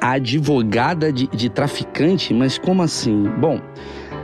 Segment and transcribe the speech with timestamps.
[0.00, 2.32] Advogada de, de traficante?
[2.32, 3.24] Mas como assim?
[3.38, 3.60] Bom,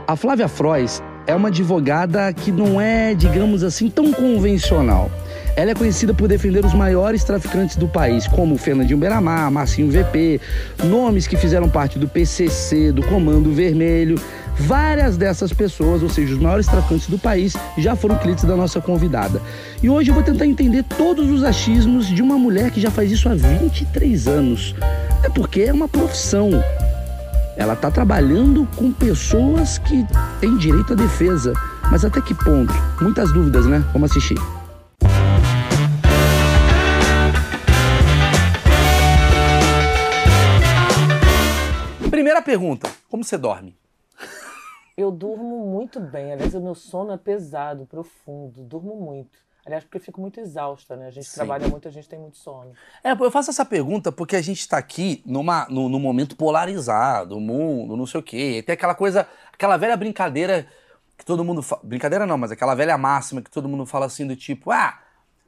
[0.07, 5.09] a Flávia Frois é uma advogada que não é, digamos assim, tão convencional.
[5.55, 10.41] Ela é conhecida por defender os maiores traficantes do país, como Fernandinho Beramar, Marcinho VP,
[10.83, 14.19] nomes que fizeram parte do PCC, do Comando Vermelho.
[14.57, 18.79] Várias dessas pessoas, ou seja, os maiores traficantes do país, já foram clientes da nossa
[18.79, 19.41] convidada.
[19.83, 23.11] E hoje eu vou tentar entender todos os achismos de uma mulher que já faz
[23.11, 24.73] isso há 23 anos.
[25.23, 26.51] É porque é uma profissão.
[27.57, 30.05] Ela está trabalhando com pessoas que
[30.39, 31.53] têm direito à defesa.
[31.91, 32.73] Mas até que ponto?
[33.01, 33.83] Muitas dúvidas, né?
[33.93, 34.37] Vamos assistir.
[42.09, 43.75] Primeira pergunta: como você dorme?
[44.97, 46.31] Eu durmo muito bem.
[46.31, 48.63] Aliás, o meu sono é pesado, profundo.
[48.63, 49.45] Durmo muito.
[49.65, 51.07] Aliás, porque eu fico muito exausta, né?
[51.07, 51.35] A gente Sim.
[51.35, 52.71] trabalha muito, a gente tem muito sono.
[53.03, 57.35] É, eu faço essa pergunta porque a gente está aqui numa, no, no, momento polarizado,
[57.35, 58.63] o mundo, não sei o quê.
[58.63, 60.67] Tem aquela coisa, aquela velha brincadeira
[61.17, 61.81] que todo mundo fala.
[61.83, 64.99] Brincadeira não, mas aquela velha máxima que todo mundo fala assim do tipo, ah,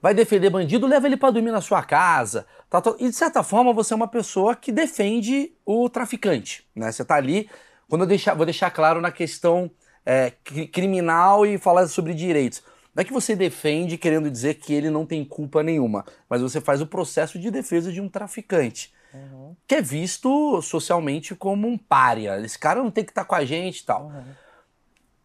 [0.01, 2.47] vai defender bandido, leva ele para dormir na sua casa.
[2.71, 6.91] Tá, tá, e de certa forma você é uma pessoa que defende o traficante, né?
[6.91, 7.47] Você tá ali.
[7.89, 9.71] Quando eu deixar, vou deixar claro na questão
[10.05, 10.31] é,
[10.71, 12.61] criminal e falar sobre direitos.
[12.93, 16.59] Não é que você defende querendo dizer que ele não tem culpa nenhuma, mas você
[16.59, 18.91] faz o processo de defesa de um traficante.
[19.13, 19.55] Uhum.
[19.67, 22.39] Que é visto socialmente como um pária.
[22.41, 24.05] Esse cara não tem que estar tá com a gente e tal.
[24.05, 24.23] Uhum.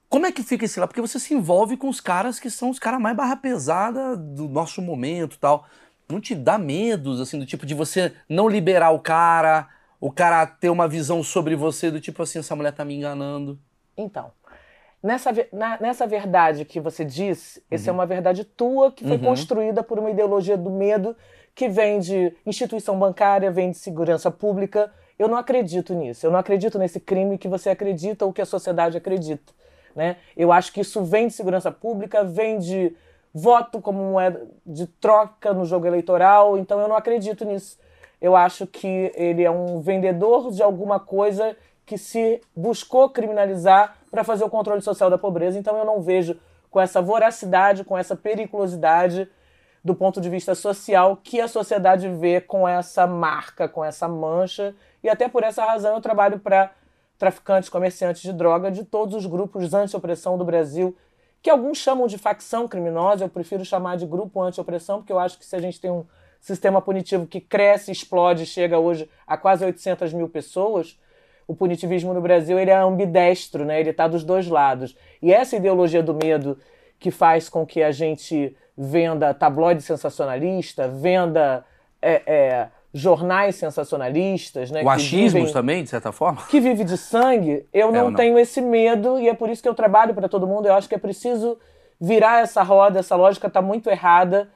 [0.09, 0.87] Como é que fica esse lá?
[0.87, 4.47] Porque você se envolve com os caras que são os caras mais barra pesada do
[4.49, 5.67] nosso momento tal.
[6.07, 9.67] Não te dá medos, assim, do tipo de você não liberar o cara,
[10.03, 13.57] o cara ter uma visão sobre você do tipo assim, essa mulher tá me enganando?
[13.97, 14.33] Então,
[15.03, 17.65] Nessa, na, nessa verdade que você disse, uhum.
[17.73, 19.25] essa é uma verdade tua que foi uhum.
[19.25, 21.17] construída por uma ideologia do medo
[21.57, 24.93] que vem de instituição bancária, vem de segurança pública.
[25.19, 26.25] Eu não acredito nisso.
[26.25, 29.53] Eu não acredito nesse crime que você acredita ou que a sociedade acredita.
[29.95, 30.19] Né?
[30.37, 32.95] Eu acho que isso vem de segurança pública, vem de
[33.35, 36.57] voto como moeda de troca no jogo eleitoral.
[36.57, 37.77] Então eu não acredito nisso.
[38.23, 44.23] Eu acho que ele é um vendedor de alguma coisa que se buscou criminalizar para
[44.23, 45.59] fazer o controle social da pobreza.
[45.59, 46.39] Então eu não vejo
[46.71, 49.29] com essa voracidade, com essa periculosidade
[49.85, 54.73] do ponto de vista social que a sociedade vê com essa marca, com essa mancha.
[55.03, 56.71] E até por essa razão eu trabalho para
[57.19, 60.97] traficantes, comerciantes de droga de todos os grupos anti-opressão do Brasil,
[61.43, 65.37] que alguns chamam de facção criminosa, eu prefiro chamar de grupo anti-opressão, porque eu acho
[65.37, 66.05] que se a gente tem um
[66.43, 70.99] sistema punitivo que cresce, explode, chega hoje a quase 800 mil pessoas,
[71.47, 73.81] o punitivismo no Brasil ele é ambidestro, né?
[73.81, 74.97] ele está dos dois lados.
[75.23, 76.59] E essa ideologia do medo
[76.99, 81.65] que faz com que a gente venda tabloide sensacionalista, venda
[82.01, 84.83] é, é, jornais sensacionalistas, né?
[84.83, 86.43] O achismo também, de certa forma?
[86.49, 89.63] Que vive de sangue, eu não, é, não, tenho esse medo e é por isso
[89.63, 90.67] que eu trabalho para todo mundo.
[90.67, 91.59] Eu acho que é preciso
[92.01, 94.49] virar essa roda, essa lógica está muito errada.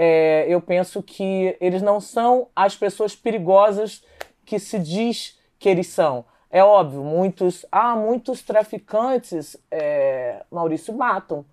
[0.00, 4.04] É, eu penso que eles não são as pessoas perigosas
[4.46, 6.24] que se diz que eles são.
[6.48, 11.44] É óbvio, muitos, ah, muitos traficantes, é, Maurício, matam.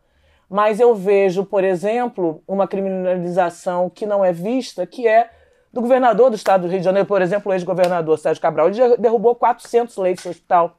[0.47, 5.31] Mas eu vejo, por exemplo, uma criminalização que não é vista, que é
[5.73, 8.69] do governador do estado do Rio de Janeiro, por exemplo, o ex-governador Sérgio Cabral.
[8.69, 10.77] Ele derrubou 400 leitos de hospital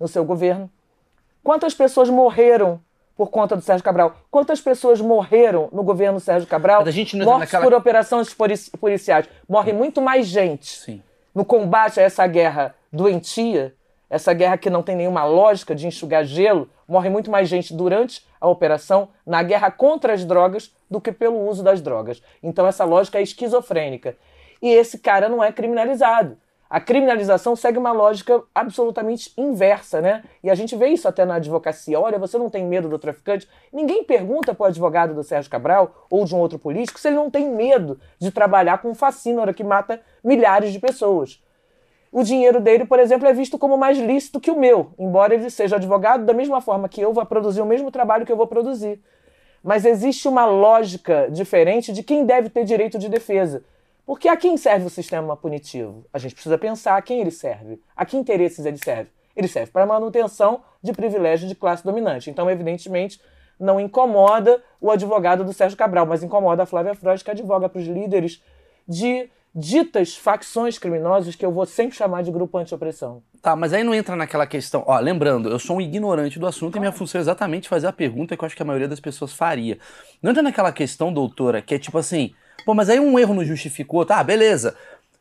[0.00, 0.68] no seu governo.
[1.44, 2.80] Quantas pessoas morreram
[3.16, 4.16] por conta do Sérgio Cabral?
[4.30, 6.80] Quantas pessoas morreram no governo Sérgio Cabral?
[6.80, 7.64] Mas a gente não Mortes naquela...
[7.64, 8.34] por operações
[8.78, 9.28] policiais.
[9.48, 10.66] Morre muito mais gente.
[10.66, 11.02] Sim
[11.34, 13.74] no combate a essa guerra doentia,
[14.08, 18.24] essa guerra que não tem nenhuma lógica de enxugar gelo, morre muito mais gente durante
[18.40, 22.22] a operação na guerra contra as drogas do que pelo uso das drogas.
[22.42, 24.16] Então essa lógica é esquizofrênica.
[24.62, 26.38] E esse cara não é criminalizado.
[26.74, 30.24] A criminalização segue uma lógica absolutamente inversa, né?
[30.42, 32.00] E a gente vê isso até na advocacia.
[32.00, 33.48] Olha, você não tem medo do traficante?
[33.72, 37.14] Ninguém pergunta para o advogado do Sérgio Cabral ou de um outro político se ele
[37.14, 41.40] não tem medo de trabalhar com um fascínora que mata milhares de pessoas.
[42.10, 45.50] O dinheiro dele, por exemplo, é visto como mais lícito que o meu, embora ele
[45.50, 48.48] seja advogado da mesma forma que eu vou produzir o mesmo trabalho que eu vou
[48.48, 49.00] produzir.
[49.62, 53.62] Mas existe uma lógica diferente de quem deve ter direito de defesa.
[54.06, 56.04] Porque a quem serve o sistema punitivo?
[56.12, 59.10] A gente precisa pensar a quem ele serve, a que interesses ele serve.
[59.34, 62.30] Ele serve para manutenção de privilégio de classe dominante.
[62.30, 63.20] Então, evidentemente,
[63.58, 67.80] não incomoda o advogado do Sérgio Cabral, mas incomoda a Flávia Freud, que advoga para
[67.80, 68.42] os líderes
[68.86, 73.22] de ditas facções criminosas que eu vou sempre chamar de grupo anti-opressão.
[73.40, 74.82] Tá, mas aí não entra naquela questão.
[74.86, 76.78] Ó, lembrando, eu sou um ignorante do assunto ah.
[76.78, 79.00] e minha função é exatamente fazer a pergunta que eu acho que a maioria das
[79.00, 79.78] pessoas faria.
[80.20, 82.34] Não entra naquela questão, doutora, que é tipo assim,
[82.64, 84.74] pô, mas aí um erro não justificou, tá, beleza.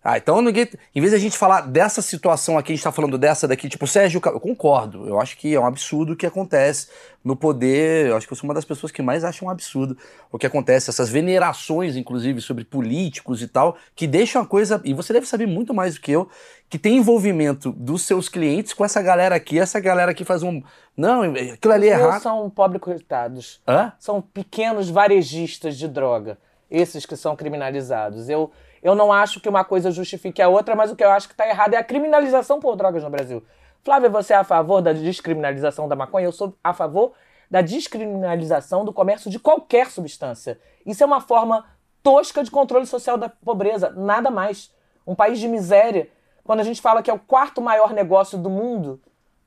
[0.04, 2.92] Ah, então ninguém, em vez de a gente falar dessa situação aqui, a gente tá
[2.92, 5.08] falando dessa daqui, tipo, Sérgio, eu concordo.
[5.08, 6.90] Eu acho que é um absurdo o que acontece
[7.24, 8.08] no poder.
[8.08, 9.98] Eu acho que eu sou uma das pessoas que mais acham um absurdo
[10.30, 14.82] o que acontece, essas venerações, inclusive, sobre políticos e tal, que deixam a coisa.
[14.84, 16.30] E você deve saber muito mais do que eu,
[16.70, 19.58] que tem envolvimento dos seus clientes com essa galera aqui.
[19.58, 20.62] Essa galera aqui faz um.
[20.98, 22.22] Não, aquilo ali é errado.
[22.22, 23.62] São pobres coitados.
[23.66, 23.94] Hã?
[23.98, 26.38] São pequenos varejistas de droga.
[26.74, 28.28] Esses que são criminalizados.
[28.28, 28.52] Eu
[28.84, 31.34] eu não acho que uma coisa justifique a outra, mas o que eu acho que
[31.34, 33.42] está errado é a criminalização por drogas no Brasil.
[33.82, 36.26] Flávia, você é a favor da descriminalização da maconha?
[36.26, 37.14] Eu sou a favor
[37.50, 40.60] da descriminalização do comércio de qualquer substância.
[40.86, 41.66] Isso é uma forma
[42.02, 44.70] tosca de controle social da pobreza, nada mais.
[45.08, 46.10] Um país de miséria,
[46.44, 49.00] quando a gente fala que é o quarto maior negócio do mundo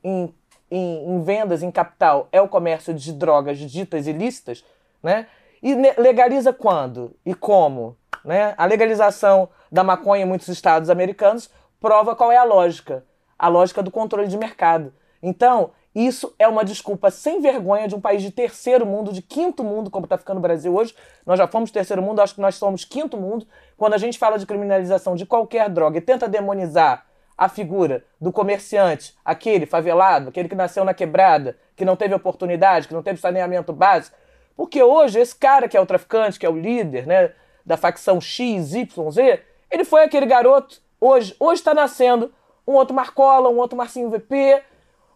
[0.02, 0.34] em,
[0.70, 4.64] em, em vendas, em capital, é o comércio de drogas ditas ilícitas,
[5.02, 5.26] né?
[5.66, 7.96] E legaliza quando e como?
[8.24, 8.54] Né?
[8.56, 13.04] A legalização da maconha em muitos estados americanos prova qual é a lógica.
[13.36, 14.94] A lógica do controle de mercado.
[15.20, 19.64] Então, isso é uma desculpa sem vergonha de um país de terceiro mundo, de quinto
[19.64, 20.94] mundo, como está ficando o Brasil hoje.
[21.26, 23.44] Nós já fomos terceiro mundo, acho que nós somos quinto mundo.
[23.76, 28.30] Quando a gente fala de criminalização de qualquer droga e tenta demonizar a figura do
[28.30, 33.20] comerciante, aquele favelado, aquele que nasceu na quebrada, que não teve oportunidade, que não teve
[33.20, 34.16] saneamento básico.
[34.56, 37.32] Porque hoje esse cara que é o traficante, que é o líder, né,
[37.64, 40.80] da facção X, Y, Z, ele foi aquele garoto.
[41.00, 42.32] Hoje hoje está nascendo
[42.66, 44.62] um outro Marcola, um outro Marcinho VP,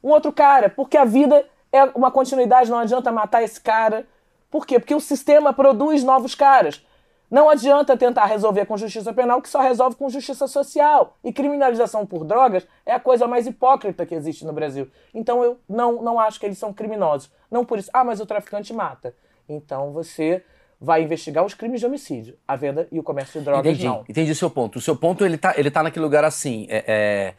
[0.05, 4.07] um outro cara, porque a vida é uma continuidade, não adianta matar esse cara.
[4.51, 4.79] Por quê?
[4.79, 6.85] Porque o sistema produz novos caras.
[7.31, 11.17] Não adianta tentar resolver com justiça penal, que só resolve com justiça social.
[11.23, 14.91] E criminalização por drogas é a coisa mais hipócrita que existe no Brasil.
[15.15, 17.31] Então eu não, não acho que eles são criminosos.
[17.49, 19.15] Não por isso, ah, mas o traficante mata.
[19.51, 20.43] Então você
[20.81, 22.37] vai investigar os crimes de homicídio.
[22.49, 24.05] A venda e o comércio de drogas entendi, não.
[24.09, 24.79] Entendi o seu ponto.
[24.79, 27.35] O seu ponto, ele tá, ele tá naquele lugar assim, é, é...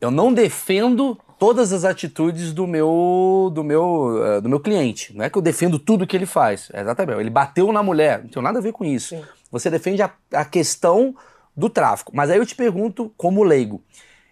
[0.00, 5.16] eu não defendo todas as atitudes do meu do meu uh, do meu cliente.
[5.16, 6.68] Não é que eu defendo tudo que ele faz.
[6.72, 7.20] É exatamente.
[7.20, 8.22] Ele bateu na mulher.
[8.22, 9.16] Não tem nada a ver com isso.
[9.16, 9.22] Sim.
[9.50, 11.14] Você defende a, a questão
[11.56, 12.12] do tráfico.
[12.14, 13.82] Mas aí eu te pergunto, como leigo,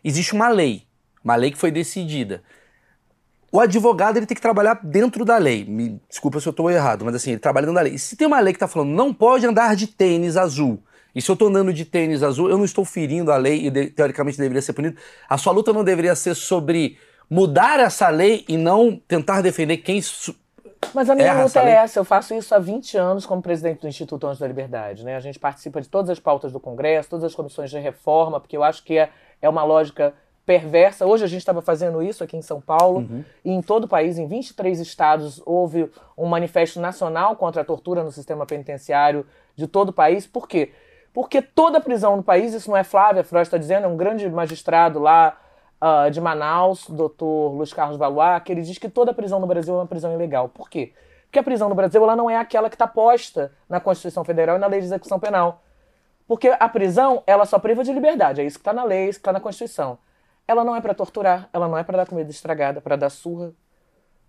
[0.03, 0.85] existe uma lei,
[1.23, 2.43] uma lei que foi decidida
[3.51, 5.65] o advogado ele tem que trabalhar dentro da lei.
[5.65, 7.95] Me desculpa se eu estou errado, mas assim, ele trabalha dentro da lei.
[7.95, 10.83] E se tem uma lei que está falando não pode andar de tênis azul,
[11.15, 13.71] e se eu estou andando de tênis azul, eu não estou ferindo a lei e
[13.71, 14.97] de, teoricamente deveria ser punido.
[15.29, 16.99] A sua luta não deveria ser sobre
[17.29, 20.01] mudar essa lei e não tentar defender quem.
[20.95, 21.99] Mas a minha luta é essa.
[21.99, 25.05] Eu faço isso há 20 anos como presidente do Instituto Anjos da Liberdade.
[25.05, 25.17] Né?
[25.17, 28.57] A gente participa de todas as pautas do Congresso, todas as comissões de reforma, porque
[28.57, 29.11] eu acho que é,
[29.43, 30.15] é uma lógica
[30.49, 31.05] perversa.
[31.05, 33.23] Hoje a gente estava fazendo isso aqui em São Paulo uhum.
[33.45, 38.03] e em todo o país, em 23 estados, houve um manifesto nacional contra a tortura
[38.03, 40.27] no sistema penitenciário de todo o país.
[40.27, 40.73] Por quê?
[41.13, 44.27] Porque toda prisão no país, isso não é Flávia Freud está dizendo, é um grande
[44.31, 45.39] magistrado lá
[45.83, 49.75] uh, de Manaus, doutor Luiz Carlos Valois, que ele diz que toda prisão no Brasil
[49.75, 50.49] é uma prisão ilegal.
[50.49, 50.95] Por quê?
[51.27, 54.57] Porque a prisão no Brasil ela não é aquela que está posta na Constituição Federal
[54.57, 55.61] e na Lei de Execução Penal.
[56.27, 59.09] Porque a prisão, ela só priva de liberdade, é isso que está na lei, é
[59.11, 59.99] isso que está na Constituição.
[60.49, 63.53] Ela não é para torturar, ela não é para dar comida estragada, para dar surra,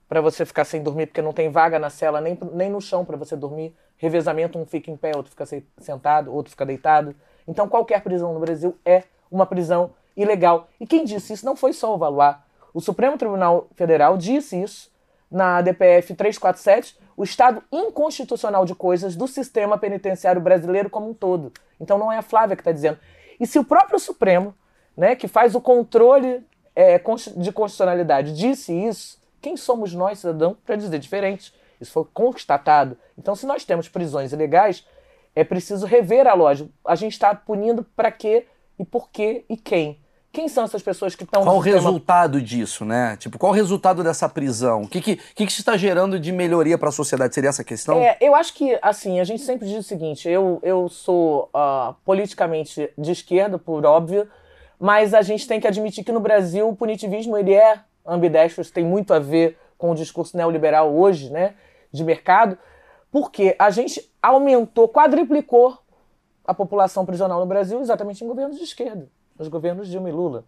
[0.10, 3.06] para você ficar sem dormir porque não tem vaga na cela, nem, nem no chão
[3.06, 3.74] para você dormir.
[3.96, 5.46] Revezamento, um fica em pé, outro fica
[5.78, 7.16] sentado, outro fica deitado.
[7.48, 10.68] Então qualquer prisão no Brasil é uma prisão ilegal.
[10.78, 12.36] E quem disse isso não foi só o Valois.
[12.74, 14.92] O Supremo Tribunal Federal disse isso
[15.32, 21.54] na DPF 347, o estado inconstitucional de coisas do sistema penitenciário brasileiro como um todo.
[21.80, 23.00] Então não é a Flávia que está dizendo.
[23.40, 24.54] E se o próprio Supremo
[25.00, 26.44] né, que faz o controle
[26.76, 27.00] é,
[27.38, 31.54] de constitucionalidade, disse isso, quem somos nós, cidadão, para dizer diferente?
[31.80, 32.98] Isso foi constatado.
[33.18, 34.86] Então, se nós temos prisões ilegais,
[35.34, 36.70] é preciso rever a lógica.
[36.86, 38.46] A gente está punindo para quê
[38.78, 39.98] e por quê e quem?
[40.34, 41.44] Quem são essas pessoas que estão...
[41.44, 41.82] Qual o sistema...
[41.82, 43.16] resultado disso, né?
[43.16, 44.82] Tipo, qual o resultado dessa prisão?
[44.82, 47.34] O que, que, que, que está gerando de melhoria para a sociedade?
[47.34, 47.98] Seria essa questão?
[47.98, 51.96] É, eu acho que, assim, a gente sempre diz o seguinte, eu, eu sou uh,
[52.04, 54.28] politicamente de esquerda, por óbvio,
[54.80, 58.86] mas a gente tem que admitir que no Brasil o punitivismo ele é ambidestro, tem
[58.86, 61.56] muito a ver com o discurso neoliberal hoje, né,
[61.92, 62.58] de mercado,
[63.12, 65.78] porque a gente aumentou, quadriplicou
[66.46, 69.08] a população prisional no Brasil exatamente em governos de esquerda,
[69.38, 70.46] nos governos Dilma e Lula.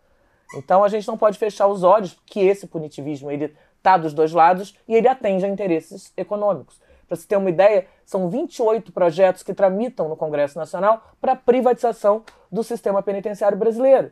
[0.56, 4.32] Então a gente não pode fechar os olhos que esse punitivismo ele está dos dois
[4.32, 6.80] lados e ele atende a interesses econômicos.
[7.08, 12.24] Para se ter uma ideia, são 28 projetos que tramitam no Congresso Nacional para privatização
[12.50, 14.12] do sistema penitenciário brasileiro.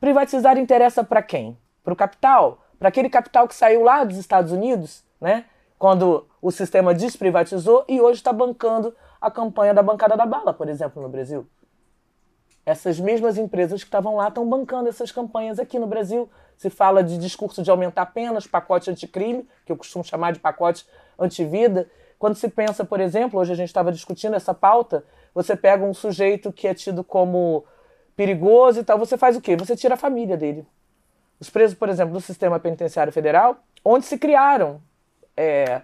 [0.00, 1.58] Privatizar interessa para quem?
[1.82, 2.64] Para o capital?
[2.78, 5.44] Para aquele capital que saiu lá dos Estados Unidos, né?
[5.78, 10.68] quando o sistema desprivatizou e hoje está bancando a campanha da bancada da bala, por
[10.68, 11.46] exemplo, no Brasil.
[12.66, 16.28] Essas mesmas empresas que estavam lá estão bancando essas campanhas aqui no Brasil.
[16.56, 20.84] Se fala de discurso de aumentar penas, pacote anticrime, que eu costumo chamar de pacote
[21.18, 21.88] antivida.
[22.18, 25.94] Quando se pensa, por exemplo, hoje a gente estava discutindo essa pauta, você pega um
[25.94, 27.64] sujeito que é tido como
[28.18, 29.54] perigoso e tal, você faz o quê?
[29.54, 30.66] Você tira a família dele.
[31.38, 34.82] Os presos, por exemplo, do sistema penitenciário federal, onde se criaram
[35.36, 35.82] é,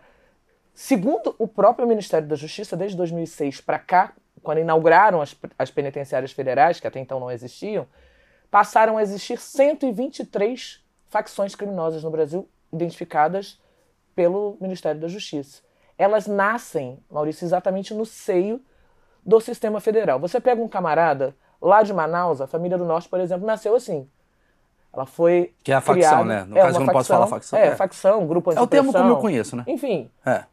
[0.74, 6.32] segundo o próprio Ministério da Justiça, desde 2006 para cá, quando inauguraram as, as penitenciárias
[6.32, 7.86] federais, que até então não existiam,
[8.50, 13.60] passaram a existir 123 facções criminosas no Brasil identificadas
[14.12, 15.62] pelo Ministério da Justiça.
[15.96, 18.60] Elas nascem, Maurício, exatamente no seio
[19.24, 20.18] do sistema federal.
[20.18, 21.32] Você pega um camarada
[21.64, 24.06] lá de Manaus, a família do Norte, por exemplo, nasceu assim.
[24.92, 25.52] Ela foi.
[25.64, 26.44] Que é a facção, criada, né?
[26.44, 27.58] No é caso, eu não posso falar facção.
[27.58, 27.76] É, é.
[27.76, 29.64] facção, grupo É o termo como eu conheço, né?
[29.66, 30.10] Enfim.
[30.24, 30.44] É.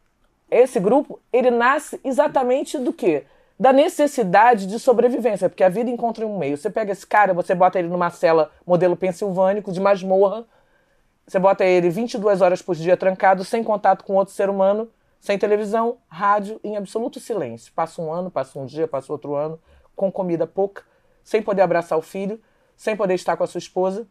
[0.49, 3.25] Esse grupo, ele nasce exatamente do quê?
[3.59, 6.57] Da necessidade de sobrevivência, porque a vida encontra um meio.
[6.57, 10.45] Você pega esse cara, você bota ele numa cela modelo pensilvânico, de masmorra,
[11.27, 14.89] você bota ele 22 horas por dia trancado, sem contato com outro ser humano,
[15.19, 17.71] sem televisão, rádio, em absoluto silêncio.
[17.73, 19.59] Passa um ano, passa um dia, passa outro ano,
[19.95, 20.83] com comida pouca,
[21.23, 22.39] sem poder abraçar o filho,
[22.75, 24.07] sem poder estar com a sua esposa,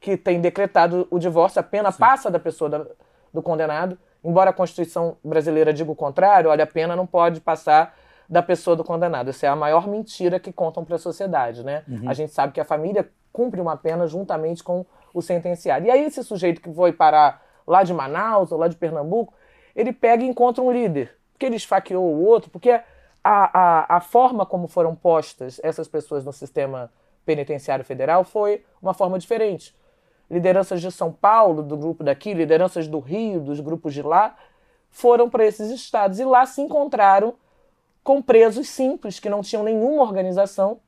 [0.00, 1.98] que tem decretado o divórcio, a pena Sim.
[1.98, 2.86] passa da pessoa da,
[3.32, 3.96] do condenado.
[4.24, 7.96] Embora a Constituição brasileira diga o contrário, olha, a pena não pode passar
[8.28, 9.30] da pessoa do condenado.
[9.30, 11.84] Isso é a maior mentira que contam para a sociedade, né?
[11.88, 12.08] Uhum.
[12.08, 15.86] A gente sabe que a família cumpre uma pena juntamente com o sentenciado.
[15.86, 19.34] E aí esse sujeito que foi parar lá de Manaus ou lá de Pernambuco,
[19.74, 22.80] ele pega e encontra um líder, porque ele esfaqueou o outro, porque
[23.24, 26.90] a, a, a forma como foram postas essas pessoas no sistema
[27.24, 29.74] penitenciário federal foi uma forma diferente
[30.32, 34.34] lideranças de São Paulo, do grupo daqui, lideranças do Rio, dos grupos de lá,
[34.90, 37.34] foram para esses estados e lá se encontraram
[38.02, 40.80] com presos simples que não tinham nenhuma organização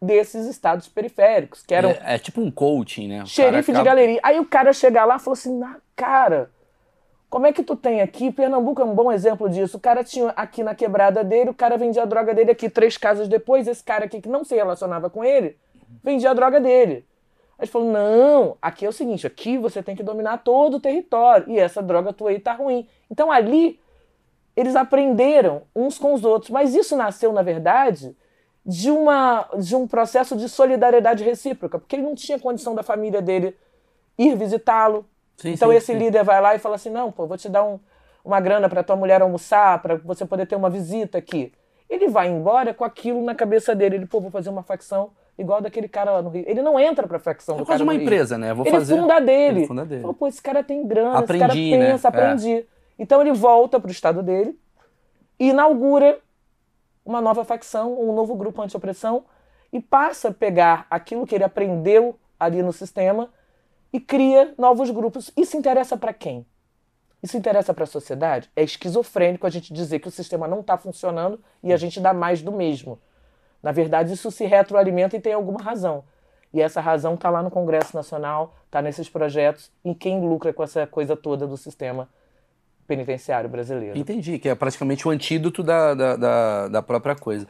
[0.00, 3.22] desses estados periféricos, que eram é, é tipo um coaching, né?
[3.22, 3.78] O xerife acaba...
[3.78, 4.20] de galeria.
[4.20, 6.50] Aí o cara chega lá e falou assim: "Na cara,
[7.32, 8.30] como é que tu tem aqui?
[8.30, 9.78] Pernambuco é um bom exemplo disso.
[9.78, 12.98] O cara tinha aqui na quebrada dele, o cara vendia a droga dele aqui três
[12.98, 15.56] casas depois, esse cara aqui que não se relacionava com ele,
[16.04, 17.06] vendia a droga dele.
[17.58, 21.46] Aí falou: não, aqui é o seguinte, aqui você tem que dominar todo o território.
[21.48, 22.86] E essa droga tua aí tá ruim.
[23.10, 23.80] Então ali
[24.54, 26.50] eles aprenderam uns com os outros.
[26.50, 28.14] Mas isso nasceu, na verdade,
[28.62, 33.22] de, uma, de um processo de solidariedade recíproca, porque ele não tinha condição da família
[33.22, 33.56] dele
[34.18, 35.06] ir visitá-lo.
[35.50, 35.98] Então sim, esse sim.
[35.98, 37.78] líder vai lá e fala assim: não, pô, vou te dar um,
[38.24, 41.52] uma grana para tua mulher almoçar, para você poder ter uma visita aqui.
[41.88, 43.96] Ele vai embora com aquilo na cabeça dele.
[43.96, 46.44] Ele, pô, vou fazer uma facção igual daquele cara lá no Rio.
[46.46, 48.54] Ele não entra pra facção é do cara uma empresa, né?
[48.54, 48.98] Vou ele fazer...
[48.98, 49.58] funda dele.
[49.60, 50.00] Ele funda dele.
[50.00, 52.18] Falou, pô, esse cara tem grana, aprendi, esse cara pensa, né?
[52.18, 52.52] aprendi.
[52.52, 52.64] É.
[52.98, 54.58] Então ele volta pro estado dele
[55.38, 56.18] e inaugura
[57.04, 59.24] uma nova facção, um novo grupo anti-opressão
[59.72, 63.30] e passa a pegar aquilo que ele aprendeu ali no sistema
[63.92, 65.30] e cria novos grupos.
[65.36, 66.46] Isso interessa para quem?
[67.22, 68.50] Isso interessa para a sociedade?
[68.56, 72.12] É esquizofrênico a gente dizer que o sistema não está funcionando e a gente dá
[72.12, 72.98] mais do mesmo.
[73.62, 76.04] Na verdade, isso se retroalimenta e tem alguma razão.
[76.52, 80.62] E essa razão está lá no Congresso Nacional, está nesses projetos, e quem lucra com
[80.62, 82.08] essa coisa toda do sistema
[82.86, 83.96] penitenciário brasileiro.
[83.96, 87.46] Entendi, que é praticamente o antídoto da, da, da, da própria coisa.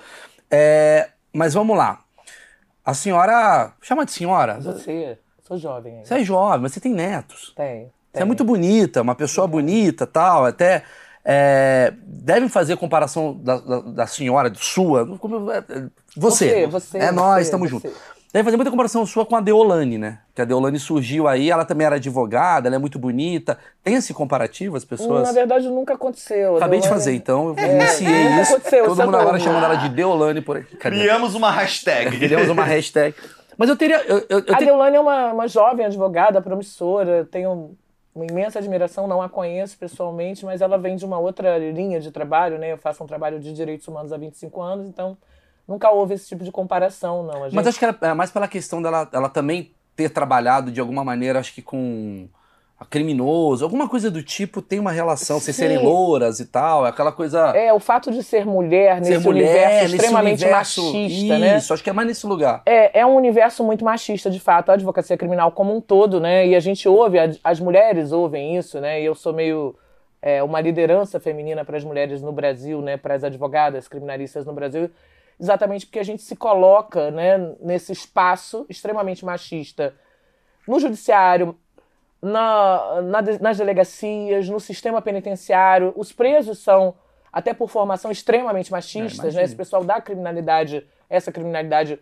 [0.51, 2.05] É, mas vamos lá.
[2.85, 3.73] A senhora.
[3.81, 4.61] Chama de senhora?
[4.61, 5.19] Você,
[5.53, 5.95] sou jovem.
[5.95, 6.07] Ainda.
[6.07, 7.53] Você é jovem, mas você tem netos.
[7.57, 7.91] Tem.
[8.13, 10.83] Você é muito bonita, uma pessoa bonita tal, até
[11.25, 15.85] é, devem fazer comparação da, da, da, senhora, sua, é,
[16.17, 17.93] você, você, você é nós, estamos juntos.
[18.33, 20.21] Deve fazer muita comparação sua com a Deolane, né?
[20.35, 23.59] Que a Deolane surgiu aí, ela também era advogada, ela é muito bonita.
[23.85, 25.23] Tem esse comparativo, as pessoas?
[25.23, 26.57] Na verdade, nunca aconteceu.
[26.57, 26.83] Acabei Deolane...
[26.83, 28.55] de fazer, então eu é, iniciei isso.
[28.55, 30.65] Aconteceu, Todo mundo agora chamando ela de Deolane por.
[30.65, 30.97] Cadê?
[30.97, 32.17] Criamos uma hashtag.
[32.19, 33.15] Criamos uma hashtag.
[33.57, 34.03] Mas eu teria.
[34.05, 37.75] Eu, eu, eu a Deolane é uma, uma jovem advogada promissora, um
[38.15, 42.11] uma imensa admiração, não a conheço pessoalmente, mas ela vem de uma outra linha de
[42.11, 42.73] trabalho, né?
[42.73, 45.17] Eu faço um trabalho de direitos humanos há 25 anos, então
[45.67, 47.45] nunca houve esse tipo de comparação, não.
[47.45, 47.55] Gente...
[47.55, 51.39] Mas acho que era mais pela questão dela ela também ter trabalhado de alguma maneira,
[51.39, 52.29] acho que com
[52.89, 57.13] criminoso, alguma coisa do tipo tem uma relação, vocês serem louras e tal, é aquela
[57.13, 57.51] coisa.
[57.57, 61.57] É, o fato de ser mulher nesse ser mulher, universo nesse extremamente universo, machista, né?
[61.57, 62.63] Isso, acho que é mais nesse lugar.
[62.67, 66.47] É, é um universo muito machista, de fato, a advocacia criminal como um todo, né?
[66.47, 69.01] E a gente ouve, as mulheres ouvem isso, né?
[69.01, 69.75] E eu sou meio
[70.21, 72.97] é, uma liderança feminina para as mulheres no Brasil, né?
[72.97, 74.91] Para as advogadas criminalistas no Brasil,
[75.41, 77.55] exatamente porque a gente se coloca, né?
[77.61, 79.95] Nesse espaço extremamente machista
[80.67, 81.57] no judiciário,
[82.23, 85.93] na, na, nas delegacias, no sistema penitenciário.
[85.97, 86.95] Os presos são,
[87.33, 89.35] até por formação, extremamente machistas.
[89.35, 89.43] né?
[89.43, 91.99] Esse pessoal da criminalidade, essa criminalidade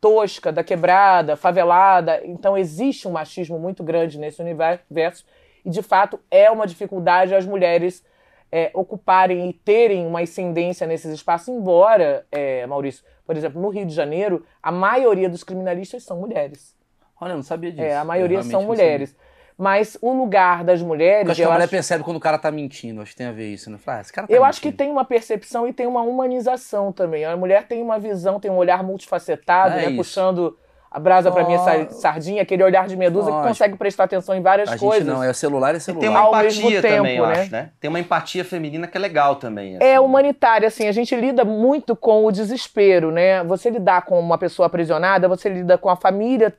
[0.00, 2.20] tosca, da quebrada, favelada.
[2.24, 5.24] Então existe um machismo muito grande nesse universo.
[5.64, 8.04] E, de fato, é uma dificuldade as mulheres
[8.52, 13.84] é, ocuparem e terem uma ascendência nesses espaços, embora, é, Maurício, por exemplo, no Rio
[13.84, 16.76] de Janeiro, a maioria dos criminalistas são mulheres.
[17.20, 17.82] Olha, eu não sabia disso.
[17.82, 19.16] É, a maioria são mulheres.
[19.58, 21.24] Mas o lugar das mulheres.
[21.24, 21.70] Eu acho que a mulher acho...
[21.70, 23.78] percebe quando o cara tá mentindo, acho que tem a ver isso, né?
[23.78, 24.50] Fala, ah, esse cara tá eu mentindo.
[24.50, 27.24] acho que tem uma percepção e tem uma humanização também.
[27.24, 29.96] A mulher tem uma visão, tem um olhar multifacetado, é né?
[29.96, 30.56] Puxando
[30.90, 31.32] a brasa oh.
[31.32, 31.58] para minha
[31.90, 35.06] sardinha, aquele olhar de medusa que consegue prestar atenção em várias a coisas.
[35.06, 36.04] não, é celular e celular.
[36.04, 37.32] E tem uma empatia tempo, também, eu né?
[37.32, 37.70] acho, né?
[37.80, 39.76] Tem uma empatia feminina que é legal também.
[39.76, 39.84] Assim.
[39.84, 43.42] É humanitária, assim, a gente lida muito com o desespero, né?
[43.44, 46.54] Você lidar com uma pessoa aprisionada, você lida com a família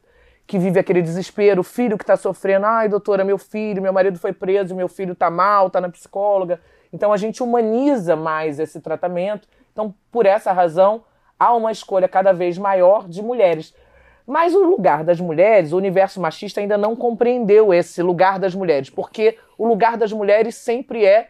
[0.47, 4.17] que vive aquele desespero, o filho que está sofrendo, ai, doutora, meu filho, meu marido
[4.17, 6.61] foi preso, meu filho está mal, está na psicóloga.
[6.91, 9.45] Então a gente humaniza mais esse tratamento.
[9.73, 11.03] Então, por essa razão,
[11.37, 13.75] há uma escolha cada vez maior de mulheres.
[14.25, 18.89] Mas o lugar das mulheres, o universo machista ainda não compreendeu esse lugar das mulheres,
[18.89, 21.29] porque o lugar das mulheres sempre é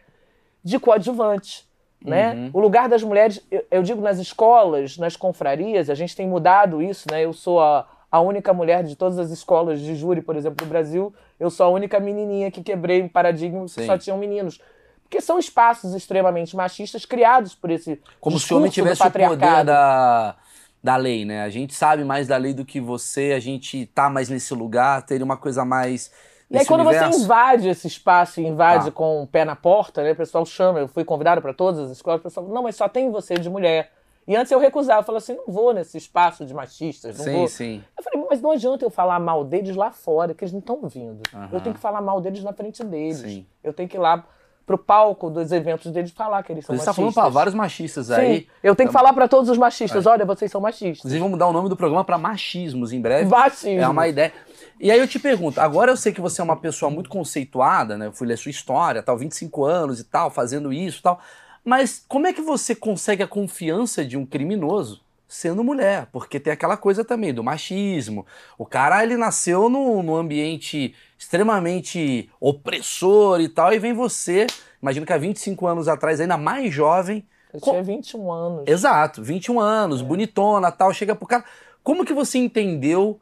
[0.62, 1.66] de coadjuvante.
[2.04, 2.32] Né?
[2.32, 2.50] Uhum.
[2.52, 6.80] O lugar das mulheres, eu, eu digo nas escolas, nas confrarias, a gente tem mudado
[6.80, 7.24] isso, né?
[7.24, 10.68] Eu sou a, a única mulher de todas as escolas de júri, por exemplo, do
[10.68, 11.12] Brasil.
[11.38, 14.60] Eu sou a única menininha que quebrei um paradigma que só tinham meninos.
[15.02, 19.64] Porque são espaços extremamente machistas criados por esse Como se o homem tivesse o poder
[19.64, 20.36] da,
[20.82, 21.42] da lei, né?
[21.42, 25.02] A gente sabe mais da lei do que você, a gente tá mais nesse lugar,
[25.02, 26.10] teria uma coisa mais...
[26.50, 27.12] E aí, quando universo.
[27.12, 28.90] você invade esse espaço e invade tá.
[28.90, 30.12] com o pé na porta, né?
[30.12, 32.88] O pessoal chama, eu fui convidado para todas as escolas, o pessoal não, mas só
[32.88, 33.92] tem você de mulher.
[34.28, 37.32] E antes eu recusava, eu falava assim, não vou nesse espaço de machistas, não sim,
[37.32, 37.48] vou.
[37.48, 37.84] Sim.
[37.96, 40.86] Eu falei, mas não adianta eu falar mal deles lá fora, que eles não estão
[40.86, 41.22] vindo.
[41.32, 41.48] Uhum.
[41.50, 43.20] Eu tenho que falar mal deles na frente deles.
[43.20, 43.46] Sim.
[43.64, 44.22] Eu tenho que ir lá
[44.66, 46.94] pro palco dos eventos deles falar que eles são Você machistas.
[46.94, 48.40] Você tá falando para vários machistas aí.
[48.40, 50.10] Sim, eu tenho que falar para todos os machistas, é.
[50.10, 50.98] olha, vocês são machistas.
[50.98, 53.30] Inclusive, vamos mudar o nome do programa para machismos em breve.
[53.30, 53.80] Machismo.
[53.80, 54.30] É uma ideia.
[54.78, 57.96] E aí eu te pergunto, agora eu sei que você é uma pessoa muito conceituada,
[57.96, 58.08] né?
[58.08, 61.18] Eu fui ler sua história, tal, 25 anos e tal, fazendo isso e tal.
[61.68, 66.08] Mas como é que você consegue a confiança de um criminoso sendo mulher?
[66.10, 68.24] Porque tem aquela coisa também do machismo.
[68.56, 74.46] O cara, ele nasceu num, num ambiente extremamente opressor e tal, e vem você,
[74.80, 77.22] imagino que há 25 anos atrás, ainda mais jovem.
[77.52, 78.62] Eu tinha 21 anos.
[78.66, 80.04] Exato, 21 anos, é.
[80.04, 81.44] bonitona tal, chega pro cara.
[81.84, 83.20] Como que você entendeu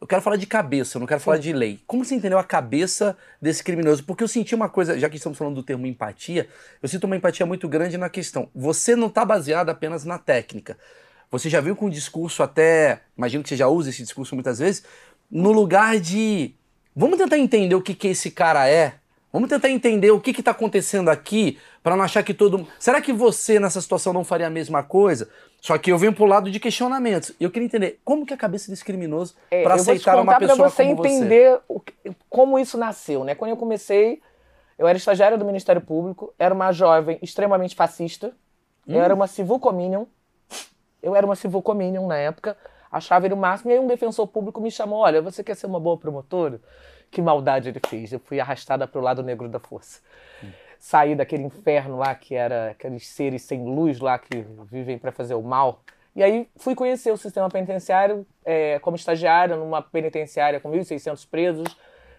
[0.00, 1.24] eu quero falar de cabeça, eu não quero Sim.
[1.24, 1.80] falar de lei.
[1.86, 4.04] Como você entendeu a cabeça desse criminoso?
[4.04, 6.48] Porque eu senti uma coisa, já que estamos falando do termo empatia,
[6.82, 8.48] eu sinto uma empatia muito grande na questão.
[8.54, 10.76] Você não está baseado apenas na técnica.
[11.30, 14.58] Você já viu com um discurso até, imagino que você já usa esse discurso muitas
[14.58, 14.84] vezes,
[15.30, 16.54] no lugar de
[16.94, 18.94] vamos tentar entender o que, que esse cara é,
[19.36, 23.12] Vamos tentar entender o que está acontecendo aqui para não achar que todo Será que
[23.12, 25.28] você nessa situação não faria a mesma coisa?
[25.60, 27.32] Só que eu venho pro lado de questionamentos.
[27.38, 30.70] Eu queria entender como que é a cabeça desse criminoso é, para aceitar uma pessoa
[30.70, 32.16] você como entender você.
[32.30, 33.34] como isso nasceu, né?
[33.34, 34.22] Quando eu comecei,
[34.78, 38.28] eu era estagiária do Ministério Público, era uma jovem extremamente fascista,
[38.88, 38.94] hum.
[38.94, 40.06] eu era uma civil cominion,
[41.02, 42.56] eu era uma civil cominion na época,
[42.90, 45.66] achava ele o máximo, e aí um defensor público me chamou, olha, você quer ser
[45.66, 46.58] uma boa promotora?
[47.10, 48.12] Que maldade ele fez.
[48.12, 50.00] Eu fui arrastada para o lado negro da força.
[50.42, 50.50] Hum.
[50.78, 55.34] Saí daquele inferno lá, que era aqueles seres sem luz lá que vivem para fazer
[55.34, 55.82] o mal.
[56.14, 61.76] E aí fui conhecer o sistema penitenciário é, como estagiária numa penitenciária com 1.600 presos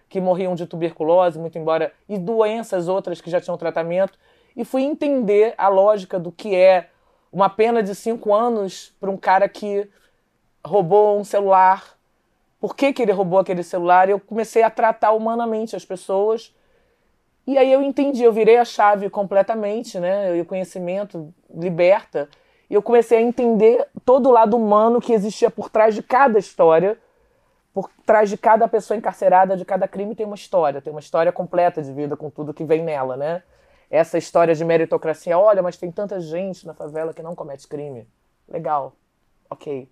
[0.08, 4.18] que morriam de tuberculose, muito embora, e doenças outras que já tinham tratamento.
[4.56, 6.88] E fui entender a lógica do que é
[7.32, 9.88] uma pena de cinco anos para um cara que
[10.64, 11.97] roubou um celular
[12.60, 16.54] por que, que ele roubou aquele celular, eu comecei a tratar humanamente as pessoas.
[17.46, 20.36] E aí eu entendi, eu virei a chave completamente, né?
[20.36, 22.28] E o conhecimento liberta.
[22.68, 26.38] E eu comecei a entender todo o lado humano que existia por trás de cada
[26.38, 26.98] história.
[27.72, 30.82] Por trás de cada pessoa encarcerada, de cada crime, tem uma história.
[30.82, 33.42] Tem uma história completa de vida com tudo que vem nela, né?
[33.88, 35.38] Essa história de meritocracia.
[35.38, 38.06] Olha, mas tem tanta gente na favela que não comete crime.
[38.48, 38.94] Legal.
[39.48, 39.88] Ok.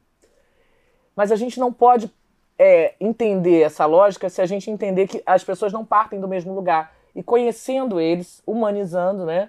[1.14, 2.12] Mas a gente não pode
[2.58, 6.54] é, entender essa lógica se a gente entender que as pessoas não partem do mesmo
[6.54, 6.92] lugar.
[7.14, 9.48] E conhecendo eles, humanizando, né?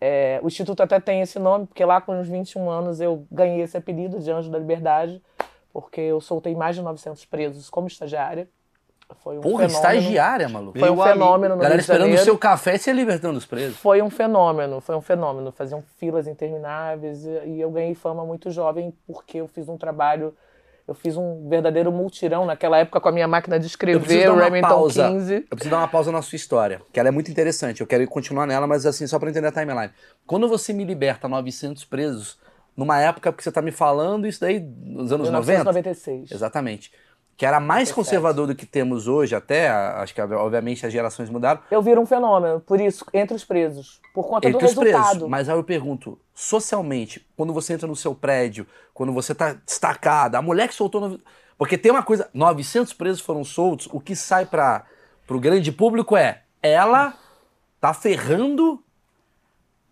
[0.00, 3.62] É, o Instituto até tem esse nome, porque lá com uns 21 anos eu ganhei
[3.62, 5.22] esse apelido de Anjo da Liberdade,
[5.72, 8.48] porque eu soltei mais de 900 presos como estagiária.
[9.22, 9.76] Foi um Porra, fenômeno.
[9.76, 10.78] estagiária, maluco.
[10.78, 13.76] Foi um fenômeno no Galera esperando o seu café e se libertando os presos.
[13.76, 15.52] Foi um fenômeno, foi um fenômeno.
[15.52, 20.34] Faziam filas intermináveis e eu ganhei fama muito jovem porque eu fiz um trabalho
[20.86, 24.68] eu fiz um verdadeiro multirão naquela época com a minha máquina de escrever, o Remington
[24.68, 25.08] pausa.
[25.08, 25.34] 15.
[25.34, 27.80] Eu preciso dar uma pausa na sua história, que ela é muito interessante.
[27.80, 29.90] Eu quero continuar nela, mas assim, só para entender a timeline.
[30.26, 32.38] Quando você me liberta 900 presos,
[32.76, 36.16] numa época que você tá me falando, isso daí nos anos 1996.
[36.16, 36.34] 90?
[36.34, 36.92] Exatamente
[37.36, 41.60] que era mais conservador do que temos hoje, até, acho que obviamente as gerações mudaram.
[41.70, 45.10] Eu viro um fenômeno, por isso, entre os presos, por conta entre do os resultado.
[45.10, 45.28] Presos.
[45.28, 50.38] Mas aí eu pergunto, socialmente, quando você entra no seu prédio, quando você está destacada,
[50.38, 51.00] a mulher que soltou...
[51.00, 51.20] No...
[51.58, 54.84] Porque tem uma coisa, 900 presos foram soltos, o que sai para
[55.28, 57.14] o grande público é, ela
[57.80, 58.82] tá ferrando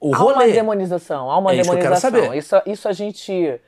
[0.01, 0.35] o há rolê.
[0.35, 2.35] Há uma demonização, há uma é demonização.
[2.35, 2.57] Isso.
[2.57, 3.61] Isso, isso a gente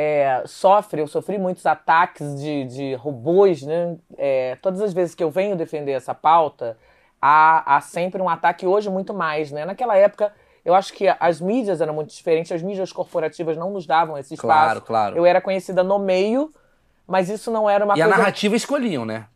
[0.00, 3.98] é, sofre, eu sofri muitos ataques de, de robôs, né?
[4.16, 6.78] É, todas as vezes que eu venho defender essa pauta,
[7.20, 9.66] há, há sempre um ataque, hoje muito mais, né?
[9.66, 10.32] Naquela época,
[10.64, 14.32] eu acho que as mídias eram muito diferentes, as mídias corporativas não nos davam esse
[14.32, 14.48] espaço.
[14.48, 15.16] Claro, claro.
[15.18, 16.50] Eu era conhecida no meio,
[17.06, 18.08] mas isso não era uma e coisa...
[18.08, 19.26] E a narrativa escolhiam, né?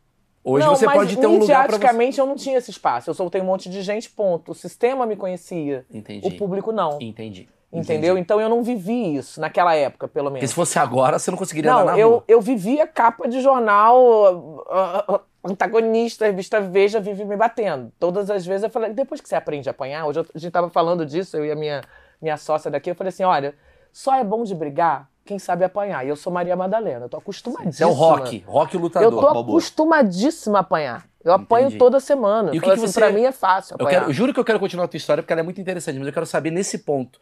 [0.42, 2.20] Hoje não, você pode ter um lugar para você...
[2.20, 3.10] eu não tinha esse espaço.
[3.10, 4.52] Eu soltei um monte de gente, ponto.
[4.52, 5.84] O sistema me conhecia.
[5.90, 6.26] Entendi.
[6.26, 6.98] O público não.
[7.00, 7.48] Entendi.
[7.74, 8.12] Entendeu?
[8.12, 8.20] Entendi.
[8.20, 10.38] Então eu não vivi isso naquela época, pelo menos.
[10.38, 12.24] Porque se fosse agora, você não conseguiria não, andar na eu, rua.
[12.28, 17.92] eu vivia capa de jornal, uh, antagonista, revista Veja, vive me batendo.
[17.98, 20.70] Todas as vezes eu falei, depois que você aprende a apanhar, hoje a gente tava
[20.70, 21.80] falando disso, eu e a minha,
[22.22, 23.54] minha sócia daqui, eu falei assim, olha,
[23.92, 26.04] só é bom de brigar quem sabe apanhar.
[26.04, 27.72] E eu sou Maria Madalena, eu tô acostumadíssima.
[27.72, 29.12] Você é o rock, rock lutador.
[29.12, 31.04] Eu tô acostumadíssima a apanhar.
[31.24, 31.78] Eu apanho Entendi.
[31.78, 32.54] toda semana.
[32.54, 33.00] E o que, que assim, você...
[33.00, 33.88] pra mim é fácil apanhar.
[33.88, 35.60] Eu, quero, eu juro que eu quero continuar a tua história porque ela é muito
[35.60, 37.18] interessante, mas eu quero saber nesse ponto.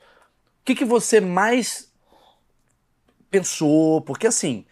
[0.62, 1.92] O que, que você mais
[3.28, 4.00] pensou?
[4.00, 4.64] Porque assim,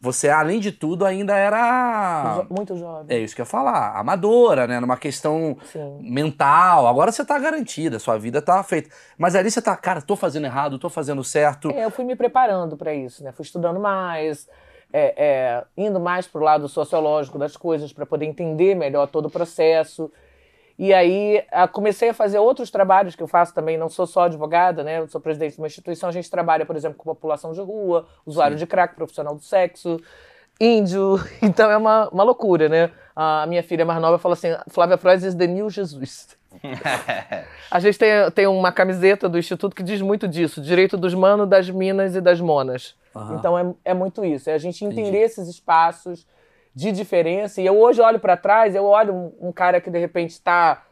[0.00, 2.46] você, além de tudo, ainda era.
[2.48, 3.14] Muito jovem.
[3.14, 3.98] É isso que eu ia falar.
[3.98, 4.80] Amadora, né?
[4.80, 5.98] Numa questão Sim.
[6.00, 6.86] mental.
[6.86, 8.88] Agora você tá garantida, sua vida tá feita.
[9.18, 11.70] Mas ali você tá, cara, tô fazendo errado, tô fazendo certo.
[11.70, 13.30] É, eu fui me preparando para isso, né?
[13.32, 14.48] Fui estudando mais,
[14.90, 19.30] é, é, indo mais pro lado sociológico das coisas, para poder entender melhor todo o
[19.30, 20.10] processo.
[20.78, 24.84] E aí comecei a fazer outros trabalhos que eu faço também, não sou só advogada,
[24.84, 24.98] né?
[24.98, 28.06] Eu sou presidente de uma instituição, a gente trabalha, por exemplo, com população de rua,
[28.26, 28.64] usuário Sim.
[28.64, 29.98] de crack, profissional do sexo,
[30.60, 31.18] índio.
[31.40, 32.90] Então é uma, uma loucura, né?
[33.14, 36.36] A minha filha mais nova fala assim: Flávia Frois is the new Jesus.
[37.70, 41.48] a gente tem, tem uma camiseta do Instituto que diz muito disso: direito dos manos,
[41.48, 42.94] das minas e das monas.
[43.14, 43.36] Uhum.
[43.36, 45.16] Então é, é muito isso, é a gente entender Entendi.
[45.16, 46.26] esses espaços
[46.76, 47.62] de diferença.
[47.62, 50.84] E eu hoje olho para trás, eu olho um, cara que de repente está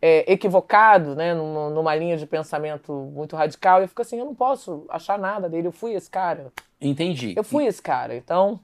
[0.00, 4.24] é, equivocado, né, numa, numa, linha de pensamento muito radical, e eu fico assim, eu
[4.24, 6.50] não posso achar nada dele, eu fui esse cara.
[6.80, 7.34] Entendi.
[7.36, 8.16] Eu fui esse cara.
[8.16, 8.58] Então,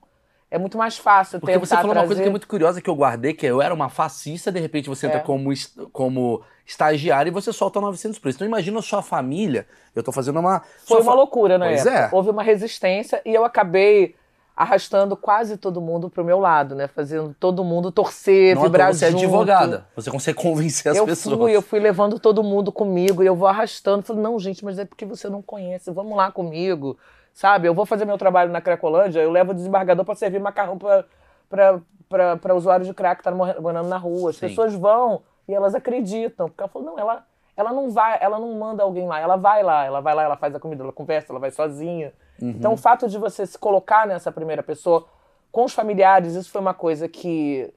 [0.50, 2.00] é muito mais fácil Porque você falou trazer...
[2.00, 4.50] uma coisa que é muito curiosa que eu guardei, que é, eu era uma fascista,
[4.50, 5.22] de repente você entra é.
[5.22, 5.53] como,
[5.92, 8.38] como estagiário e você solta 900 preços.
[8.38, 10.62] Então imagina a sua família, eu tô fazendo uma...
[10.87, 11.14] Foi uma fa...
[11.14, 11.74] loucura, né?
[11.74, 12.09] É.
[12.11, 14.16] Houve uma resistência e eu acabei
[14.56, 16.86] arrastando quase todo mundo pro meu lado, né?
[16.86, 19.20] Fazendo todo mundo torcer, Não, vibrar você junto.
[19.20, 19.86] é advogada.
[19.96, 21.36] Você consegue convencer as eu pessoas.
[21.36, 24.02] Fui, eu fui levando todo mundo comigo e eu vou arrastando.
[24.02, 25.90] Falei, não, gente, mas é porque você não conhece.
[25.90, 26.96] Vamos lá comigo,
[27.32, 27.66] sabe?
[27.66, 32.54] Eu vou fazer meu trabalho na Cracolândia, eu levo o desembargador para servir macarrão para
[32.54, 34.30] usuário de crack que tá morando na rua.
[34.30, 34.48] As Sim.
[34.48, 36.48] pessoas vão e elas acreditam.
[36.48, 39.18] Porque ela falou, não, ela, ela não vai, ela não manda alguém lá.
[39.18, 42.12] Ela vai lá, ela vai lá, ela faz a comida, ela conversa, ela vai sozinha.
[42.40, 42.50] Uhum.
[42.50, 45.06] Então, o fato de você se colocar nessa primeira pessoa
[45.50, 47.72] com os familiares, isso foi uma coisa que,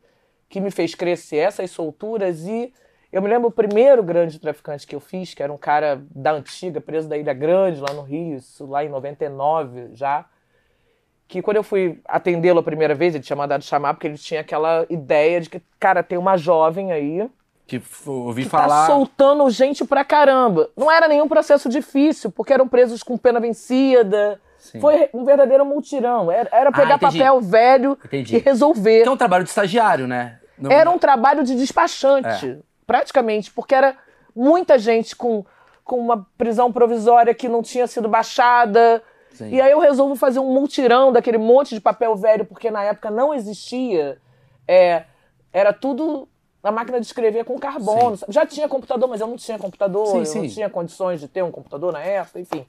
[0.50, 2.46] que me fez crescer, essas solturas.
[2.46, 2.74] E
[3.12, 6.32] eu me lembro o primeiro grande traficante que eu fiz, que era um cara da
[6.32, 10.26] antiga, preso da Ilha Grande, lá no Rio, isso lá em 99 já.
[11.28, 14.42] Que quando eu fui atendê-lo a primeira vez, ele tinha mandado chamar, porque ele tinha
[14.42, 17.30] aquela ideia de que, cara, tem uma jovem aí
[17.68, 18.88] que ouvi que tá falar.
[18.88, 20.70] Tá soltando gente pra caramba.
[20.76, 24.40] Não era nenhum processo difícil, porque eram presos com pena vencida.
[24.72, 24.80] Sim.
[24.80, 26.32] Foi um verdadeiro multirão.
[26.32, 28.36] Era, era pegar ah, papel velho entendi.
[28.36, 29.04] e resolver.
[29.04, 30.40] Que é um trabalho de estagiário, né?
[30.58, 30.72] Não...
[30.72, 32.58] Era um trabalho de despachante, é.
[32.86, 33.96] praticamente, porque era
[34.36, 35.46] muita gente com,
[35.84, 39.02] com uma prisão provisória que não tinha sido baixada.
[39.32, 39.50] Sim.
[39.50, 43.12] E aí eu resolvo fazer um multirão daquele monte de papel velho, porque na época
[43.12, 44.18] não existia.
[44.68, 45.04] É,
[45.54, 46.28] era tudo
[46.64, 48.18] a máquina de escrever com carbono.
[48.18, 48.26] Sim.
[48.30, 50.42] Já tinha computador, mas eu não tinha computador, sim, eu sim.
[50.42, 52.66] não tinha condições de ter um computador na época, enfim.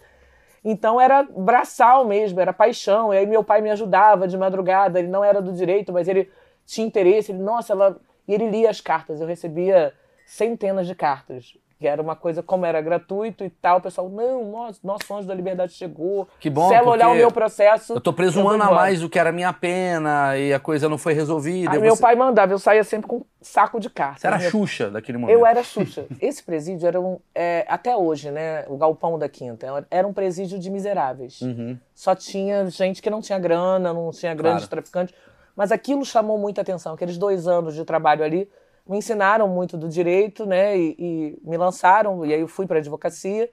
[0.65, 3.13] Então era braçal mesmo, era paixão.
[3.13, 6.31] E aí meu pai me ajudava de madrugada, ele não era do direito, mas ele
[6.67, 7.33] tinha interesse.
[7.33, 8.01] Ele, nossa, ela...
[8.27, 9.21] E ele lia as cartas.
[9.21, 9.93] Eu recebia
[10.27, 14.51] centenas de cartas que era uma coisa, como era gratuito e tal, o pessoal, não,
[14.51, 16.29] nosso, nosso anjo da liberdade chegou.
[16.41, 17.93] Que bom, Se ela olhar o meu processo.
[17.93, 20.59] Eu tô preso um ano a mais do que era a minha pena e a
[20.59, 21.71] coisa não foi resolvida.
[21.71, 22.03] Aí meu você...
[22.03, 24.23] pai mandava, eu saía sempre com um saco de cartas.
[24.23, 24.51] Você era minha...
[24.51, 25.39] Xuxa daquele momento.
[25.39, 26.07] Eu era Xuxa.
[26.21, 27.21] Esse presídio era um.
[27.33, 28.65] É, até hoje, né?
[28.67, 29.87] O Galpão da Quinta.
[29.89, 31.41] Era um presídio de miseráveis.
[31.43, 31.79] Uhum.
[31.95, 34.71] Só tinha gente que não tinha grana, não tinha grandes claro.
[34.71, 35.15] traficantes.
[35.55, 36.95] Mas aquilo chamou muita atenção.
[36.95, 38.49] Aqueles dois anos de trabalho ali
[38.89, 40.77] me ensinaram muito do direito, né?
[40.77, 43.51] E, e me lançaram, e aí eu fui para a advocacia.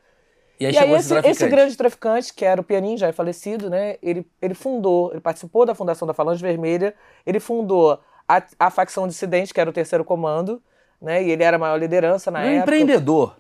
[0.60, 3.12] E aí, e aí esse, esse, esse, grande traficante, que era o Pianin, já é
[3.12, 3.98] falecido, né?
[4.02, 6.96] Ele, ele fundou, ele participou da fundação da Falange Vermelha,
[7.26, 10.62] ele fundou a, a facção dissidente, que era o terceiro comando,
[11.02, 11.22] né?
[11.22, 12.62] E ele era a maior liderança na um época.
[12.62, 13.36] empreendedor.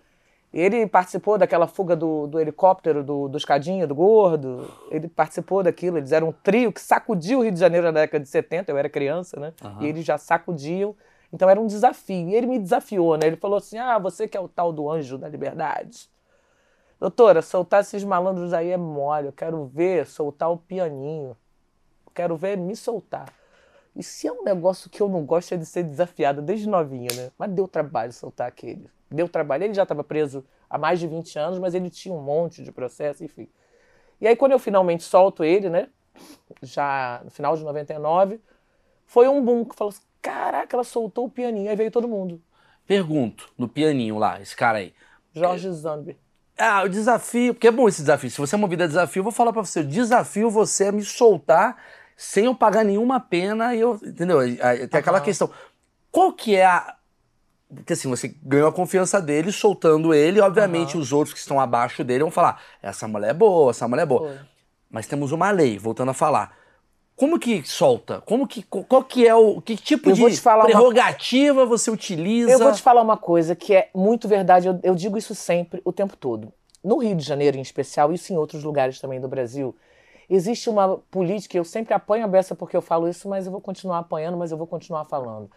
[0.54, 4.72] Ele participou daquela fuga do, do helicóptero do, do Escadinha, do Gordo.
[4.90, 5.98] Ele participou daquilo.
[5.98, 8.72] Eles eram um trio que sacudiu o Rio de Janeiro na década de 70.
[8.72, 9.52] Eu era criança, né?
[9.62, 9.82] Uhum.
[9.82, 10.96] E eles já sacudiam.
[11.32, 12.30] Então era um desafio.
[12.30, 13.28] E ele me desafiou, né?
[13.28, 16.10] Ele falou assim: Ah, você que é o tal do anjo da liberdade.
[17.00, 19.28] Doutora, soltar esses malandros aí é mole.
[19.28, 21.36] Eu quero ver soltar o pianinho.
[22.06, 23.32] Eu quero ver me soltar.
[23.96, 27.10] E se é um negócio que eu não gosto é de ser desafiada desde novinha,
[27.16, 27.32] né?
[27.38, 28.90] Mas deu trabalho soltar aquele.
[29.10, 29.64] Deu trabalho.
[29.64, 32.72] Ele já estava preso há mais de 20 anos, mas ele tinha um monte de
[32.72, 33.48] processo, enfim.
[34.20, 35.90] E aí, quando eu finalmente solto ele, né?
[36.62, 38.40] Já no final de 99,
[39.06, 41.70] foi um boom que falou assim: Caraca, ela soltou o pianinho.
[41.70, 42.42] Aí veio todo mundo.
[42.88, 44.92] Pergunto, no pianinho lá, esse cara aí.
[45.32, 46.18] Jorge Zambi.
[46.58, 48.32] Ah, o desafio, porque é bom esse desafio.
[48.32, 49.82] Se você é movido a desafio, eu vou falar para você.
[49.82, 51.78] O desafio você é me soltar
[52.18, 54.00] sem eu pagar nenhuma pena e eu.
[54.04, 54.40] Entendeu?
[54.90, 55.24] Tem aquela uhum.
[55.24, 55.52] questão.
[56.12, 56.96] Qual que é a.
[57.72, 61.04] Porque assim, você ganhou a confiança dele, soltando ele, obviamente uhum.
[61.04, 64.08] os outros que estão abaixo dele vão falar: essa mulher é boa, essa mulher é
[64.08, 64.30] boa.
[64.30, 64.40] Foi.
[64.90, 66.65] Mas temos uma lei, voltando a falar.
[67.16, 68.22] Como que solta?
[68.22, 71.66] Como que qual que é o que tipo eu de prerrogativa uma...
[71.66, 72.52] você utiliza?
[72.52, 74.68] Eu vou te falar uma coisa que é muito verdade.
[74.68, 76.52] Eu, eu, digo isso sempre, o tempo todo.
[76.84, 79.74] No Rio de Janeiro, em especial, isso em outros lugares também do Brasil,
[80.30, 81.58] existe uma política.
[81.58, 84.52] Eu sempre apanho a beça porque eu falo isso, mas eu vou continuar apanhando, mas
[84.52, 85.50] eu vou continuar falando.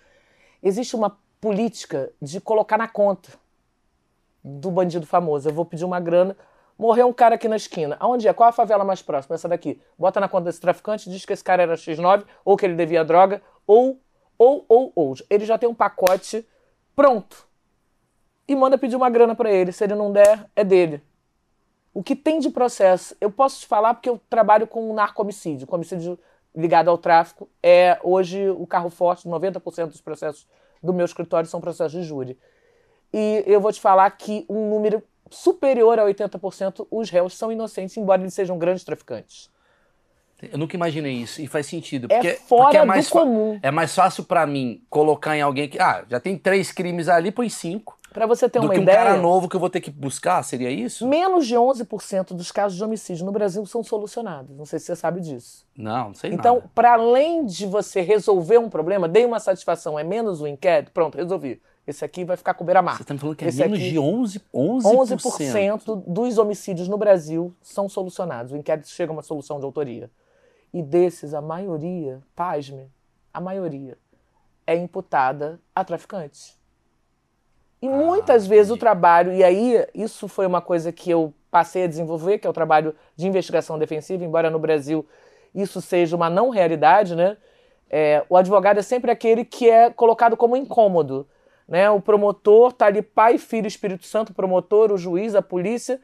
[0.62, 3.31] Existe uma política de colocar na conta
[4.44, 5.49] do bandido famoso.
[5.49, 6.37] Eu vou pedir uma grana
[6.79, 7.97] Morreu um cara aqui na esquina.
[7.99, 8.33] Aonde é?
[8.33, 9.35] Qual a favela mais próxima?
[9.35, 9.81] Essa daqui.
[9.99, 13.05] Bota na conta desse traficante, diz que esse cara era X9, ou que ele devia
[13.05, 14.01] droga, ou,
[14.38, 15.14] ou, ou, ou.
[15.29, 16.47] Ele já tem um pacote
[16.95, 17.49] pronto.
[18.47, 19.73] E manda pedir uma grana para ele.
[19.73, 21.03] Se ele não der, é dele.
[21.93, 23.17] O que tem de processo?
[23.21, 25.67] Eu posso te falar porque eu trabalho com narco-homicídio.
[25.69, 26.17] Homicídio
[26.55, 29.29] ligado ao tráfico é hoje o carro forte.
[29.29, 30.47] 90% dos processos
[30.81, 32.38] do meu escritório são processos de júri.
[33.12, 37.97] E eu vou te falar que um número superior a 80% os réus são inocentes,
[37.97, 39.51] embora eles sejam grandes traficantes.
[40.41, 42.07] Eu nunca imaginei isso e faz sentido.
[42.09, 43.59] É porque, é fora porque é mais do comum.
[43.61, 45.81] É mais fácil para mim colocar em alguém que.
[45.81, 47.99] Ah, já tem três crimes ali, põe cinco.
[48.12, 49.01] Para você ter do uma que ideia.
[49.01, 51.07] um cara novo que eu vou ter que buscar, seria isso?
[51.07, 54.57] Menos de 11% dos casos de homicídio no Brasil são solucionados.
[54.57, 55.67] Não sei se você sabe disso.
[55.77, 60.05] Não, não sei Então, para além de você resolver um problema, dei uma satisfação, é
[60.05, 61.61] menos o um inquérito, pronto, resolvi.
[61.88, 62.96] Esse aqui vai ficar com beira-mar.
[62.96, 64.42] Você está me falando que é Esse menos aqui, de 11%?
[64.55, 68.53] 11%, 11% dos homicídios no Brasil são solucionados.
[68.53, 70.11] O inquérito chega a uma solução de autoria.
[70.70, 72.92] E desses, a maioria, pasme,
[73.33, 73.96] a maioria,
[74.66, 76.55] é imputada a traficantes.
[77.81, 81.85] E ah, muitas vezes o trabalho, e aí isso foi uma coisa que eu passei
[81.85, 85.07] a desenvolver, que é o trabalho de investigação defensiva, embora no Brasil
[85.55, 87.38] isso seja uma não realidade, né?
[87.88, 91.27] É, o advogado é sempre aquele que é colocado como incômodo.
[91.69, 91.91] Né?
[91.91, 96.01] O promotor está ali, Pai, Filho Espírito Santo, o promotor, o juiz, a polícia.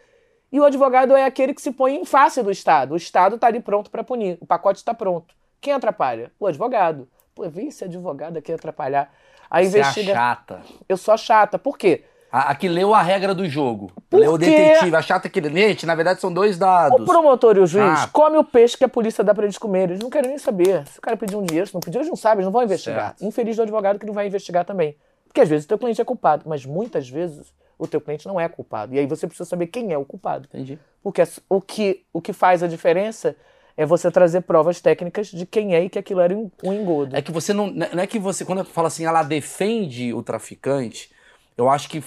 [0.52, 2.92] E o advogado é aquele que se põe em face do Estado.
[2.92, 4.38] O Estado está ali pronto para punir.
[4.40, 5.34] O pacote está pronto.
[5.60, 6.30] Quem atrapalha?
[6.38, 7.08] O advogado.
[7.34, 9.10] Pô, vem esse advogado aqui atrapalhar.
[9.50, 10.12] A Você investiga...
[10.12, 10.60] é chata.
[10.88, 11.58] Eu sou a chata.
[11.58, 12.04] Por quê?
[12.30, 13.90] A, a que leu a regra do jogo.
[14.10, 14.24] Porque...
[14.24, 14.94] Leu o detetive.
[14.94, 17.00] A chata que gente, na verdade, são dois dados.
[17.00, 18.08] O promotor e o juiz ah.
[18.12, 19.90] comem o peixe que a polícia dá para eles comerem.
[19.90, 20.86] Eles não querem nem saber.
[20.86, 22.62] Se o cara pedir um dinheiro, se não pedir, eles não sabem, eles não vão
[22.62, 23.08] investigar.
[23.08, 23.24] Certo.
[23.24, 24.96] Infeliz do advogado que não vai investigar também.
[25.34, 28.40] Porque às vezes o teu cliente é culpado, mas muitas vezes o teu cliente não
[28.40, 28.94] é culpado.
[28.94, 30.46] E aí você precisa saber quem é o culpado.
[30.46, 30.78] Entendi.
[31.02, 33.34] Porque o que, o que faz a diferença
[33.76, 37.16] é você trazer provas técnicas de quem é e que aquilo era um engodo.
[37.16, 37.68] É que você não.
[37.68, 41.10] Não é que você, quando fala assim, ela defende o traficante,
[41.58, 42.00] eu acho que,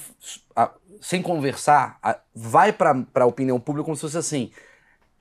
[1.02, 2.00] sem conversar,
[2.34, 4.52] vai para a opinião pública como se fosse assim: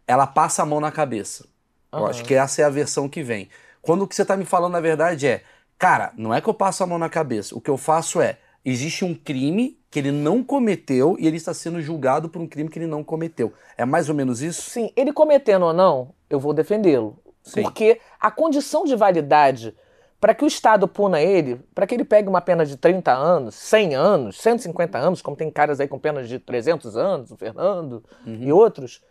[0.07, 1.49] ela passa a mão na cabeça.
[1.93, 1.99] Uhum.
[1.99, 3.49] Eu acho que essa é a versão que vem.
[3.83, 5.43] Quando o que você está me falando, na verdade, é
[5.79, 7.57] Cara, não é que eu passo a mão na cabeça.
[7.57, 11.53] O que eu faço é, existe um crime que ele não cometeu e ele está
[11.55, 13.53] sendo julgado por um crime que ele não cometeu.
[13.77, 14.71] É mais ou menos isso?
[14.71, 17.19] Sim, ele cometendo ou não, eu vou defendê-lo.
[17.63, 19.75] Porque a condição de validade
[20.21, 23.55] para que o Estado puna ele, para que ele pegue uma pena de 30 anos,
[23.55, 28.03] 100 anos, 150 anos, como tem caras aí com penas de 300 anos, o Fernando
[28.27, 28.39] uhum.
[28.41, 29.03] e outros,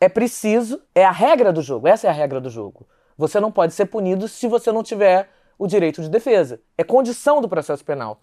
[0.00, 2.86] é preciso, é a regra do jogo, essa é a regra do jogo.
[3.16, 6.60] Você não pode ser punido se você não tiver o direito de defesa.
[6.76, 8.20] É condição do processo penal.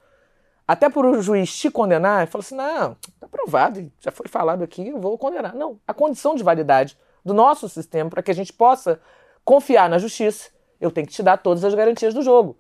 [0.68, 4.64] Até por o juiz te condenar, ele fala assim: não, está provado, já foi falado
[4.64, 5.56] aqui, eu vou condenar.
[5.56, 9.00] Não, a condição de validade do nosso sistema para que a gente possa
[9.44, 12.58] confiar na justiça, eu tenho que te dar todas as garantias do jogo.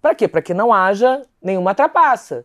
[0.00, 0.26] Para quê?
[0.26, 2.44] Para que não haja nenhuma trapaça.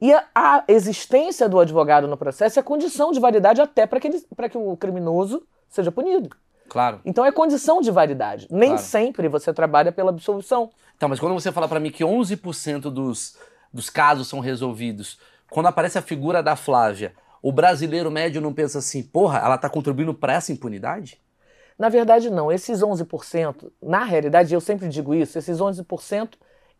[0.00, 4.10] E a, a, existência do advogado no processo é condição de validade até para que,
[4.10, 6.36] que o criminoso seja punido.
[6.68, 7.00] Claro.
[7.04, 8.48] Então é condição de validade.
[8.50, 8.82] Nem claro.
[8.82, 10.70] sempre você trabalha pela absolvição.
[11.02, 13.36] Então, mas quando você fala para mim que 11% dos,
[13.72, 15.18] dos casos são resolvidos,
[15.50, 17.12] quando aparece a figura da Flávia,
[17.42, 21.20] o brasileiro médio não pensa assim, porra, ela está contribuindo para essa impunidade?
[21.76, 22.52] Na verdade, não.
[22.52, 26.34] Esses 11%, na realidade, eu sempre digo isso, esses 11%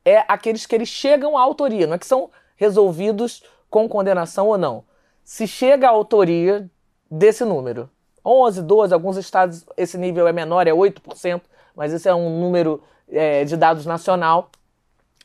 [0.05, 4.57] é aqueles que eles chegam à autoria, não é que são resolvidos com condenação ou
[4.57, 4.85] não.
[5.25, 6.71] Se chega à autoria
[7.11, 7.91] desse número.
[8.25, 11.41] 11, 12, alguns estados esse nível é menor, é 8%,
[11.75, 12.81] mas esse é um número
[13.13, 14.51] é, de dados nacional,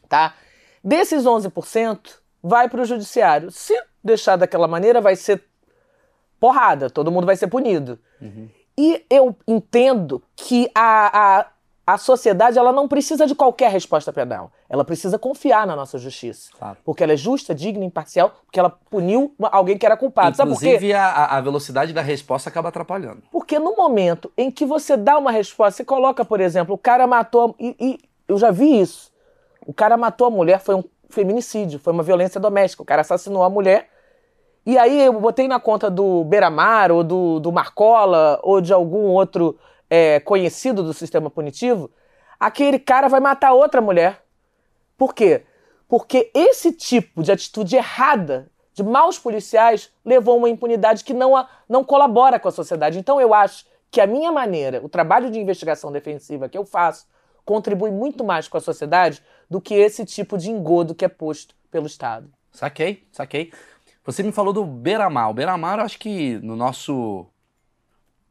[0.07, 0.35] tá?
[0.83, 3.51] Desses 11%, vai para o judiciário.
[3.51, 3.73] Se
[4.03, 5.43] deixar daquela maneira, vai ser
[6.39, 7.99] porrada, todo mundo vai ser punido.
[8.21, 8.49] Uhum.
[8.77, 11.47] E eu entendo que a, a,
[11.87, 14.51] a sociedade ela não precisa de qualquer resposta penal.
[14.69, 16.51] Ela precisa confiar na nossa justiça.
[16.59, 16.77] Claro.
[16.83, 20.35] Porque ela é justa, digna, imparcial, porque ela puniu alguém que era culpado.
[20.37, 23.23] Inclusive, a, a velocidade da resposta acaba atrapalhando.
[23.31, 27.07] Porque no momento em que você dá uma resposta, você coloca, por exemplo, o cara
[27.07, 27.55] matou.
[27.57, 29.09] E, e eu já vi isso.
[29.65, 32.83] O cara matou a mulher, foi um feminicídio, foi uma violência doméstica.
[32.83, 33.87] O cara assassinou a mulher
[34.67, 39.03] e aí eu botei na conta do Beiramar, ou do, do Marcola, ou de algum
[39.03, 39.57] outro
[39.89, 41.89] é, conhecido do sistema punitivo,
[42.39, 44.23] aquele cara vai matar outra mulher.
[44.97, 45.43] Por quê?
[45.87, 51.35] Porque esse tipo de atitude errada de maus policiais levou a uma impunidade que não,
[51.35, 52.99] a, não colabora com a sociedade.
[52.99, 57.07] Então eu acho que a minha maneira, o trabalho de investigação defensiva que eu faço,
[57.45, 61.55] contribui muito mais com a sociedade do que esse tipo de engodo que é posto
[61.71, 62.29] pelo Estado.
[62.51, 63.51] Saquei, saquei.
[64.03, 65.29] Você me falou do Beramar.
[65.29, 67.25] O Beramar, eu acho que no nosso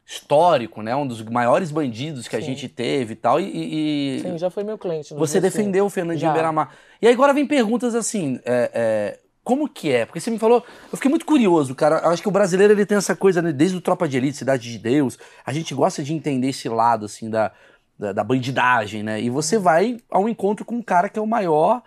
[0.06, 0.94] histórico, né?
[0.94, 2.42] Um dos maiores bandidos que Sim.
[2.42, 3.40] a gente teve e tal.
[3.40, 5.12] E, e, Sim, já foi meu cliente.
[5.14, 6.32] Você defendeu o Fernandinho já.
[6.32, 6.70] Beramar.
[7.02, 8.38] E aí agora vem perguntas assim.
[8.44, 10.06] É, é, como que é?
[10.06, 11.98] Porque você me falou, eu fiquei muito curioso, cara.
[12.04, 14.36] Eu acho que o brasileiro ele tem essa coisa, né, desde o Tropa de Elite,
[14.36, 17.50] Cidade de Deus, a gente gosta de entender esse lado, assim, da,
[17.98, 19.20] da, da bandidagem, né?
[19.20, 19.62] E você uhum.
[19.62, 21.82] vai ao encontro com um cara que é o maior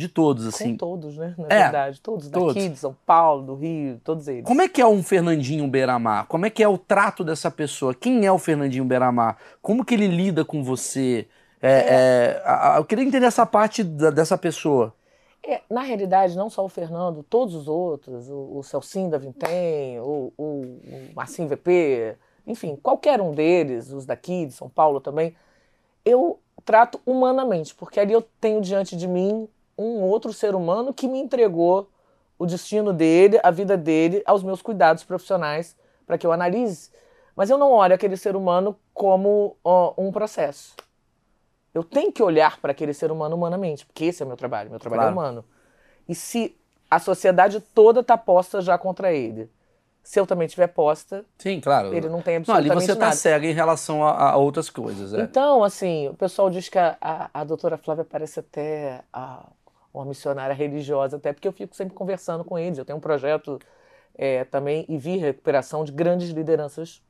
[0.00, 0.72] de todos, assim.
[0.72, 1.34] Com todos, né?
[1.38, 2.00] Na é, verdade.
[2.00, 4.44] Todos, todos daqui de São Paulo, do Rio, todos eles.
[4.44, 6.26] Como é que é um Fernandinho Beiramar?
[6.26, 7.94] Como é que é o trato dessa pessoa?
[7.94, 9.36] Quem é o Fernandinho Beiramar?
[9.60, 11.28] Como que ele lida com você?
[11.62, 12.42] É, é...
[12.44, 14.94] É, eu queria entender essa parte da, dessa pessoa.
[15.46, 19.98] É, na realidade, não só o Fernando, todos os outros, o, o Celcinho da Vintém,
[20.00, 25.34] o, o, o Marcinho VP, enfim, qualquer um deles, os daqui de São Paulo também,
[26.04, 29.48] eu trato humanamente, porque ali eu tenho diante de mim
[29.80, 31.90] um outro ser humano que me entregou
[32.38, 36.90] o destino dele, a vida dele, aos meus cuidados profissionais para que eu analise.
[37.36, 40.74] Mas eu não olho aquele ser humano como ó, um processo.
[41.72, 44.70] Eu tenho que olhar para aquele ser humano humanamente, porque esse é o meu trabalho,
[44.70, 45.18] meu trabalho é claro.
[45.18, 45.44] é humano.
[46.08, 46.56] E se
[46.90, 49.48] a sociedade toda está posta já contra ele,
[50.02, 51.94] se eu também tiver posta, Sim, claro.
[51.94, 55.14] ele não tem absolutamente não, ali você está cega em relação a, a outras coisas.
[55.14, 55.20] É.
[55.20, 59.46] Então, assim, o pessoal diz que a, a, a doutora Flávia parece até a,
[59.92, 62.78] uma missionária religiosa, até porque eu fico sempre conversando com eles.
[62.78, 63.58] Eu tenho um projeto
[64.14, 67.02] é, também e vi recuperação de grandes lideranças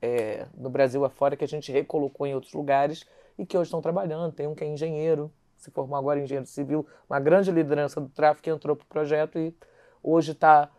[0.00, 3.06] é, no Brasil afora que a gente recolocou em outros lugares
[3.38, 4.32] e que hoje estão trabalhando.
[4.32, 8.08] Tem um que é engenheiro, se formou agora em engenheiro civil, uma grande liderança do
[8.08, 9.54] tráfico entrou para o projeto e
[10.02, 10.70] hoje está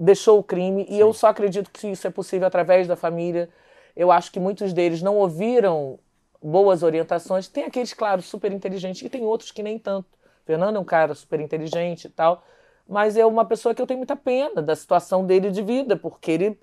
[0.00, 0.86] deixou o crime.
[0.86, 0.94] Sim.
[0.94, 3.48] E eu só acredito que isso é possível através da família.
[3.94, 5.98] Eu acho que muitos deles não ouviram
[6.42, 7.48] boas orientações.
[7.48, 10.08] Tem aqueles, claro, super inteligentes e tem outros que nem tanto.
[10.44, 12.42] Fernando é um cara super inteligente e tal,
[12.88, 16.30] mas é uma pessoa que eu tenho muita pena da situação dele de vida, porque
[16.30, 16.58] ele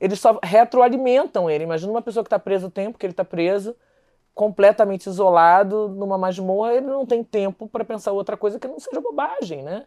[0.00, 1.64] eles só retroalimentam ele.
[1.64, 3.76] Imagina uma pessoa que está presa o tempo que ele está preso,
[4.34, 9.00] completamente isolado numa masmorra, ele não tem tempo para pensar outra coisa que não seja
[9.00, 9.86] bobagem, né?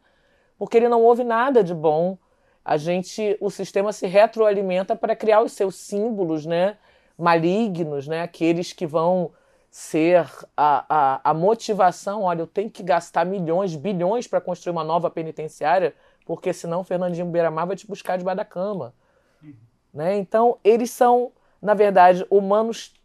[0.58, 2.18] Porque ele não ouve nada de bom.
[2.64, 6.78] A gente, o sistema se retroalimenta para criar os seus símbolos, né?
[7.18, 8.22] Malignos, né?
[8.22, 9.32] Aqueles que vão
[9.78, 14.84] ser a, a, a motivação, olha, eu tenho que gastar milhões, bilhões para construir uma
[14.84, 15.94] nova penitenciária,
[16.26, 18.92] porque senão Fernandinho Beiramar vai te buscar debaixo da cama.
[19.40, 19.54] Uhum.
[19.94, 20.18] Né?
[20.18, 22.96] Então, eles são, na verdade, humanos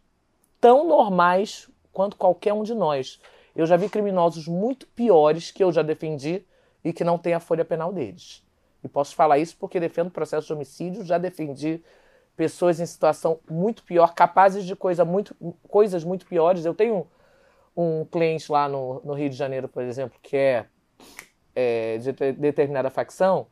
[0.59, 3.21] tão normais quanto qualquer um de nós.
[3.55, 6.43] Eu já vi criminosos muito piores que eu já defendi
[6.83, 8.43] e que não tem a folha penal deles.
[8.83, 11.83] E posso falar isso porque defendo processo de homicídio, já defendi
[12.35, 15.35] pessoas em situação muito pior, capazes de coisa muito,
[15.67, 16.65] coisas muito piores.
[16.65, 17.07] Eu tenho
[17.75, 20.65] um cliente lá no, no Rio de Janeiro, por exemplo, que é,
[21.55, 23.47] é de determinada facção,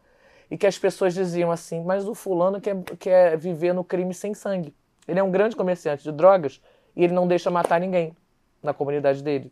[0.49, 4.34] e que as pessoas diziam assim, mas o fulano quer, quer viver no crime sem
[4.34, 4.75] sangue.
[5.07, 6.61] Ele é um grande comerciante de drogas
[6.95, 8.15] e ele não deixa matar ninguém
[8.61, 9.51] na comunidade dele.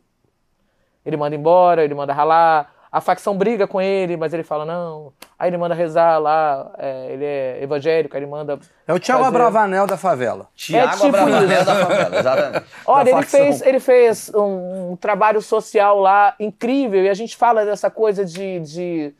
[1.05, 5.13] Ele manda embora, ele manda ralar, a facção briga com ele, mas ele fala não.
[5.37, 8.59] Aí ele manda rezar lá, é, ele é evangélico, aí ele manda.
[8.87, 9.35] É o Tiago fazer...
[9.35, 10.47] Abravanel da favela.
[10.55, 12.65] Tiago é tipo Abravanel da favela, exatamente.
[12.85, 17.63] Olha, ele fez, ele fez um, um, trabalho social lá incrível, e a gente fala
[17.63, 19.13] dessa coisa de, de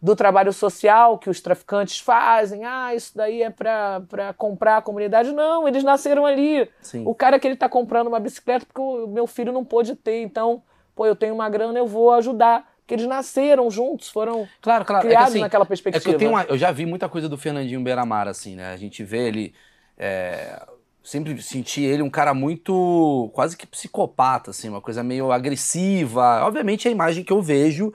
[0.00, 2.64] do trabalho social que os traficantes fazem.
[2.66, 5.32] Ah, isso daí é para comprar a comunidade.
[5.32, 6.70] Não, eles nasceram ali.
[6.82, 7.04] Sim.
[7.06, 10.22] O cara que ele está comprando uma bicicleta porque o meu filho não pôde ter,
[10.22, 10.62] então,
[10.94, 15.06] pô, eu tenho uma grana, eu vou ajudar que eles nasceram juntos, foram claro, claro.
[15.06, 16.16] criados é assim, naquela perspectiva.
[16.16, 18.72] É eu, uma, eu, já vi muita coisa do Fernandinho Beiramar, assim, né?
[18.72, 19.54] A gente vê ele.
[19.98, 20.66] É,
[21.04, 23.30] sempre senti ele um cara muito.
[23.34, 26.46] quase que psicopata, assim, uma coisa meio agressiva.
[26.46, 27.92] Obviamente é a imagem que eu vejo.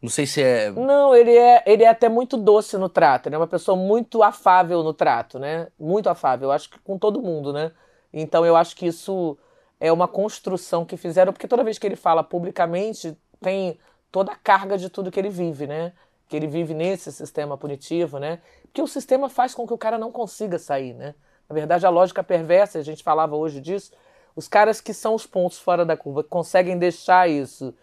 [0.00, 0.70] Não sei se é.
[0.70, 3.36] Não, ele é, ele é até muito doce no trato, né?
[3.36, 5.66] Uma pessoa muito afável no trato, né?
[5.76, 7.72] Muito afável, eu acho que com todo mundo, né?
[8.12, 9.36] Então eu acho que isso
[9.80, 13.76] é uma construção que fizeram, porque toda vez que ele fala publicamente, tem
[14.16, 15.92] toda a carga de tudo que ele vive, né?
[16.26, 18.40] Que ele vive nesse sistema punitivo, né?
[18.62, 21.14] Porque o sistema faz com que o cara não consiga sair, né?
[21.46, 23.92] Na verdade, a lógica perversa, a gente falava hoje disso,
[24.34, 27.74] os caras que são os pontos fora da curva, que conseguem deixar isso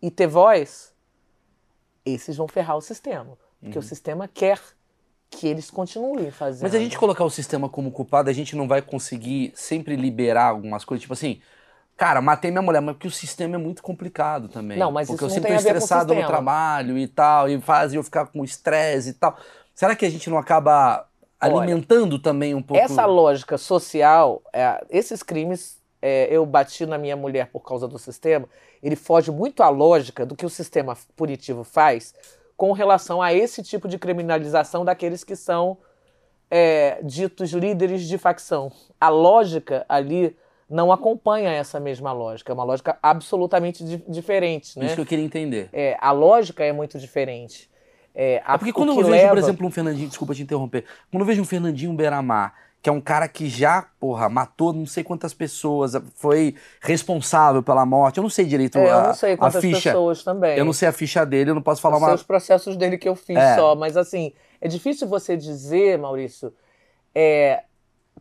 [0.00, 0.94] e ter voz,
[2.06, 3.36] esses vão ferrar o sistema.
[3.60, 3.84] Porque uhum.
[3.84, 4.60] o sistema quer
[5.28, 6.62] que eles continuem fazendo.
[6.62, 10.50] Mas a gente colocar o sistema como culpado, a gente não vai conseguir sempre liberar
[10.50, 11.02] algumas coisas.
[11.02, 11.40] Tipo assim,
[12.00, 14.78] Cara, matei minha mulher, mas porque o sistema é muito complicado também.
[14.78, 18.24] Não, mas porque eu sempre tô estressado no trabalho e tal, e faz eu ficar
[18.24, 19.36] com estresse e tal.
[19.74, 21.06] Será que a gente não acaba
[21.38, 22.82] alimentando Olha, também um pouco?
[22.82, 27.98] Essa lógica social, é, esses crimes, é, eu bati na minha mulher por causa do
[27.98, 28.48] sistema,
[28.82, 32.14] ele foge muito à lógica do que o sistema punitivo faz
[32.56, 35.76] com relação a esse tipo de criminalização daqueles que são
[36.50, 38.72] é, ditos líderes de facção.
[38.98, 40.34] A lógica ali
[40.70, 42.52] não acompanha essa mesma lógica.
[42.52, 44.78] É uma lógica absolutamente di diferente.
[44.78, 44.86] Né?
[44.86, 45.68] Isso que eu queria entender.
[45.72, 47.68] É, a lógica é muito diferente.
[48.14, 49.28] É, a, é porque quando eu vejo, leva...
[49.30, 52.92] por exemplo, um Fernandinho, desculpa te interromper, quando eu vejo um Fernandinho Beiramar, que é
[52.92, 58.22] um cara que já, porra, matou não sei quantas pessoas, foi responsável pela morte, eu
[58.22, 60.56] não sei direito é, a, eu não sei quantas ficha, pessoas também.
[60.56, 62.06] Eu não sei a ficha dele, eu não posso falar uma...
[62.06, 63.56] sei os processos dele que eu fiz é.
[63.56, 66.52] só, mas assim, é difícil você dizer, Maurício,
[67.14, 67.64] é,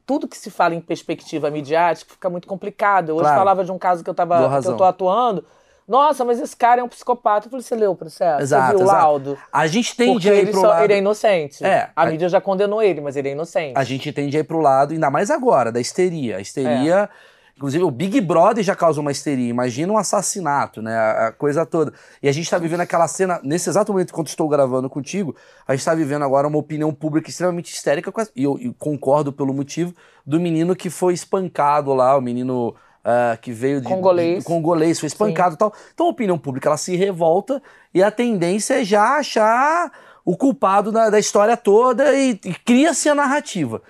[0.06, 3.10] tudo que se fala em perspectiva midiática fica muito complicado.
[3.10, 3.39] Eu hoje claro.
[3.39, 5.45] falava de um caso que eu, tava, que eu tô atuando.
[5.88, 7.47] Nossa, mas esse cara é um psicopata.
[7.47, 8.41] Eu falei, você leu o processo?
[8.41, 9.38] Exato, você viu o laudo?
[9.52, 10.84] A gente tende a ir pro lado...
[10.84, 11.66] Ele é inocente.
[11.66, 13.74] É, a, a mídia já condenou ele, mas ele é inocente.
[13.76, 16.38] A gente tende a ir pro lado, ainda mais agora, da histeria.
[16.38, 17.10] A histeria...
[17.26, 19.49] É Inclusive, o Big Brother já causou uma histeria.
[19.49, 20.97] Imagina um assassinato, né?
[20.97, 21.91] A, coisa toda.
[22.24, 25.36] E a gente está vivendo aquela cena, nesse exato momento que estou gravando contigo,
[25.68, 29.53] a gente está vivendo agora uma opinião pública extremamente histérica, e eu, eu, concordo pelo
[29.53, 29.93] motivo,
[30.26, 32.74] do menino que foi espancado lá, o menino.
[32.99, 35.74] Uh, que veio de congolês, de, congolês foi espancado e tal.
[35.93, 37.62] Então a opinião pública ela se revolta
[37.93, 39.91] e a tendência é já achar
[40.26, 43.82] o culpado da, da história toda e, e cria-se a narrativa.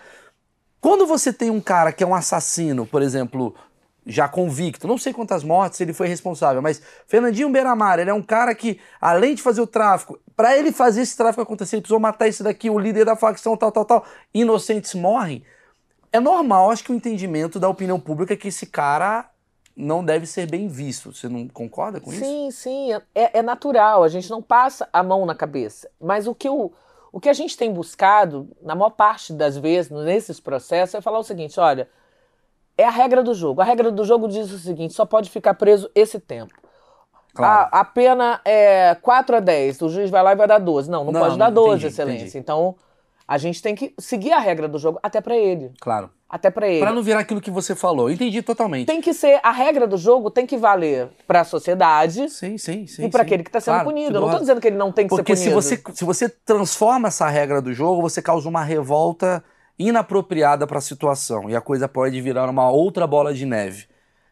[0.82, 3.54] Quando você tem um cara que é um assassino, por exemplo,
[4.06, 8.24] já convicto, não sei quantas mortes ele foi responsável, mas Fernandinho Beiramar, ele é um
[8.24, 12.00] cara que, além de fazer o tráfico, para ele fazer esse tráfico acontecer, ele precisou
[12.00, 15.44] matar esse daqui, o líder da facção, tal, tal, tal, inocentes morrem.
[16.12, 19.30] É normal, acho que o entendimento da opinião pública é que esse cara
[19.76, 21.14] não deve ser bem visto.
[21.14, 22.26] Você não concorda com sim, isso?
[22.26, 25.90] Sim, sim, é, é natural, a gente não passa a mão na cabeça.
[26.00, 26.74] Mas o que eu
[27.12, 31.20] o que a gente tem buscado, na maior parte das vezes, nesses processos, é falar
[31.20, 31.90] o seguinte: olha,
[32.78, 33.62] é a regra do jogo.
[33.62, 36.54] A regra do jogo diz o seguinte: só pode ficar preso esse tempo.
[37.34, 37.70] Claro.
[37.72, 40.90] A, a, pena é 4 a 10, o juiz vai lá e vai dar 12.
[40.90, 42.24] Não, não, não pode dar 12, entendi, excelência.
[42.24, 42.38] Entendi.
[42.38, 42.76] Então,
[43.28, 45.72] a gente tem que seguir a regra do jogo até para ele.
[45.80, 46.10] Claro.
[46.30, 46.80] Até para ele.
[46.80, 48.12] Para não virar aquilo que você falou.
[48.12, 48.86] Entendi totalmente.
[48.86, 52.30] Tem que ser a regra do jogo tem que valer para a sociedade.
[52.30, 53.06] Sim, sim, sim.
[53.06, 54.16] E para aquele que está sendo claro, punido.
[54.16, 55.56] Eu não estou dizendo que ele não tem que Porque ser punido.
[55.56, 59.44] Porque se você se você transforma essa regra do jogo, você causa uma revolta
[59.80, 63.88] inapropriada para a situação e a coisa pode virar uma outra bola de neve.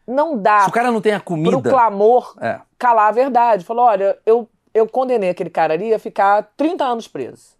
[0.06, 0.60] não dá.
[0.60, 1.60] Se o cara não tem a comida.
[1.60, 2.60] Pro clamor é.
[2.78, 3.64] calar a verdade.
[3.64, 7.57] Falou: olha, eu, eu condenei aquele cara ali a ficar 30 anos preso.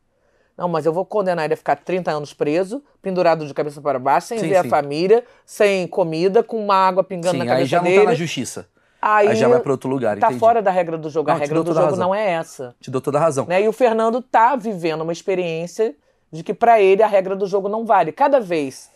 [0.58, 3.96] Não, mas eu vou condenar ele a ficar 30 anos preso, pendurado de cabeça para
[3.96, 4.66] baixo, sem sim, ver sim.
[4.66, 7.96] a família, sem comida, com uma água pingando sim, na cabeça aí já dele.
[7.96, 8.66] não tá na justiça.
[9.00, 10.18] Aí, aí já vai para outro lugar.
[10.18, 10.40] Tá entendi.
[10.40, 11.28] fora da regra do jogo.
[11.28, 12.74] Não, a regra do jogo não é essa.
[12.80, 13.46] Te dou toda a razão.
[13.46, 13.62] Né?
[13.62, 15.94] E o Fernando tá vivendo uma experiência
[16.32, 18.10] de que para ele a regra do jogo não vale.
[18.10, 18.90] Cada vez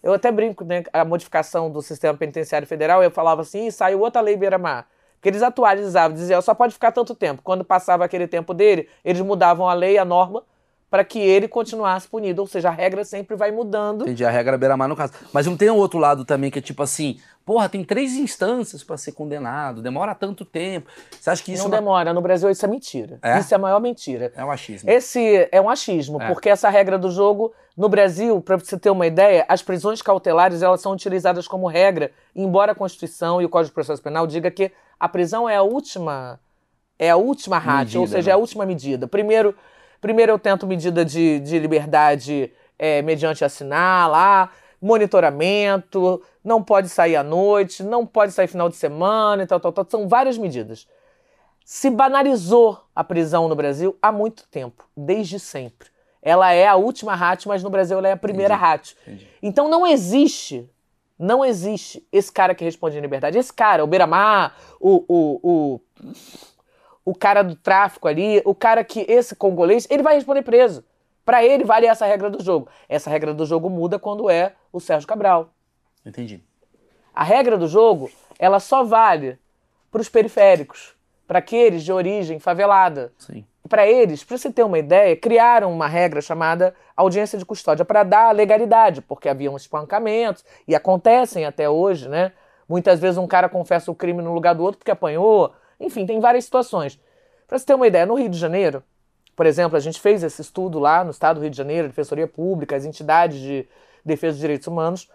[0.00, 0.84] eu até brinco, né?
[0.92, 4.86] A modificação do sistema penitenciário federal, eu falava assim, saiu outra lei Beira-Mar.
[5.16, 7.42] Porque eles atualizavam, diziam, só pode ficar tanto tempo.
[7.42, 10.44] Quando passava aquele tempo dele, eles mudavam a lei, a norma,
[10.90, 12.40] para que ele continuasse punido.
[12.40, 14.02] Ou seja, a regra sempre vai mudando.
[14.02, 15.12] Entendi, a regra beira-mar no caso.
[15.32, 18.82] Mas não tem um outro lado também que é tipo assim, porra, tem três instâncias
[18.82, 20.90] para ser condenado, demora tanto tempo.
[21.10, 21.64] Você acha que isso...
[21.64, 23.18] Não demora, no Brasil isso é mentira.
[23.22, 23.38] É?
[23.38, 24.32] Isso é a maior mentira.
[24.34, 24.90] É um achismo.
[24.90, 26.26] Esse é um achismo, é.
[26.26, 30.62] porque essa regra do jogo no Brasil, para você ter uma ideia, as prisões cautelares
[30.62, 34.50] elas são utilizadas como regra, embora a Constituição e o Código de Processo Penal diga
[34.50, 36.40] que a prisão é a última
[36.98, 38.30] é a última rádio, ou seja, né?
[38.32, 39.06] é a última medida.
[39.06, 39.54] Primeiro,
[40.00, 47.16] primeiro eu tento medida de, de liberdade é, mediante assinar lá, monitoramento, não pode sair
[47.16, 49.86] à noite, não pode sair final de semana e tal, tal, tal.
[49.88, 50.86] São várias medidas.
[51.64, 55.88] Se banalizou a prisão no Brasil há muito tempo, desde sempre.
[56.22, 58.96] Ela é a última rádio, mas no Brasil ela é a primeira rádio.
[59.42, 60.68] Então não existe,
[61.18, 63.38] não existe esse cara que responde em liberdade.
[63.38, 65.80] Esse cara, o Beiramar, o, o, o,
[67.08, 70.84] o cara do tráfico ali, o cara que, esse congolês, ele vai responder preso.
[71.24, 72.68] Para ele vale essa regra do jogo.
[72.88, 75.50] Essa regra do jogo muda quando é o Sérgio Cabral.
[76.04, 76.42] Entendi.
[77.14, 79.38] A regra do jogo, ela só vale
[79.90, 80.94] para os periféricos,
[81.26, 83.10] para aqueles de origem favelada.
[83.18, 87.84] Sim para eles, para você ter uma ideia, criaram uma regra chamada audiência de custódia
[87.84, 92.32] para dar legalidade, porque haviam espancamentos e acontecem até hoje, né?
[92.68, 95.52] Muitas vezes um cara confessa o crime no lugar do outro porque apanhou.
[95.80, 96.98] Enfim, tem várias situações.
[97.46, 98.82] Para você ter uma ideia, no Rio de Janeiro,
[99.34, 102.26] por exemplo, a gente fez esse estudo lá no estado do Rio de Janeiro, Defensoria
[102.26, 103.68] Pública, as entidades de
[104.04, 105.08] defesa dos direitos humanos.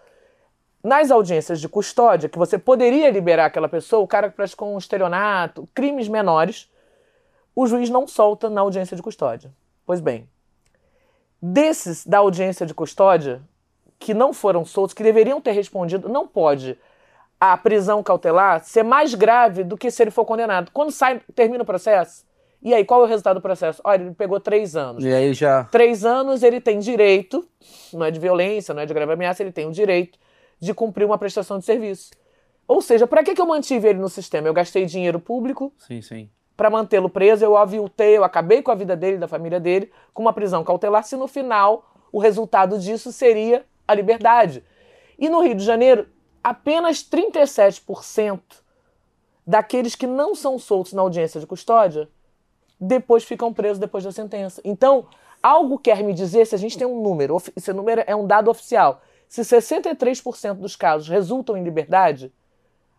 [0.82, 4.78] Nas audiências de custódia, que você poderia liberar aquela pessoa, o cara que praticou um
[4.78, 6.70] estelionato, crimes menores,
[7.54, 9.52] o juiz não solta na audiência de custódia.
[9.86, 10.28] Pois bem,
[11.40, 13.42] desses da audiência de custódia
[13.98, 16.78] que não foram soltos, que deveriam ter respondido, não pode
[17.52, 20.70] a prisão cautelar ser mais grave do que se ele for condenado.
[20.72, 22.24] Quando sai, termina o processo,
[22.62, 23.82] e aí, qual é o resultado do processo?
[23.84, 25.04] Olha, ele pegou três anos.
[25.04, 25.64] E aí já.
[25.64, 27.46] Três anos ele tem direito,
[27.92, 30.18] não é de violência, não é de grave ameaça, ele tem o direito
[30.58, 32.10] de cumprir uma prestação de serviço.
[32.66, 34.48] Ou seja, para que, que eu mantive ele no sistema?
[34.48, 35.74] Eu gastei dinheiro público.
[35.76, 39.28] Sim, sim para mantê-lo preso, eu aviltei, eu acabei com a vida dele e da
[39.28, 44.62] família dele com uma prisão cautelar, se no final o resultado disso seria a liberdade.
[45.18, 46.06] E no Rio de Janeiro,
[46.44, 48.40] apenas 37%
[49.46, 52.08] daqueles que não são soltos na audiência de custódia
[52.78, 54.60] depois ficam presos depois da sentença.
[54.62, 55.06] Então,
[55.42, 58.50] algo quer me dizer, se a gente tem um número, esse número é um dado
[58.50, 62.30] oficial, se 63% dos casos resultam em liberdade,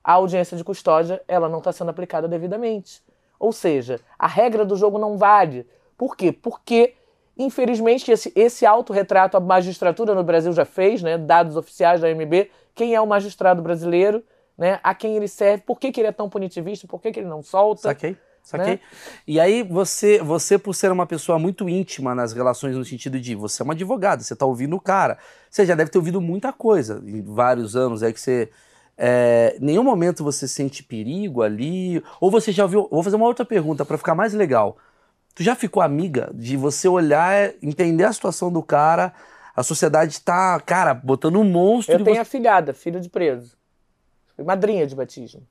[0.04, 3.04] a audiência de custódia ela não está sendo aplicada devidamente.
[3.40, 5.68] Ou seja, a regra do jogo não vale.
[5.98, 6.32] Por quê?
[6.32, 6.96] Porque,
[7.38, 11.18] infelizmente, esse, esse autorretrato a magistratura no Brasil já fez, né?
[11.18, 14.24] dados oficiais da MB, quem é o magistrado brasileiro,
[14.58, 14.80] né?
[14.84, 17.30] a quem ele serve, por que, que ele é tão punitivista, por que, que ele
[17.30, 17.84] não solta.
[17.84, 18.18] Saquei.
[18.44, 18.74] Saquei.
[18.74, 18.80] Né?
[19.26, 23.34] E aí, você, você, por ser uma pessoa muito íntima nas relações, no sentido de
[23.34, 25.18] você é uma advogada, você está ouvindo o cara.
[25.50, 28.52] Você já deve ter ouvido muita coisa em vários anos aí que você
[28.98, 32.02] é, nenhum momento você sente perigo ali?
[32.20, 32.88] Ou você já viu?
[32.90, 34.78] Vou fazer uma outra pergunta para ficar mais legal.
[35.34, 39.14] Tu já ficou amiga de você olhar, entender a situação do cara,
[39.56, 41.96] a sociedade tá, cara, botando um monstro.
[41.96, 42.22] Eu tenho você...
[42.22, 43.58] afilhada, filho de preso.
[44.36, 45.42] Fui madrinha de batismo.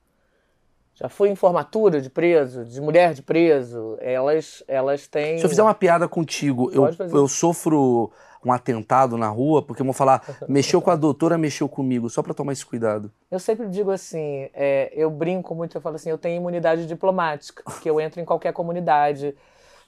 [0.93, 3.97] Já fui em formatura de preso, de mulher de preso.
[3.99, 5.37] Elas, elas têm.
[5.37, 8.11] Se eu fizer uma piada contigo, eu, eu sofro
[8.45, 12.33] um atentado na rua, porque vão falar, mexeu com a doutora, mexeu comigo, só para
[12.33, 13.11] tomar esse cuidado.
[13.29, 17.63] Eu sempre digo assim, é, eu brinco muito, eu falo assim, eu tenho imunidade diplomática,
[17.81, 19.35] que eu entro em qualquer comunidade.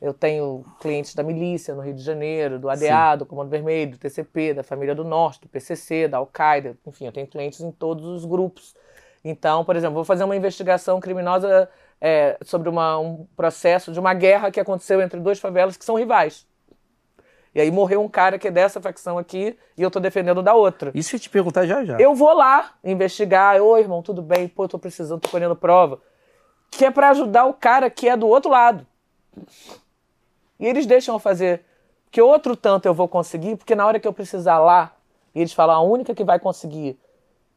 [0.01, 3.17] Eu tenho clientes da milícia no Rio de Janeiro, do ADA, Sim.
[3.17, 7.11] do Comando Vermelho, do TCP, da Família do Norte, do PCC, da Al-Qaeda, enfim, eu
[7.11, 8.75] tenho clientes em todos os grupos.
[9.23, 11.67] Então, por exemplo, vou fazer uma investigação criminosa
[11.99, 15.95] é, sobre uma, um processo de uma guerra que aconteceu entre duas favelas que são
[15.95, 16.45] rivais.
[17.55, 20.53] E aí morreu um cara que é dessa facção aqui e eu tô defendendo da
[20.53, 20.91] outra.
[20.93, 21.97] Isso eu te perguntar já já.
[21.97, 23.59] Eu vou lá investigar.
[23.59, 24.47] Oi, irmão, tudo bem?
[24.47, 25.99] Pô, eu tô precisando, tô colhendo prova.
[26.69, 28.85] Que é para ajudar o cara que é do outro lado.
[30.59, 31.63] E eles deixam eu fazer.
[32.09, 34.95] Que outro tanto eu vou conseguir, porque na hora que eu precisar lá,
[35.35, 36.97] eles falam, a única que vai conseguir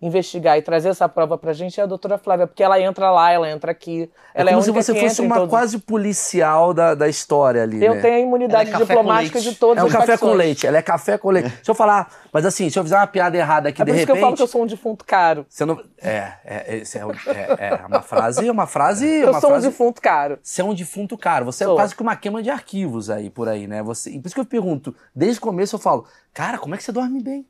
[0.03, 3.31] investigar e trazer essa prova pra gente é a doutora Flávia, porque ela entra lá,
[3.31, 4.11] ela entra aqui.
[4.35, 5.51] Ela é como é se você fosse uma todos...
[5.51, 7.85] quase policial da, da história ali.
[7.85, 8.01] Eu né?
[8.01, 10.31] tenho a imunidade é diplomática de todos É um os café facções.
[10.33, 11.51] com leite, ela é café com leite.
[11.51, 13.97] Deixa eu falar, mas assim, se eu fizer uma piada errada aqui é de por
[13.97, 14.09] repente.
[14.09, 15.45] Isso que eu falo que eu sou um defunto caro.
[15.49, 15.79] Você não.
[15.99, 19.07] É, é, é, é, é uma frase, uma frase.
[19.07, 19.67] Eu uma sou frase...
[19.67, 20.39] um defunto caro.
[20.43, 21.45] Você é um defunto caro.
[21.45, 21.75] Você sou.
[21.75, 23.83] é quase que uma queima de arquivos aí por aí, né?
[23.83, 24.11] Você...
[24.19, 26.93] Por isso que eu pergunto, desde o começo eu falo, cara, como é que você
[26.93, 27.47] dorme bem?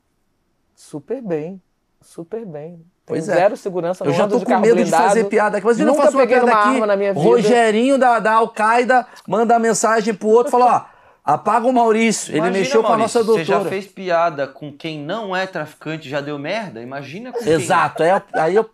[0.75, 1.61] Super bem.
[2.03, 2.81] Super bem.
[3.05, 3.35] Pois é.
[3.35, 5.03] zero segurança Eu já tô com medo blindado.
[5.03, 5.67] de fazer piada aqui.
[5.67, 6.69] Mas eu não faço uma piada aqui.
[6.69, 7.25] arma na minha vida.
[7.25, 10.87] Rogerinho da, da Al-Qaeda manda mensagem pro outro e fala,
[11.25, 12.31] ó, apaga o Maurício.
[12.31, 13.45] Ele Imagina, mexeu com a nossa doutora.
[13.45, 16.81] Você já fez piada com quem não é traficante já deu merda?
[16.81, 17.53] Imagina com quem...
[17.53, 18.03] Exato.
[18.03, 18.69] É, aí eu...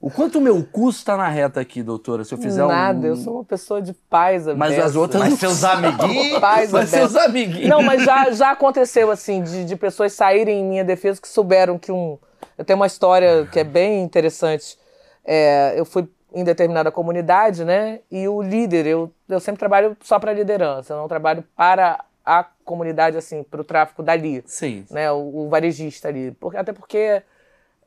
[0.00, 3.10] O quanto o meu custo tá na reta aqui, doutora, se eu fizer Nada, um...
[3.10, 6.38] eu sou uma pessoa de paz Mas as outras Mas seus amiguinhos...
[6.40, 7.08] Paz Mas aberta.
[7.08, 7.68] seus amiguinhos.
[7.68, 11.78] Não, mas já, já aconteceu, assim, de, de pessoas saírem em minha defesa que souberam
[11.78, 12.18] que um.
[12.56, 14.78] Eu tenho uma história que é bem interessante.
[15.24, 18.00] É, eu fui em determinada comunidade, né?
[18.10, 22.44] E o líder, eu, eu sempre trabalho só para liderança, eu não trabalho para a
[22.64, 24.42] comunidade, assim, para o tráfico dali.
[24.46, 24.86] Sim.
[24.90, 26.30] Né, o, o varejista ali.
[26.32, 27.22] Porque, até porque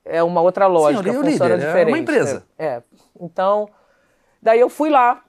[0.04, 1.88] é uma outra lógica, Sim, funciona líder, é diferente.
[1.88, 2.43] uma empresa.
[2.58, 2.66] É.
[2.66, 2.84] é.
[3.22, 3.70] Então,
[4.41, 5.24] daí eu fui lá.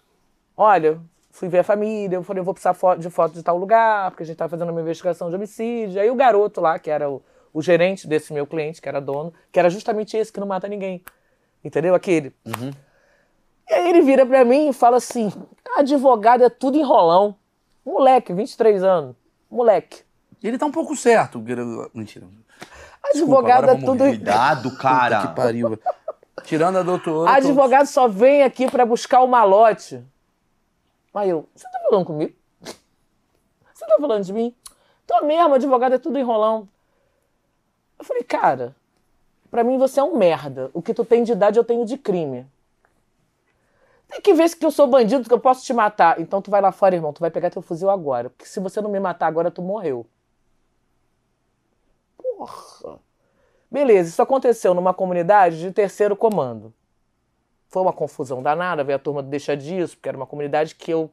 [0.56, 1.00] Olha,
[1.30, 4.22] fui ver a família, eu falei, eu vou precisar de foto de tal lugar, porque
[4.22, 6.00] a gente tá fazendo uma investigação de homicídio.
[6.00, 7.22] Aí o garoto lá, que era o,
[7.54, 10.66] o gerente desse meu cliente, que era dono, que era justamente esse que não mata
[10.68, 11.02] ninguém.
[11.64, 11.94] Entendeu?
[11.94, 12.34] Aquele.
[13.70, 15.32] E aí ele vira pra mim e fala assim:
[15.76, 17.36] advogado é tudo enrolão.
[17.86, 19.16] Moleque, 23 anos.
[19.50, 20.02] Moleque.
[20.42, 21.42] Ele tá um pouco certo.
[21.94, 22.26] Mentira.
[23.02, 23.98] Advogado é tudo.
[24.04, 25.20] Cuidado, cara.
[25.20, 25.78] Puta que pariu.
[26.42, 27.30] Tirando a doutora.
[27.30, 30.02] tô- Advogado só vem aqui pra buscar o malote.
[31.14, 32.32] Aí eu, você tá falando comigo?
[32.60, 34.54] Você tá falando de mim?
[35.06, 36.68] Tô mesmo, advogado é tudo enrolão.
[38.04, 38.76] Eu falei, cara,
[39.50, 40.70] pra mim você é um merda.
[40.74, 42.46] O que tu tem de idade eu tenho de crime.
[44.06, 46.20] Tem que ver se que eu sou bandido, que eu posso te matar.
[46.20, 48.28] Então tu vai lá fora, irmão, tu vai pegar teu fuzil agora.
[48.28, 50.04] Porque se você não me matar agora, tu morreu.
[52.18, 52.98] Porra.
[53.70, 56.74] Beleza, isso aconteceu numa comunidade de terceiro comando.
[57.68, 60.90] Foi uma confusão danada, veio a turma do Deixa Disso, porque era uma comunidade que
[60.90, 61.10] eu.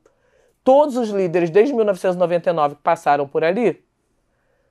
[0.62, 3.82] Todos os líderes desde 1999 que passaram por ali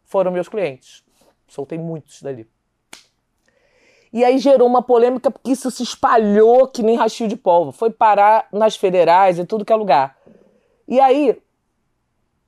[0.04, 1.02] foram meus clientes.
[1.50, 2.48] Soltei muitos dali.
[4.12, 7.72] E aí gerou uma polêmica porque isso se espalhou que nem rachio de polvo.
[7.72, 10.16] Foi parar nas federais e tudo que é lugar.
[10.86, 11.40] E aí,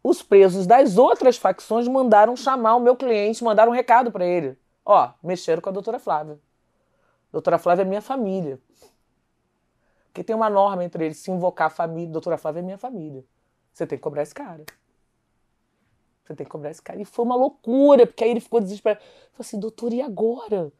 [0.03, 4.59] os presos das outras facções mandaram chamar o meu cliente, mandaram um recado para ele.
[4.85, 6.39] Ó, mexeram com a doutora Flávia.
[7.31, 8.59] Doutora Flávia é minha família.
[10.07, 13.25] Porque tem uma norma entre eles, se invocar a família, doutora Flávia é minha família.
[13.73, 14.65] Você tem que cobrar esse cara.
[16.25, 17.01] Você tem que cobrar esse cara.
[17.01, 19.01] E foi uma loucura, porque aí ele ficou desesperado.
[19.01, 20.73] Falei assim, doutor, e agora?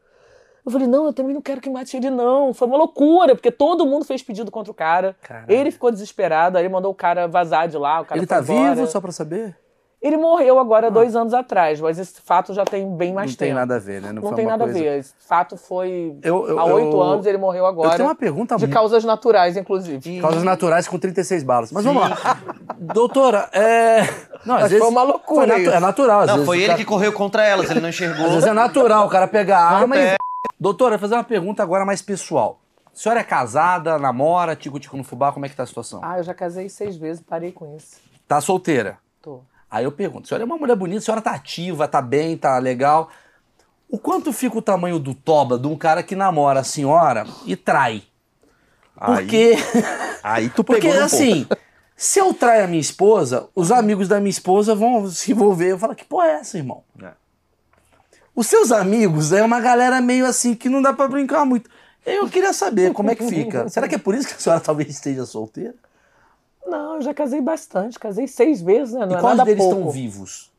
[0.65, 2.53] Eu falei, não, eu também não quero que mate ele, não.
[2.53, 5.15] Foi uma loucura, porque todo mundo fez pedido contra o cara.
[5.21, 5.51] Caralho.
[5.51, 7.99] Ele ficou desesperado, aí mandou o cara vazar de lá.
[7.99, 8.75] O cara Ele tá embora.
[8.75, 9.57] vivo, só pra saber?
[10.03, 13.47] Ele morreu agora dois anos atrás, mas esse fato já tem bem mais não tempo.
[13.47, 14.11] tem nada a ver, né?
[14.11, 14.99] Não, foi tem uma nada coisa- a ver.
[14.99, 17.87] Esse fato foi Eu- eu- há oito eu- anos, ele morreu agora.
[17.93, 20.19] Eu tenho uma pergunta De causas naturais, inclusive.
[20.19, 21.71] Causas naturais com 36 balas.
[21.71, 22.17] Mas vamos lá.
[22.77, 24.01] Doutora, é.
[24.45, 24.79] Não, às Mas vezes.
[24.79, 25.71] foi uma loucura foi natu- isso.
[25.71, 26.19] É natural.
[26.19, 28.25] Às Não, vezes foi ele cara- que correu contra elas, ele não enxergou.
[28.25, 30.15] Às vezes é natural o cara pegar a arma e.
[30.59, 32.59] Doutora, fazer uma pergunta agora mais pessoal.
[32.85, 36.01] A senhora é casada, namora, tico-tico no fubá, como é que tá a situação?
[36.03, 37.95] Ah, eu já casei seis vezes, parei com isso.
[38.27, 38.97] Tá solteira?
[39.21, 39.39] Tô.
[39.73, 42.37] Aí eu pergunto, a senhora é uma mulher bonita, a senhora tá ativa, tá bem,
[42.37, 43.09] tá legal.
[43.89, 47.55] O quanto fica o tamanho do toba de um cara que namora a senhora e
[47.55, 48.03] trai?
[48.95, 49.55] Porque,
[50.21, 51.47] Aí tu porque pegou no assim,
[51.97, 55.71] se eu traio a minha esposa, os amigos da minha esposa vão se envolver.
[55.71, 56.83] Eu falo, que porra é essa, irmão?
[57.01, 57.09] É.
[58.35, 61.67] Os seus amigos é uma galera meio assim que não dá pra brincar muito.
[62.05, 63.67] Eu queria saber como é que fica.
[63.69, 65.73] Será que é por isso que a senhora talvez esteja solteira?
[66.65, 67.99] Não, eu já casei bastante.
[67.99, 69.05] Casei seis vezes, né?
[69.05, 69.77] Não e é quais nada deles pouco.
[69.79, 70.51] estão vivos?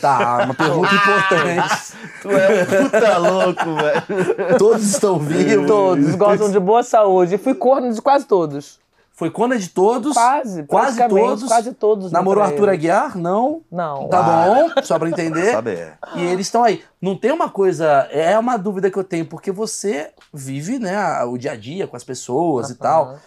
[0.00, 1.92] Tá, uma pergunta importante.
[2.22, 4.58] Tu é um puta louco, velho.
[4.58, 5.66] Todos estão vivos.
[5.66, 7.34] Todos gozam de boa saúde.
[7.34, 8.80] E fui corno de quase todos.
[9.20, 10.14] Foi cona de todos?
[10.14, 11.44] Quase, Quase todos?
[11.46, 12.70] quase todos Namorou Arthur.
[12.70, 13.18] Aguiar?
[13.18, 13.60] Não.
[13.70, 14.08] Não.
[14.08, 15.52] Tá bom, só pra entender.
[15.52, 15.92] Sabe, é.
[16.14, 16.82] E eles estão aí.
[17.02, 18.08] Não tem uma coisa.
[18.10, 21.96] É uma dúvida que eu tenho, porque você vive, né, o dia a dia com
[21.98, 23.18] as pessoas e tal.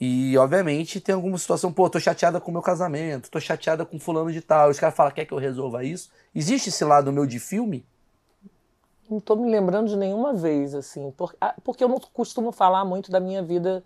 [0.00, 3.98] E, obviamente, tem alguma situação, pô, tô chateada com o meu casamento, tô chateada com
[3.98, 4.70] fulano de tal.
[4.70, 6.10] Os caras falam, quer que eu resolva isso?
[6.34, 7.86] Existe esse lado meu de filme?
[9.08, 11.10] Não tô me lembrando de nenhuma vez, assim.
[11.12, 13.84] por- ah, Porque eu não costumo falar muito da minha vida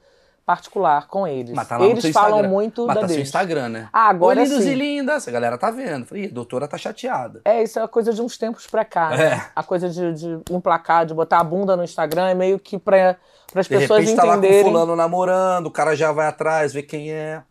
[0.55, 1.53] particular com eles.
[1.55, 2.49] Mas tá lá no eles seu falam Instagram.
[2.49, 3.29] muito Mas da tá seu deles.
[3.29, 3.89] Instagram, né?
[3.93, 4.71] Ah, agora Oi, lindos sim.
[4.71, 5.29] e lindas.
[5.29, 6.07] A galera tá vendo.
[6.07, 7.41] Falei, "Ih, a doutora tá chateada.
[7.45, 9.11] É, isso é uma coisa de uns tempos pra cá.
[9.11, 9.25] né?
[9.35, 9.51] É.
[9.55, 13.17] A coisa de, de emplacar, de botar a bunda no Instagram é meio que pra,
[13.55, 14.65] as De pessoas repente tá lá com entenderem.
[14.65, 17.43] fulano namorando, o cara já vai atrás, vê quem é.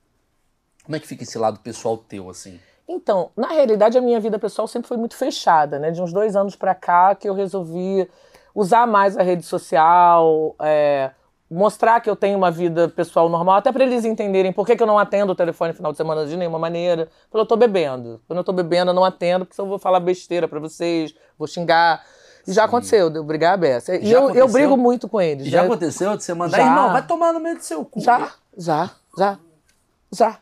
[0.84, 2.60] Como é que fica esse lado pessoal teu, assim?
[2.88, 5.92] Então, na realidade, a minha vida pessoal sempre foi muito fechada, né?
[5.92, 8.10] De uns dois anos pra cá que eu resolvi
[8.56, 11.12] usar mais a rede social, é,
[11.50, 14.84] mostrar que eu tenho uma vida pessoal normal, até pra eles entenderem por que, que
[14.84, 17.10] eu não atendo o telefone no final de semana de nenhuma maneira.
[17.30, 18.22] Quando eu tô bebendo.
[18.28, 21.14] Quando eu tô bebendo, eu não atendo, porque senão eu vou falar besteira pra vocês,
[21.38, 22.04] vou xingar.
[22.48, 23.96] E já aconteceu, de eu brigar a beça.
[23.96, 24.48] E Já eu, eu aconteceu?
[24.50, 25.48] brigo muito com eles.
[25.48, 25.66] Já né?
[25.68, 26.66] aconteceu de você mandar, Já.
[26.66, 28.00] irmão, vai tomar no meio do seu cu.
[28.00, 29.38] Já, já, já,
[30.12, 30.38] já.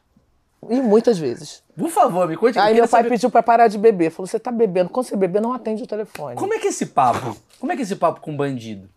[0.69, 1.63] E muitas vezes.
[1.77, 2.57] Por favor, me conte.
[2.59, 4.09] Aí meu pai saber- pediu pra parar de beber.
[4.11, 4.89] Falou: você tá bebendo.
[4.89, 6.35] Quando você beber, não atende o telefone.
[6.35, 7.37] Como é que é esse papo?
[7.59, 8.89] Como é que é esse papo com bandido?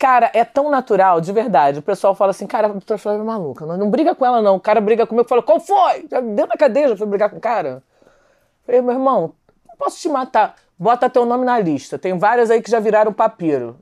[0.00, 1.80] Cara, é tão natural, de verdade.
[1.80, 3.66] O pessoal fala assim, cara, a doutora Flávia é maluca.
[3.66, 4.56] Não, não briga com ela, não.
[4.56, 5.28] O cara briga comigo.
[5.28, 6.06] Fala, qual foi?
[6.10, 7.82] Já Dentro da cadeia, já foi brigar com o cara.
[8.64, 9.34] Falei, meu irmão,
[9.68, 10.54] não posso te matar.
[10.78, 11.98] Bota teu nome na lista.
[11.98, 13.78] Tem várias aí que já viraram papiro.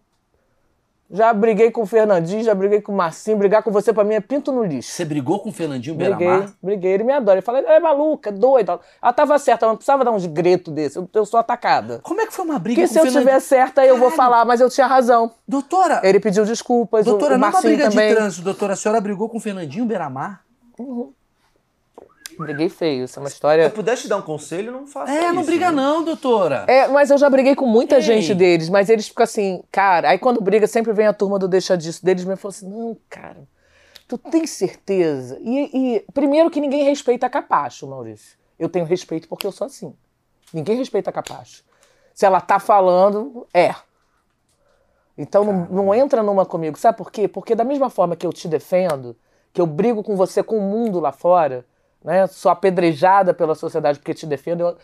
[1.11, 3.39] Já briguei com o Fernandinho, já briguei com o Marcinho.
[3.39, 4.91] Brigar com você, pra mim, é pinto no lixo.
[4.91, 6.53] Você brigou com o Fernandinho Briguei, Beiramar?
[6.63, 6.93] briguei.
[6.93, 7.39] Ele me adora.
[7.39, 8.79] Ele fala, ela é maluca, é doida.
[9.03, 10.99] Ela tava certa, ela não precisava dar uns gritos desse.
[10.99, 12.01] Eu, eu sou atacada.
[12.03, 13.27] Como é que foi uma briga Porque com se o eu Fernandinho?
[13.31, 14.17] tiver certa, eu vou Caralho.
[14.17, 15.31] falar, mas eu tinha razão.
[15.49, 18.09] Doutora, Ele pediu desculpas, o- doutora, o não é uma Marcinho briga também.
[18.11, 18.75] de trânsito, doutora.
[18.75, 20.43] A senhora brigou com o Fernandinho Beiramar?
[22.39, 23.71] Briguei feio, isso é uma Se eu história.
[23.71, 25.35] pudesse te dar um conselho, não faça É, isso.
[25.35, 25.77] não briga né?
[25.77, 26.65] não, doutora.
[26.69, 28.01] É, mas eu já briguei com muita Ei.
[28.03, 30.11] gente deles, mas eles ficam assim, cara.
[30.11, 32.97] Aí quando briga, sempre vem a turma do deixa disso deles me falam assim: não,
[33.09, 33.39] cara,
[34.07, 35.39] tu tem certeza?
[35.43, 38.39] E, e primeiro que ninguém respeita capacho, Maurício.
[38.59, 39.95] Eu tenho respeito porque eu sou assim.
[40.53, 41.63] Ninguém respeita capacho.
[42.15, 43.75] Se ela tá falando, é.
[45.17, 46.79] Então não, não entra numa comigo.
[46.79, 47.27] Sabe por quê?
[47.27, 49.17] Porque da mesma forma que eu te defendo,
[49.53, 51.65] que eu brigo com você, com o mundo lá fora,
[52.05, 52.27] né?
[52.27, 54.77] Sou apedrejada pela sociedade porque te defendo, eu,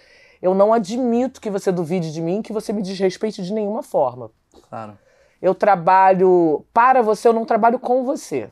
[0.42, 4.30] eu não admito que você duvide de mim, que você me desrespeite de nenhuma forma.
[4.68, 4.98] Claro.
[5.40, 8.50] Eu trabalho para você, eu não trabalho com você.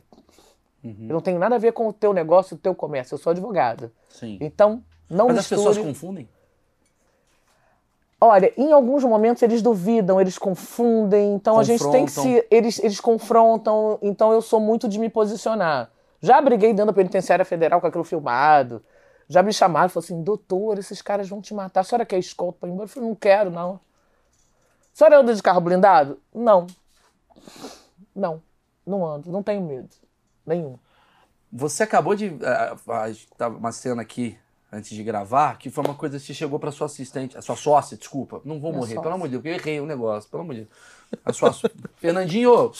[0.83, 1.07] Uhum.
[1.07, 3.15] Eu não tenho nada a ver com o teu negócio, o teu comércio.
[3.15, 3.91] Eu sou advogada.
[4.09, 4.37] Sim.
[4.41, 5.59] Então, não Mas as misture.
[5.59, 6.29] pessoas confundem?
[8.19, 12.41] Olha, em alguns momentos eles duvidam, eles confundem, então a gente tem que Confrontam.
[12.41, 12.47] se.
[12.49, 15.89] Eles, eles confrontam, então eu sou muito de me posicionar.
[16.23, 18.81] Já briguei dentro da penitenciária federal com aquilo filmado.
[19.27, 21.81] Já me chamaram e falaram assim: doutor, esses caras vão te matar.
[21.81, 22.85] A senhora quer escolta pra ir embora?
[22.85, 23.75] Eu falei: não quero, não.
[23.75, 26.17] A senhora anda de carro blindado?
[26.33, 26.65] Não.
[28.15, 28.41] Não.
[28.85, 29.89] Não ando, não tenho medo.
[30.45, 30.77] Nenhum.
[31.51, 32.37] Você acabou de.
[32.43, 33.05] ah, ah,
[33.37, 34.37] tava uma cena aqui
[34.71, 37.97] antes de gravar que foi uma coisa que chegou pra sua assistente, a sua sócia,
[37.97, 38.41] desculpa.
[38.45, 39.01] Não vou Minha morrer, sócia.
[39.01, 40.73] pelo amor de Deus, eu errei o negócio, pelo amor de Deus.
[41.23, 41.53] A sua
[41.97, 42.71] Fernandinho,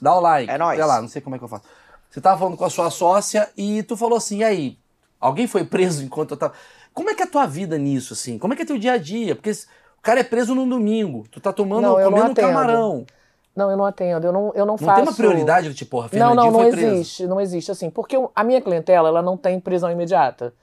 [0.00, 0.50] dá o like.
[0.50, 0.76] É nóis.
[0.76, 1.64] Sei lá, não sei como é que eu faço.
[2.10, 4.78] Você tava falando com a sua sócia e tu falou assim, e aí?
[5.20, 6.54] Alguém foi preso enquanto eu tava.
[6.92, 8.38] Como é que é a tua vida nisso, assim?
[8.38, 9.36] Como é que é teu dia a dia?
[9.36, 12.34] Porque o cara é preso num domingo, tu tá tomando, Não, eu não comendo um
[12.34, 13.06] camarão.
[13.54, 14.94] Não, eu não atendo, eu não, eu não, Não faço.
[14.94, 16.86] tem uma prioridade do tipo, porra, Não, Fernandinho não, não preso.
[16.86, 20.54] existe, não existe assim, porque a minha clientela ela não tem prisão imediata.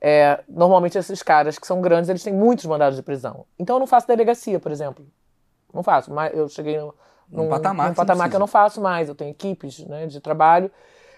[0.00, 3.46] É, normalmente esses caras que são grandes, eles têm muitos mandados de prisão.
[3.58, 5.06] Então eu não faço delegacia, por exemplo.
[5.72, 6.94] Não faço, mas eu cheguei no,
[7.30, 10.20] Num patamar num que patamar que eu não faço mais, eu tenho equipes né, de
[10.20, 10.70] trabalho.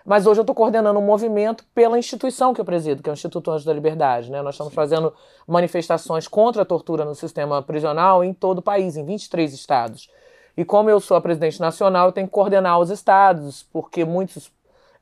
[0.05, 3.15] Mas hoje eu estou coordenando um movimento pela instituição que eu presido, que é o
[3.15, 4.31] Instituto Anjos da Liberdade.
[4.31, 4.41] Né?
[4.41, 5.13] Nós estamos fazendo
[5.47, 10.11] manifestações contra a tortura no sistema prisional em todo o país, em 23 estados.
[10.57, 14.51] E como eu sou a presidente nacional, eu tenho que coordenar os estados, porque muitos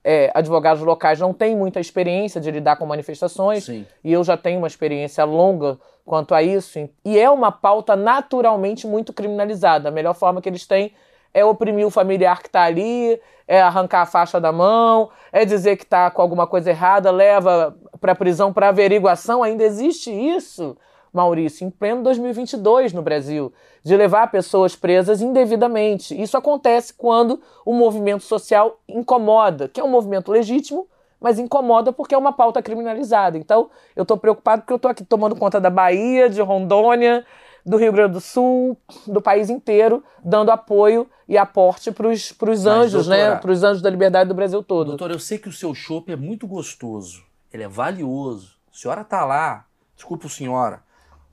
[0.08, 3.64] é, advogados locais não têm muita experiência de lidar com manifestações.
[3.64, 3.84] Sim.
[4.04, 6.88] E eu já tenho uma experiência longa quanto a isso.
[7.04, 9.88] E é uma pauta naturalmente muito criminalizada.
[9.88, 10.92] A melhor forma que eles têm
[11.34, 15.76] é oprimir o familiar que está ali, é arrancar a faixa da mão, é dizer
[15.76, 19.42] que está com alguma coisa errada, leva para prisão para averiguação.
[19.42, 20.76] Ainda existe isso,
[21.16, 23.52] Maurício, em pleno 2022 no Brasil,
[23.82, 26.20] de levar pessoas presas indevidamente.
[26.20, 30.86] Isso acontece quando o movimento social incomoda, que é um movimento legítimo,
[31.20, 33.38] mas incomoda porque é uma pauta criminalizada.
[33.38, 37.24] Então, eu estou preocupado porque eu estou aqui tomando conta da Bahia, de Rondônia,
[37.64, 43.08] do Rio Grande do Sul, do país inteiro, dando apoio e aporte para os anjos,
[43.08, 43.16] né?
[43.16, 44.88] doutora- Para os anjos da liberdade do Brasil todo.
[44.88, 47.24] Doutor, eu sei que o seu chopp é muito gostoso.
[47.52, 48.54] Ele é valioso.
[48.72, 49.64] A senhora tá lá,
[49.96, 50.82] desculpa, senhora,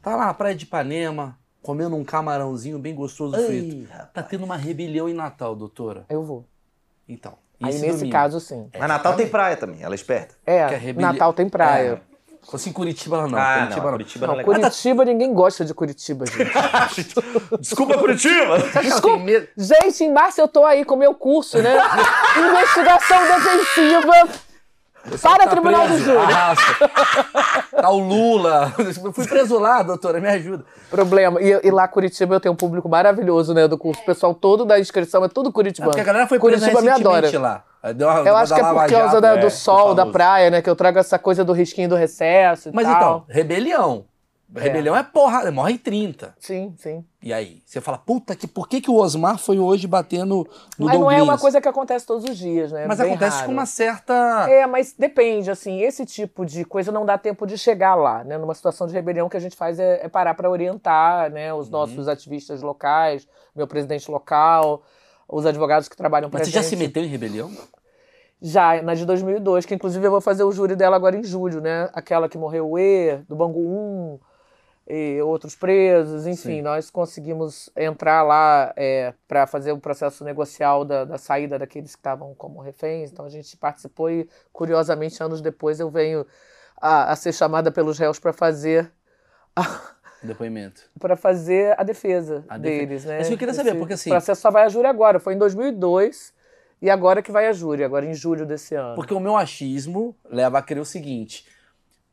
[0.03, 3.87] tá lá na praia de Ipanema, comendo um camarãozinho bem gostoso frito.
[4.13, 6.05] Tá tendo uma rebelião em Natal, doutora.
[6.09, 6.45] Eu vou.
[7.09, 7.33] Então.
[7.61, 8.11] Aí, esse nesse domingo?
[8.11, 8.69] caso, sim.
[8.77, 10.35] Mas Natal tem praia também, ela é esperta.
[10.45, 12.01] É, rebeli- Natal tem praia.
[12.43, 13.37] Se fosse em Curitiba, não.
[13.39, 13.91] Ah, Curitiba não, não.
[13.93, 14.43] Curitiba Não, não é.
[14.43, 16.51] Curitiba, ninguém gosta de Curitiba, gente.
[17.57, 18.57] Desculpa, Curitiba!
[18.81, 19.23] Desculpa.
[19.55, 21.73] Gente, em março eu tô aí com o meu curso, né?
[22.37, 24.11] Investigação defensiva
[25.21, 26.17] para Tá Tribunal do preso, Júri.
[26.17, 26.89] arrasta.
[27.83, 28.71] Tá o Lula.
[29.03, 30.63] Eu fui preso lá, doutora, me ajuda.
[30.89, 31.41] Problema.
[31.41, 34.01] E, e lá Curitiba eu tenho um público maravilhoso, né, do curso.
[34.01, 35.91] O pessoal todo da inscrição é tudo É curitibano.
[35.91, 37.39] porque a galera foi presa Curitiba me adora.
[37.39, 37.63] lá.
[37.83, 40.61] Uma- Eu acho que é por causa da- é, do sol, da praia, né?
[40.61, 42.95] Que eu trago essa coisa do risquinho do recesso e Mas tal.
[42.95, 44.05] então, rebelião.
[44.55, 46.35] Rebelião é, porra, morre em 30.
[46.39, 47.03] Sim, sim.
[47.21, 47.61] E aí?
[47.65, 50.47] Você fala, puta, que, por que, que o Osmar foi hoje batendo
[50.77, 52.85] no Mas não é uma coisa que acontece todos os dias, né?
[52.85, 53.47] Mas Bem acontece raro.
[53.47, 54.45] com uma certa.
[54.49, 58.37] É, mas depende, assim, esse tipo de coisa não dá tempo de chegar lá, né?
[58.37, 61.53] Numa situação de rebelião, o que a gente faz é, é parar para orientar, né?
[61.53, 61.59] Uhum.
[61.59, 64.83] Os nossos ativistas locais, meu presidente local,
[65.27, 66.69] os advogados que trabalham pra Mas você já gente.
[66.69, 67.49] se meteu em rebelião?
[68.41, 71.61] Já, na de 2002, que inclusive eu vou fazer o júri dela agora em julho,
[71.61, 71.89] né?
[71.93, 74.32] Aquela que morreu o E, do Bangu 1, e
[75.23, 76.61] outros presos, enfim, Sim.
[76.61, 81.99] nós conseguimos entrar lá é, para fazer o processo negocial da, da saída daqueles que
[81.99, 86.25] estavam como reféns, então a gente participou e, curiosamente, anos depois eu venho
[86.81, 88.91] a, a ser chamada pelos réus para fazer
[90.21, 90.81] Depoimento.
[90.99, 93.19] para fazer a defesa A defe- deles, né?
[93.21, 95.33] Isso que eu queria saber, porque assim- O processo só vai a júri agora, foi
[95.33, 96.33] em 2002
[96.81, 98.95] e agora que vai a júri, agora em julho desse ano.
[98.95, 101.45] Porque o meu achismo leva a crer o seguinte: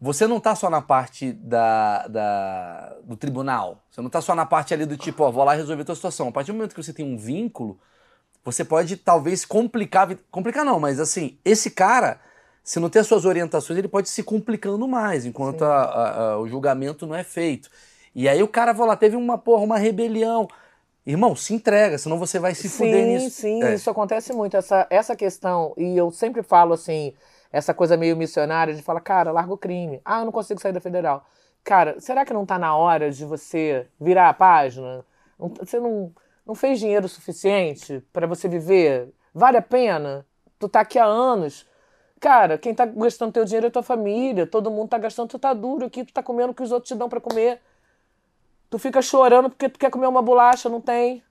[0.01, 3.83] você não tá só na parte da, da- do tribunal.
[3.91, 5.95] Você não tá só na parte ali do tipo, ó, vou lá resolver a tua
[5.95, 6.29] situação.
[6.29, 7.79] A partir do momento que você tem um vínculo,
[8.45, 10.09] você pode talvez complicar.
[10.31, 12.19] Complicar não, mas assim, esse cara,
[12.65, 15.65] se não ter as suas orientações, ele pode se complicando mais, enquanto Sim.
[15.65, 17.71] a- a- a- o julgamento não é feito.
[18.15, 20.49] E aí o cara vai lá, teve uma porra, uma rebelião.
[21.07, 23.31] Irmão, se entrega, senão você vai se fuder sim, nisso.
[23.41, 23.75] sim, É.
[23.75, 24.57] isso acontece muito.
[24.57, 27.15] Essa, essa questão, e eu sempre falo assim,
[27.53, 30.01] essa coisa meio missionária de falar, cara, larga o crime.
[30.05, 31.27] Ah, eu não consigo sair da federal.
[31.65, 35.05] Cara, será que não tá na hora de você virar a página?
[35.39, 36.13] Você não,
[36.47, 39.13] não fez dinheiro suficiente para você viver?
[39.35, 40.27] Vale a pena?
[40.59, 41.67] Tu tá aqui há anos.
[42.21, 44.47] Cara, quem tá gastando teu dinheiro é tua família.
[44.47, 46.89] Todo mundo tá gastando, tu tá duro aqui, tu tá comendo o que os outros
[46.89, 47.61] te dão para comer.
[48.69, 51.23] Tu fica chorando porque tu quer comer uma bolacha, não tem.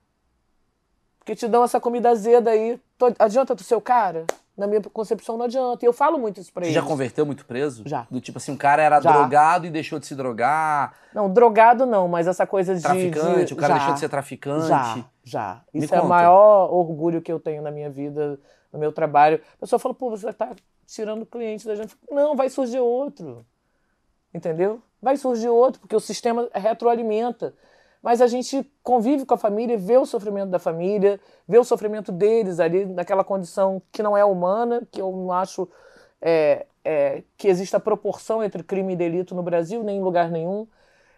[1.18, 2.80] Porque te dão essa comida azeda aí.
[3.18, 4.26] Adianta tu ser o cara?
[4.60, 5.84] Na minha concepção, não adianta.
[5.84, 6.74] E eu falo muito isso pra Você eles.
[6.74, 7.82] já converteu muito preso?
[7.86, 8.06] Já.
[8.10, 9.10] Do tipo assim, um cara era Já.
[9.10, 10.92] drogado e deixou de se drogar.
[11.14, 12.82] Não, drogado não, mas essa coisa de.
[12.82, 14.66] Traficante, de- o cara já, deixou de ser traficante.
[14.68, 15.62] Já, já.
[15.72, 16.14] Me Isso é o conta.
[16.14, 18.38] maior orgulho que eu tenho na minha vida,
[18.72, 19.40] no meu trabalho.
[19.56, 20.50] A pessoa fala, pô, você tá
[20.86, 21.96] tirando cliente da gente.
[22.10, 23.46] Não, vai surgir outro.
[24.32, 24.80] Entendeu?
[25.02, 27.54] Vai surgir outro, porque o sistema retroalimenta.
[28.02, 32.10] Mas a gente convive com a família, vê o sofrimento da família, vê o sofrimento
[32.10, 35.68] deles ali naquela condição que não é humana, que eu não acho
[36.20, 40.66] é, é, que exista proporção entre crime e delito no Brasil, nem em lugar nenhum.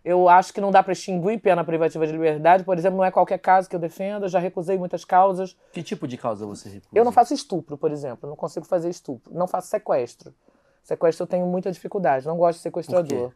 [0.04, 3.10] Eu acho que não dá para extinguir pena privativa de liberdade, por exemplo, não é
[3.12, 5.56] qualquer caso que eu defenda, já recusei muitas causas.
[5.72, 6.90] Que tipo de causa você recusa?
[6.92, 9.32] Eu não faço estupro, por exemplo, não consigo fazer estupro.
[9.32, 10.34] Não faço sequestro.
[10.82, 13.32] Sequestro eu tenho muita dificuldade, não gosto de sequestrador.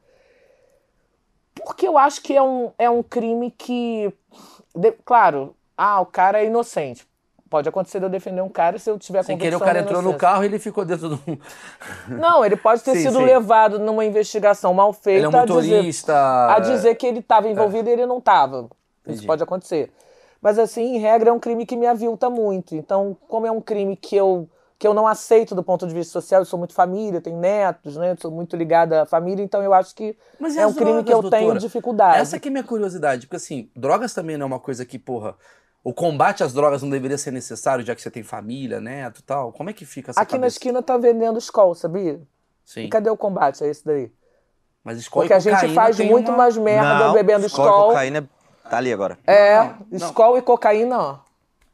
[1.66, 4.12] Porque eu acho que é um, é um crime que.
[4.74, 7.04] de- claro, ah, o cara é inocente.
[7.50, 10.00] Pode acontecer de eu defender um cara se eu tiver Sem querer, o cara entrou
[10.00, 11.20] no carro e ele ficou dentro do.
[12.08, 13.24] Não, ele pode ter Sim, sido sim.
[13.24, 16.54] levado numa investigação mal feita Ele é um a dizer- motorista.
[16.54, 18.68] a dizer que ele estava envolvido e ele não estava.
[19.06, 19.92] Isso pode acontecer.
[20.40, 22.74] Mas, assim, em regra, é um crime que me avilta muito.
[22.76, 24.48] Então, como é um crime que eu,
[24.78, 27.96] que eu não aceito do ponto de vista social, eu sou muito família, tenho netos,
[27.96, 28.14] né?
[28.20, 31.22] Sou muito ligada à família, então eu acho que Mas é um crime que eu
[31.22, 31.58] tenho doutora?
[31.58, 32.18] dificuldade.
[32.18, 34.98] Essa que é a minha curiosidade, porque assim, drogas também não é uma coisa que,
[34.98, 35.34] porra,
[35.82, 39.22] o combate às drogas não deveria ser necessário, já que você tem família, neto e
[39.22, 39.52] tal.
[39.52, 40.56] Como é que fica essa Aqui na cabeça?
[40.56, 42.20] esquina tá vendendo escola, sabia?
[42.64, 42.82] Sim.
[42.82, 44.12] E cadê o combate a esse daí?
[44.82, 46.38] Mas escola Porque e a gente faz muito uma...
[46.38, 47.88] mais merda não, bebendo escola, escola.
[47.88, 48.28] cocaína
[48.68, 49.18] tá ali agora.
[49.26, 51.18] É, escola e cocaína, ó.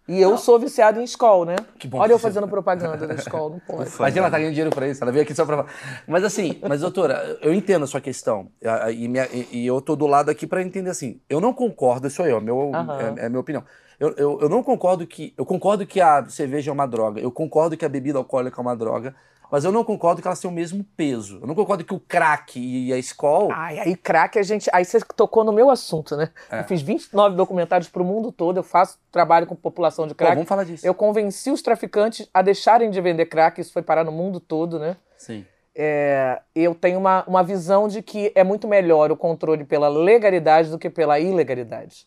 [0.09, 1.57] E eu sou viciado em escola, né?
[1.79, 3.89] Que bom Olha eu você- fazendo propaganda da escola, não pode.
[3.99, 5.65] Mas ela tá ganhando dinheiro pra isso, ela veio aqui só pra.
[6.09, 8.49] Mas assim, mas doutora, eu entendo a sua questão.
[8.95, 11.21] E, minha- e- eu tô do lado aqui pra entender assim.
[11.31, 12.73] Eu não concordo, isso aí, ó, meu,
[13.19, 13.63] é, é a minha opinião.
[14.01, 15.33] Eu, eu, eu não concordo que.
[15.39, 17.21] Eu concordo que a cerveja é uma droga.
[17.21, 19.15] Eu concordo que a bebida alcoólica é uma droga.
[19.53, 21.39] Mas eu não concordo que elas têm o mesmo peso.
[21.43, 23.51] Eu não concordo que o crack e a Skol.
[23.53, 24.71] Ai, aí crack a gente.
[24.73, 26.31] Aí você tocou no meu assunto, né?
[26.51, 26.61] É.
[26.61, 30.37] Eu fiz 29 documentários pro mundo todo, eu faço trabalho com população de Pô, crack.
[30.37, 30.87] vamos falar disso.
[30.87, 34.79] Eu convenci os traficantes a deixarem de vender crack, isso foi parar no mundo todo,
[34.79, 34.97] né?
[35.19, 35.45] Sim.
[35.77, 40.71] É, eu tenho uma, uma visão de que é muito melhor o controle pela legalidade
[40.71, 42.07] do que pela ilegalidade.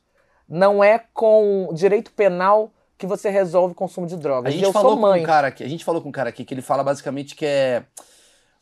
[0.49, 4.53] Não é com direito penal que você resolve o consumo de A drogas.
[4.53, 6.45] gente eu falou sou com um cara aqui, a gente falou com um cara aqui
[6.45, 7.83] que ele fala basicamente que é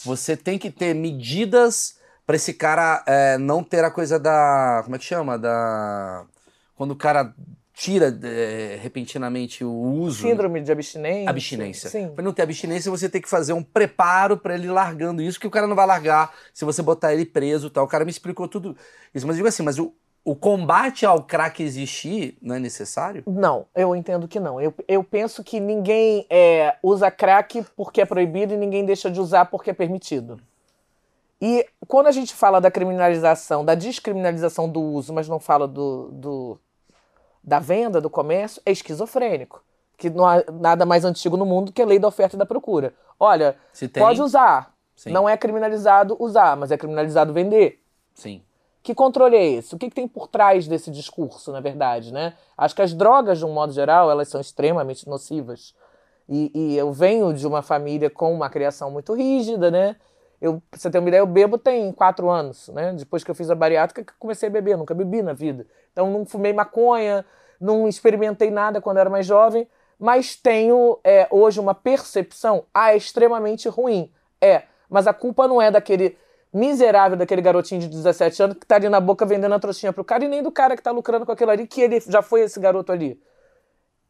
[0.03, 4.81] você tem que ter medidas pra esse cara é, não ter a coisa da.
[4.83, 5.37] Como é que chama?
[5.37, 6.25] Da.
[6.75, 7.33] Quando o cara
[7.73, 10.21] tira é, repentinamente o uso.
[10.21, 11.29] Síndrome de abstinência.
[11.29, 11.89] Abstinência.
[11.89, 12.09] Sim.
[12.09, 15.47] Pra não ter abstinência, você tem que fazer um preparo pra ele largando isso, que
[15.47, 17.85] o cara não vai largar se você botar ele preso tal.
[17.85, 18.77] O cara me explicou tudo
[19.13, 19.25] isso.
[19.25, 19.93] Mas eu digo assim, mas o,
[20.25, 23.23] o combate ao crack existir não é necessário?
[23.27, 24.59] Não, eu entendo que não.
[24.61, 29.19] Eu, eu penso que ninguém é, usa crack porque é proibido e ninguém deixa de
[29.19, 30.39] usar porque é permitido.
[31.41, 36.09] E quando a gente fala da criminalização, da descriminalização do uso, mas não fala do,
[36.13, 36.59] do-
[37.43, 39.61] da venda, do comércio, é esquizofrênico.
[39.97, 42.45] Que não há nada mais antigo no mundo que a lei da oferta e da
[42.45, 42.93] procura.
[43.19, 43.57] Olha,
[43.99, 44.73] pode usar.
[44.95, 45.11] Sim.
[45.11, 47.81] Não é criminalizado usar, mas é criminalizado vender.
[48.13, 48.41] Sim.
[48.83, 49.73] Que controle é esse?
[49.73, 52.33] O que, que tem por trás desse discurso, na verdade, né?
[52.57, 55.73] Acho que as drogas, de um modo geral, elas são extremamente nocivas.
[56.27, 59.95] E, e eu venho de uma família com uma criação muito rígida, né?
[60.41, 62.91] Eu, pra você ter uma ideia, eu bebo tem quatro anos, né?
[62.91, 65.65] Depois que eu fiz a bariátrica, que comecei a beber, nunca bebi na vida.
[65.93, 67.25] Então não fumei maconha,
[67.61, 69.65] não experimentei nada quando era mais jovem,
[69.97, 74.11] mas tenho é, hoje uma percepção, ah, é extremamente ruim.
[74.41, 76.17] É, mas a culpa não é daquele
[76.53, 80.03] miserável daquele garotinho de 17 anos que tá ali na boca vendendo a trouxinha pro
[80.03, 82.41] cara e nem do cara que tá lucrando com aquilo ali, que ele já foi
[82.41, 83.19] esse garoto ali.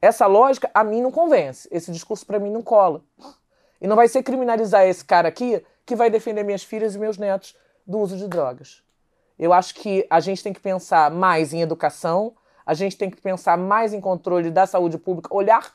[0.01, 1.67] Essa lógica a mim não convence.
[1.71, 3.01] Esse discurso pra mim não cola.
[3.79, 7.17] E não vai ser criminalizar esse cara aqui que vai defender minhas filhas e meus
[7.17, 7.55] netos
[7.87, 8.83] do uso de drogas.
[9.39, 12.35] Eu acho que a gente tem que pensar mais em educação,
[12.65, 15.73] a gente tem que pensar mais em controle da saúde pública, olhar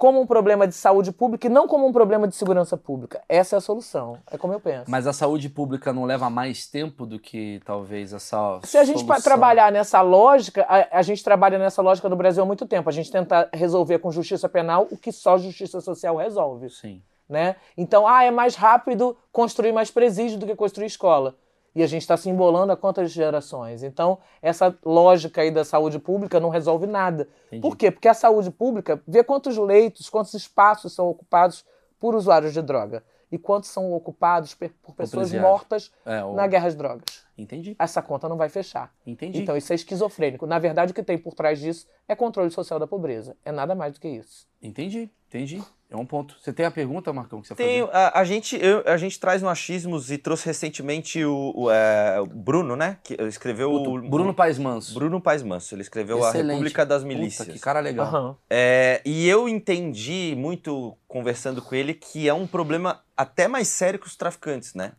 [0.00, 3.20] como um problema de saúde pública e não como um problema de segurança pública.
[3.28, 4.16] Essa é a solução.
[4.30, 4.90] É como eu penso.
[4.90, 8.60] Mas a saúde pública não leva mais tempo do que talvez essa.
[8.64, 9.20] Se a gente solução?
[9.20, 12.88] trabalhar nessa lógica, a, a gente trabalha nessa lógica no Brasil há muito tempo.
[12.88, 16.70] A gente tenta resolver com justiça penal o que só justiça social resolve.
[16.70, 17.02] Sim.
[17.28, 17.56] Né?
[17.76, 21.36] Então, ah, é mais rápido construir mais presídio do que construir escola.
[21.74, 23.82] E a gente está se embolando a quantas gerações.
[23.82, 27.28] Então, essa lógica aí da saúde pública não resolve nada.
[27.46, 27.62] Entendi.
[27.62, 27.90] Por quê?
[27.90, 31.64] Porque a saúde pública vê quantos leitos, quantos espaços são ocupados
[32.00, 36.66] por usuários de droga e quantos são ocupados por pessoas mortas É, o- na guerra
[36.66, 37.24] às drogas.
[37.40, 37.74] Entendi.
[37.78, 38.92] Essa conta não vai fechar.
[39.06, 39.38] Entendi.
[39.40, 40.46] Então, isso é esquizofrênico.
[40.46, 43.36] Na verdade, o que tem por trás disso é controle social da pobreza.
[43.44, 44.46] É nada mais do que isso.
[44.62, 45.62] Entendi, entendi.
[45.92, 46.36] É um ponto.
[46.40, 47.84] Você tem a pergunta, Marcão, que você fazia?
[47.86, 52.20] a, a gente, eu- a gente traz no Achismos e trouxe recentemente o, o, é,
[52.20, 52.98] o Bruno, né?
[53.02, 54.94] Que escreveu o, Puta, Bruno Paes Manso.
[54.94, 55.74] Bruno Paes Manso.
[55.74, 56.50] Ele escreveu a Excelente.
[56.52, 57.48] República das Puta, Milícias.
[57.48, 58.06] que cara legal.
[58.06, 58.36] Aham.
[58.48, 63.98] É, e eu entendi muito conversando com ele que é um problema até mais sério
[63.98, 64.92] que os traficantes, né?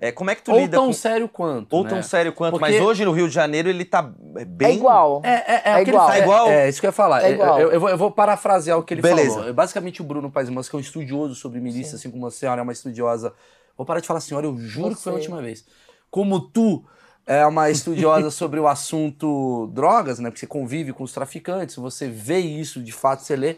[0.00, 1.74] É, como é que tu Ou lida tão com sério quanto.
[1.74, 1.90] ou né?
[1.90, 2.52] tão sério quanto?
[2.58, 5.20] Porque- Mas hoje no Rio de Janeiro ele tá bem É igual.
[5.24, 6.10] É, é, é, É igual.
[6.10, 6.48] É, É igual?
[6.48, 7.24] É, isso que eu ia falar.
[7.24, 7.58] É igual.
[7.60, 9.34] Eu, eu vou, eu vou parafrasear o que ele Beleza.
[9.34, 9.48] falou.
[9.48, 12.30] É Basicamente, o Bruno Paes Manso, que é um estudioso sobre milícia, assim como a
[12.30, 13.32] senhora é uma estudiosa.
[13.76, 15.64] Vou parar de falar senhora, eu juro que foi a última vez.
[16.10, 16.84] Como tu
[17.26, 20.30] é uma estudiosa sobre o assunto drogas, né?
[20.30, 23.56] Porque você convive com os traficantes, você vê isso, de fato, você lê.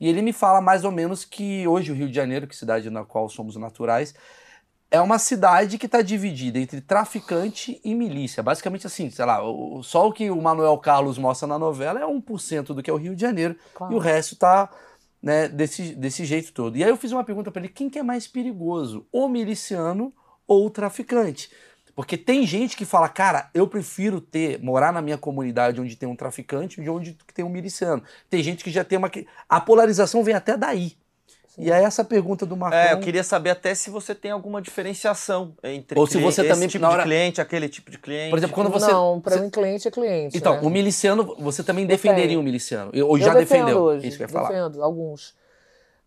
[0.00, 2.58] E ele me fala mais ou menos que hoje o Rio de Janeiro, que é
[2.58, 4.14] cidade na qual somos naturais,
[4.92, 8.42] é uma cidade que está dividida entre traficante e milícia.
[8.42, 9.40] Basicamente assim, sei lá,
[9.82, 12.98] só o que o Manuel Carlos mostra na novela é 1% do que é o
[12.98, 13.94] Rio de Janeiro Claro.
[13.94, 14.68] e o resto tá
[15.22, 16.76] né, desse, desse jeito todo.
[16.76, 20.12] E aí eu fiz uma pergunta para ele, quem que é mais perigoso, o miliciano
[20.46, 21.50] ou o traficante?
[21.94, 26.08] Porque tem gente que fala, cara, eu prefiro ter, morar na minha comunidade onde tem
[26.08, 28.02] um traficante de onde tem um miliciano.
[28.28, 29.10] Tem gente que já tem uma...
[29.48, 30.96] A polarização vem até daí.
[31.58, 32.78] E aí essa pergunta do Marcão...
[32.78, 36.50] É, eu queria saber até se você tem alguma diferenciação entre Ou se você esse
[36.50, 38.30] também, tipo na de hora- cliente, aquele tipo de cliente.
[38.30, 38.90] Por exemplo, quando você...
[38.90, 40.36] Não, pra você- mim cliente é cliente.
[40.36, 40.60] Então, né?
[40.62, 42.90] o miliciano, você também defenderia um miliciano?
[43.06, 43.78] Ou já eu defendo defendeu?
[43.82, 44.08] hoje.
[44.08, 44.48] Isso que eu ia falar.
[44.48, 45.34] Defendo, alguns.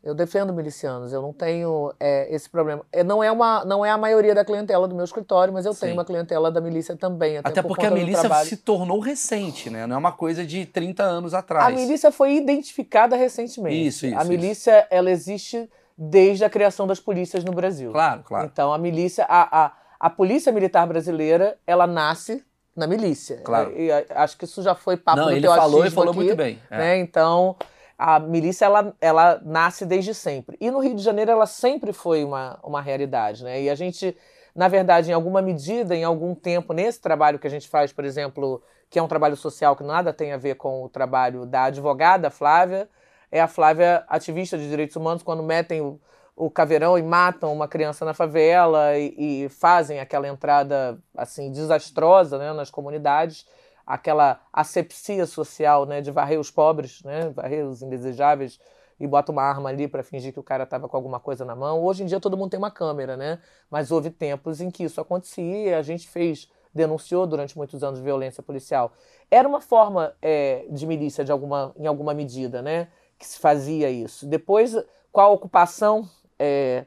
[0.06, 2.86] Eu defendo milicianos, eu não tenho é, esse problema.
[2.92, 5.74] É, não, é uma, não é a maioria da clientela do meu escritório, mas eu
[5.74, 5.80] Sim.
[5.80, 7.38] tenho uma clientela da milícia também.
[7.38, 9.88] Até, Até por porque a do milícia se tornou recente, né?
[9.88, 11.66] Não é uma coisa de 30 anos atrás.
[11.66, 13.88] A milícia foi identificada recentemente.
[13.88, 14.30] Isso, isso, A isso.
[14.30, 17.92] milícia, ela existe desde a criação das polícias no Brasil.
[17.92, 18.46] Claro, claro.
[18.46, 22.46] Então, a milícia, a, a, a polícia militar brasileira, ela nasce
[22.76, 23.38] na milícia.
[23.44, 23.72] Claro.
[23.76, 26.20] E, e, acho que isso já foi papo Não, no ele falou e falou aqui,
[26.20, 26.60] muito bem.
[26.70, 26.78] É.
[26.78, 26.98] né?
[27.00, 27.56] Então,
[27.98, 30.58] a milícia, ela, ela nasce desde sempre.
[30.60, 33.62] E no Rio de Janeiro, ela sempre foi uma, uma realidade, né?
[33.62, 34.16] E a gente,
[34.54, 38.04] na verdade, em alguma medida, em algum tempo, nesse trabalho que a gente faz, por
[38.04, 41.64] exemplo, que é um trabalho social que nada tem a ver com o trabalho da
[41.64, 42.90] advogada Flávia,
[43.32, 46.00] é a Flávia ativista de direitos humanos, quando metem o,
[46.36, 52.38] o caveirão e matam uma criança na favela e, e fazem aquela entrada assim desastrosa
[52.38, 53.46] né, nas comunidades,
[53.86, 58.60] aquela asepsia social né, de varrer os pobres, né, varrer os indesejáveis
[59.00, 61.56] e bota uma arma ali para fingir que o cara estava com alguma coisa na
[61.56, 61.84] mão.
[61.84, 63.40] Hoje em dia todo mundo tem uma câmera, né?
[63.70, 68.42] Mas houve tempos em que isso acontecia a gente fez, denunciou durante muitos anos violência
[68.42, 68.94] policial.
[69.30, 72.88] Era uma forma é, de milícia de alguma, em alguma medida, né?
[73.20, 74.26] Que se fazia isso.
[74.26, 74.76] Depois,
[75.12, 76.10] com a ocupação
[76.40, 76.86] é,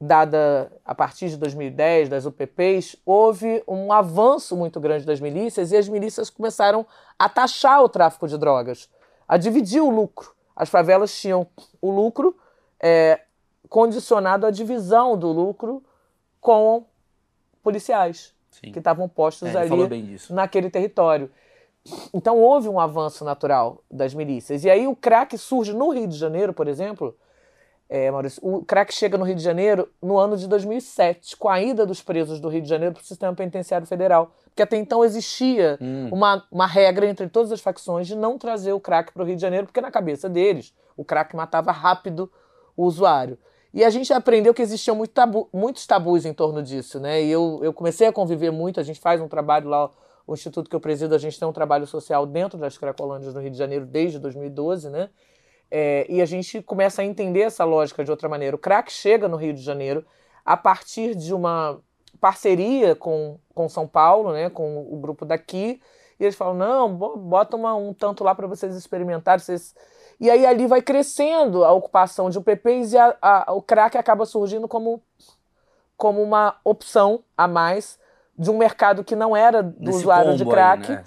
[0.00, 5.76] dada a partir de 2010 das UPPs, houve um avanço muito grande das milícias e
[5.76, 6.86] as milícias começaram
[7.18, 8.90] a taxar o tráfico de drogas,
[9.26, 10.34] a dividir o lucro.
[10.54, 11.46] As favelas tinham
[11.80, 12.36] o lucro
[12.80, 13.20] é,
[13.68, 15.82] condicionado à divisão do lucro
[16.40, 16.84] com
[17.62, 18.72] policiais Sim.
[18.72, 21.30] que estavam postos é, ali naquele território.
[22.12, 24.64] Então houve um avanço natural das milícias.
[24.64, 27.16] E aí o crack surge no Rio de Janeiro, por exemplo,
[27.88, 31.60] é, Maurício, o crack chega no Rio de Janeiro no ano de 2007, com a
[31.60, 34.32] ida dos presos do Rio de Janeiro para o sistema penitenciário federal.
[34.46, 36.08] Porque até então existia hum.
[36.12, 39.36] uma, uma regra entre todas as facções de não trazer o crack para o Rio
[39.36, 42.30] de Janeiro, porque na cabeça deles o crack matava rápido
[42.76, 43.38] o usuário.
[43.72, 47.22] E a gente aprendeu que existiam muito tabu, muitos tabus em torno disso, né?
[47.22, 49.90] E eu, eu comecei a conviver muito, a gente faz um trabalho lá,
[50.26, 53.40] o instituto que eu presido, a gente tem um trabalho social dentro das Cracolândias no
[53.40, 55.10] Rio de Janeiro desde 2012, né?
[55.70, 58.54] É, e a gente começa a entender essa lógica de outra maneira.
[58.54, 60.04] O crack chega no Rio de Janeiro
[60.44, 61.80] a partir de uma
[62.20, 65.80] parceria com, com São Paulo, né, com o grupo daqui,
[66.18, 69.44] e eles falam: não, bota uma, um tanto lá para vocês experimentarem.
[69.44, 69.74] Vocês...
[70.18, 74.24] E aí ali vai crescendo a ocupação de UPPs e a, a, o crack acaba
[74.24, 75.02] surgindo como,
[75.96, 77.98] como uma opção a mais
[78.38, 80.90] de um mercado que não era do Nesse usuário de crack.
[80.90, 81.04] Aí, né?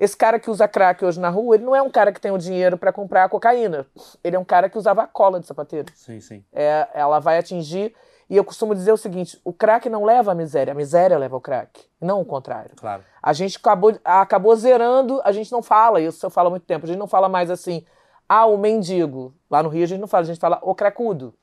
[0.00, 2.30] Esse cara que usa crack hoje na rua, ele não é um cara que tem
[2.30, 3.86] o dinheiro para comprar cocaína.
[4.24, 5.92] Ele é um cara que usava cola de sapateiro.
[5.94, 6.42] Sim, sim.
[6.50, 7.94] É, ela vai atingir.
[8.28, 11.36] E eu costumo dizer o seguinte: o crack não leva à miséria, a miséria leva
[11.36, 11.84] ao crack.
[12.00, 12.70] Não o contrário.
[12.76, 13.04] Claro.
[13.22, 16.86] A gente acabou, acabou zerando, a gente não fala, isso eu falo há muito tempo,
[16.86, 17.84] a gente não fala mais assim,
[18.26, 19.34] ah, o mendigo.
[19.50, 21.34] Lá no Rio a gente não fala, a gente fala o cracudo.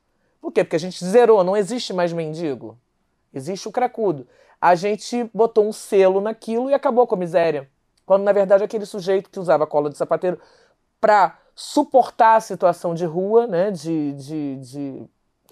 [0.42, 0.64] Por quê?
[0.64, 2.76] Porque a gente zerou, não existe mais mendigo.
[3.32, 4.28] Existe o cracudo.
[4.60, 7.70] A gente botou um selo naquilo e acabou com a miséria.
[8.08, 10.40] Quando na verdade aquele sujeito que usava cola de sapateiro
[11.00, 15.10] para suportar a situação de rua, né, de, de, de,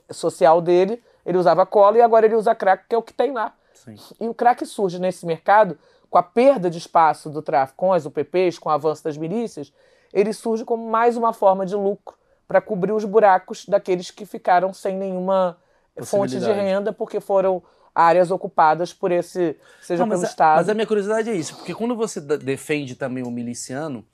[0.10, 3.34] social dele, ele usava cola e agora ele usa crack, que é o que tem
[3.34, 3.54] lá.
[3.74, 3.98] Sim.
[4.22, 5.78] E o crack surge nesse mercado
[6.10, 9.74] com a perda de espaço do tráfico, com as UPPs, com o avanço das milícias,
[10.14, 12.16] ele surge como mais uma forma de lucro
[12.48, 15.58] para cobrir os buracos daqueles que ficaram sem nenhuma
[16.04, 17.62] fonte de renda porque foram
[17.96, 20.58] áreas ocupadas por esse, seja não, pelo a, Estado.
[20.58, 24.06] Mas a minha curiosidade é isso, porque quando você defende também o miliciano,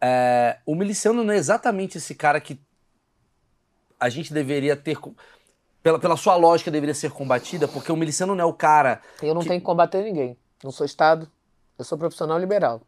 [0.00, 2.58] é, o miliciano não é exatamente esse cara que
[4.00, 4.98] a gente deveria ter.
[5.82, 9.00] Pela, pela sua lógica, deveria ser combatida, porque o miliciano não é o cara.
[9.20, 9.48] Eu não que...
[9.48, 10.36] tenho que combater ninguém.
[10.62, 11.28] Não sou Estado,
[11.78, 12.82] eu sou profissional liberal.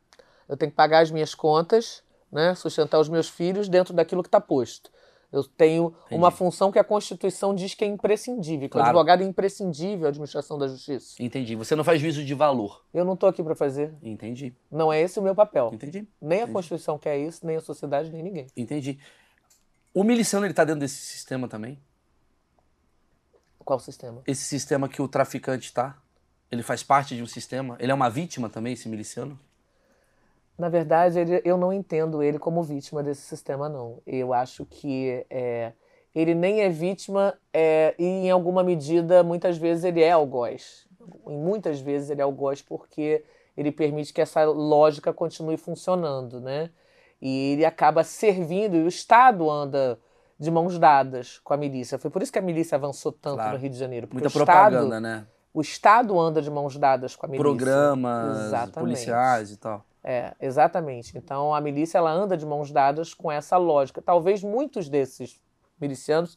[0.49, 4.29] Eu tenho que pagar as minhas contas, né, sustentar os meus filhos dentro daquilo que
[4.29, 4.91] está posto.
[5.35, 6.15] Eu tenho Entendi.
[6.15, 8.69] uma função que a Constituição diz que é imprescindível.
[8.69, 8.87] Que claro.
[8.87, 11.21] O advogado é imprescindível à administração da justiça.
[11.21, 11.57] Entendi.
[11.57, 12.85] Você não faz juízo de valor.
[12.95, 13.93] Eu não estou aqui para fazer.
[14.01, 14.55] Entendi.
[14.71, 15.71] Não é esse o meu papel.
[15.75, 16.07] Entendi.
[16.23, 16.51] Nem Entendi.
[16.51, 18.47] a Constituição quer isso, nem a sociedade, nem ninguém.
[18.57, 18.97] Entendi.
[19.93, 21.81] O miliciano ele está dentro desse sistema também?
[23.65, 24.23] Qual sistema?
[24.29, 25.99] Esse sistema que o traficante está.
[26.49, 27.77] Ele faz parte de um sistema?
[27.81, 29.37] Ele é uma vítima também, esse miliciano?
[30.57, 34.01] Na verdade, ele, eu não entendo ele como vítima desse sistema, não.
[34.07, 35.73] Eu acho que é,
[36.15, 40.87] ele nem é vítima é, e, em alguma medida, muitas vezes ele é algoz.
[41.27, 43.25] Em muitas vezes ele é algoz porque
[43.57, 46.71] ele permite que essa lógica continue funcionando, né?
[47.21, 49.99] E ele acaba servindo, e o Estado anda
[50.39, 51.99] de mãos dadas com a milícia.
[51.99, 53.53] Foi por isso que a milícia avançou tanto claro.
[53.53, 54.09] no Rio de Janeiro.
[54.13, 55.27] Muita propaganda, Estado, né?
[55.53, 57.43] O Estado anda de mãos dadas com a milícia.
[57.43, 58.79] Programas Exatamente.
[58.81, 59.85] policiais e tal.
[60.07, 61.17] É, exatamente.
[61.17, 64.03] Então a milícia ela anda de mãos dadas com essa lógica.
[64.03, 65.43] Talvez muitos desses
[65.81, 66.37] milicianos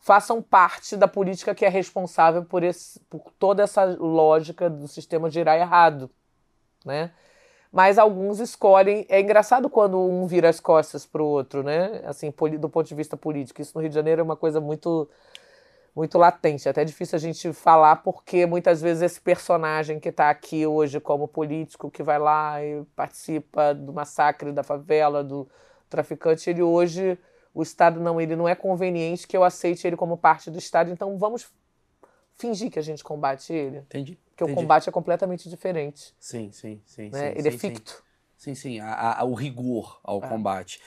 [0.00, 5.28] façam parte da política que é responsável por, esse, por toda essa lógica do sistema
[5.28, 6.10] girar errado,
[6.82, 7.12] né?
[7.70, 9.04] Mas alguns escolhem.
[9.10, 12.00] É engraçado quando um vira as costas para o outro, né?
[12.06, 13.60] Assim, do ponto de vista político.
[13.60, 15.06] Isso no Rio de Janeiro é uma coisa muito
[15.94, 16.68] muito latente.
[16.68, 21.00] É até difícil a gente falar, porque muitas vezes esse personagem que está aqui hoje
[21.00, 25.48] como político, que vai lá e participa do massacre da favela, do
[25.88, 27.18] traficante, ele hoje,
[27.54, 30.90] o Estado não, ele não é conveniente que eu aceite ele como parte do Estado,
[30.90, 31.50] então vamos
[32.36, 33.78] fingir que a gente combate ele.
[33.78, 34.18] Entendi.
[34.30, 34.52] Porque Entendi.
[34.52, 36.14] o combate é completamente diferente.
[36.20, 37.10] Sim, sim, sim.
[37.10, 37.32] Né?
[37.32, 38.04] sim ele sim, é ficto.
[38.36, 40.28] Sim, sim, a, a, o rigor ao é.
[40.28, 40.80] combate.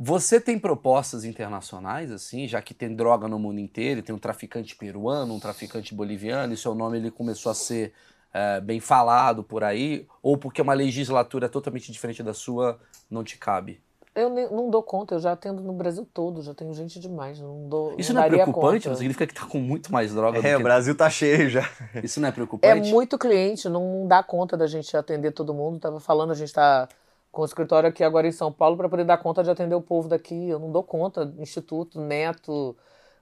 [0.00, 4.76] Você tem propostas internacionais, assim, já que tem droga no mundo inteiro, tem um traficante
[4.76, 7.92] peruano, um traficante boliviano, e seu nome ele começou a ser
[8.32, 12.78] é, bem falado por aí, ou porque uma legislatura totalmente diferente da sua
[13.10, 13.80] não te cabe?
[14.14, 17.40] Eu nem- não dou conta, eu já atendo no Brasil todo, já tenho gente demais.
[17.40, 18.78] Não dou, Isso não é daria preocupante?
[18.84, 18.90] conta.
[18.90, 20.62] Não significa que tá com muito mais droga do É, o que...
[20.64, 21.68] Brasil tá cheio já.
[22.02, 22.90] Isso não é É preocupante?
[22.90, 25.78] muito cliente, não dá conta da gente atender todo mundo.
[25.78, 26.88] Tava falando, a gente tá
[27.30, 29.82] com o escritório aqui agora em São Paulo para poder dar conta de atender o
[29.82, 30.48] povo daqui.
[30.48, 32.76] Eu não dou conta, instituto, neto,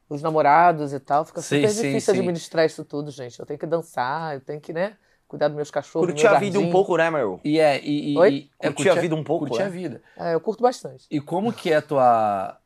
[0.09, 1.24] os namorados e tal.
[1.24, 2.20] Fica Sim, super sim, difícil sim.
[2.20, 3.39] administrar isso tudo, gente.
[3.39, 4.97] Eu tenho que dançar, eu tenho que, né,
[5.28, 7.41] cuidar dos meus cachorros, Curtir meu a vida um pouco, né, Meryl?
[7.45, 8.31] E é, e, e, Oi?
[8.31, 9.66] e- é Curtir a vida um pouco, Curtir é.
[9.66, 10.03] a vida.
[10.16, 11.07] É, eu curto bastante.
[11.11, 12.59] E como que é a tua.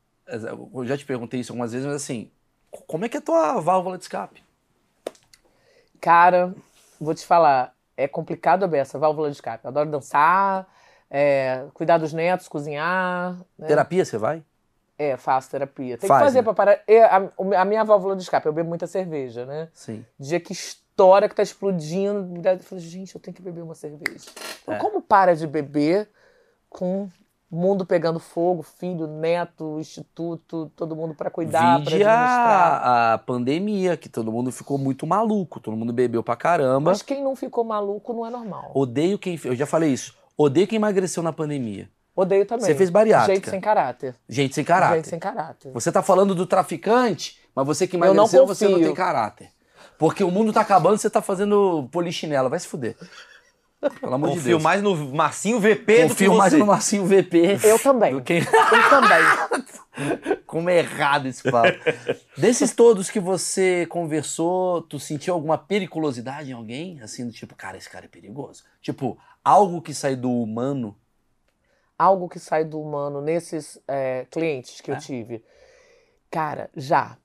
[0.74, 2.30] Eu já te perguntei isso algumas vezes, mas assim,
[2.86, 4.42] como é que é a tua válvula de escape?
[6.00, 6.54] Cara,
[7.00, 9.64] vou te falar, é complicado a beça, válvula de escape.
[9.64, 10.66] Eu adoro dançar,
[11.10, 13.36] é, cuidar dos netos, cozinhar.
[13.58, 13.66] né?
[13.66, 14.42] Terapia você vai?
[14.98, 15.96] É, faço terapia.
[15.96, 16.42] Tem Faz, que fazer né?
[16.44, 16.78] pra parar.
[16.86, 19.68] É, a, a minha válvula de escape, eu bebo muita cerveja, né?
[19.72, 20.04] Sim.
[20.18, 24.26] Dia que estoura, que tá explodindo, eu falo, gente, eu tenho que beber uma cerveja.
[24.62, 24.78] Então, É.
[24.78, 26.06] como para de beber
[26.68, 27.08] com
[27.50, 32.82] mundo pegando fogo, filho, neto, instituto, todo mundo pra cuidar, pra Vide administrar?
[32.84, 36.90] a, a pandemia, que todo mundo ficou muito maluco, todo mundo bebeu pra caramba.
[36.90, 38.70] Mas quem não ficou maluco não é normal.
[38.74, 39.40] Odeio quem.
[39.44, 40.16] Eu já falei isso.
[40.36, 41.88] Odeio quem emagreceu na pandemia.
[42.14, 42.66] Odeio também.
[42.66, 43.34] Você fez bariátrica.
[43.34, 44.14] Gente sem caráter.
[44.28, 44.96] Gente sem caráter.
[44.96, 45.72] Gente sem caráter.
[45.72, 48.86] Você tá falando do traficante, mas você que não emagreceu, você não confio.
[48.86, 49.50] tem caráter.
[49.98, 52.48] Porque o mundo tá acabando, você tá fazendo polichinela.
[52.48, 52.96] Vai se fuder.
[54.00, 54.62] Pelo amor de Confio Deus.
[54.62, 56.58] mais no Marcinho VP Confio do que mais você.
[56.58, 57.58] no Marcinho VP.
[57.64, 58.20] Eu também.
[58.20, 58.34] Que...
[58.34, 60.40] Eu também.
[60.46, 61.78] Como é errado esse papo.
[62.36, 67.00] Desses todos que você conversou, tu sentiu alguma periculosidade em alguém?
[67.00, 68.64] Assim, do tipo, cara, esse cara é perigoso.
[68.82, 70.96] Tipo, algo que sai do humano.
[71.98, 74.98] algo que sai do humano nesses é, clientes que eu É?
[74.98, 75.44] tive.
[76.30, 77.16] Cara, já,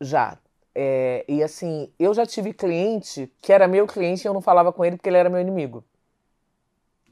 [0.00, 0.38] já.
[0.74, 4.72] É, e assim, eu já tive cliente que era meu cliente e eu não falava
[4.72, 5.84] com ele porque ele era meu inimigo.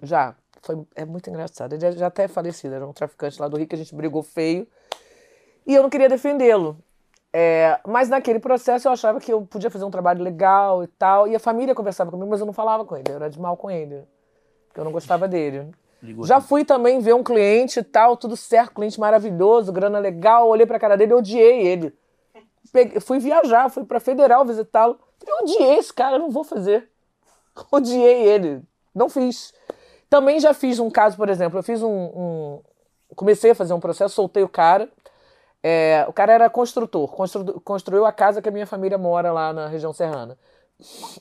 [0.02, 0.34] Já.
[0.62, 1.72] Foi, é muito engraçado.
[1.72, 3.94] Ele já, já até é falecido, era um traficante lá do Rio que a gente
[3.94, 4.66] brigou feio.
[5.66, 6.76] E eu não queria defendê-lo.
[7.32, 11.28] É, mas naquele processo eu achava que eu podia fazer um trabalho legal e tal.
[11.28, 13.10] E a família conversava comigo, mas eu não falava com ele.
[13.10, 14.02] Eu era de mal com ele.
[14.72, 15.70] Porque eu não gostava dele.
[16.02, 16.46] Ligou Já aqui.
[16.48, 20.78] fui também ver um cliente e tal, tudo certo, cliente maravilhoso, grana legal, olhei pra
[20.80, 21.94] cara dele, odiei ele.
[22.72, 24.98] Peguei- fui viajar, fui pra Federal visitá-lo.
[25.18, 26.88] Falei, odiei esse cara, não vou fazer.
[27.70, 28.62] Odiei ele,
[28.94, 29.52] não fiz.
[30.08, 31.90] Também já fiz um caso, por exemplo, eu fiz um.
[31.90, 32.60] um-
[33.14, 34.88] comecei a fazer um processo, soltei o cara.
[35.62, 39.52] É, o cara era construtor, constru- construiu a casa que a minha família mora lá
[39.52, 40.36] na região serrana.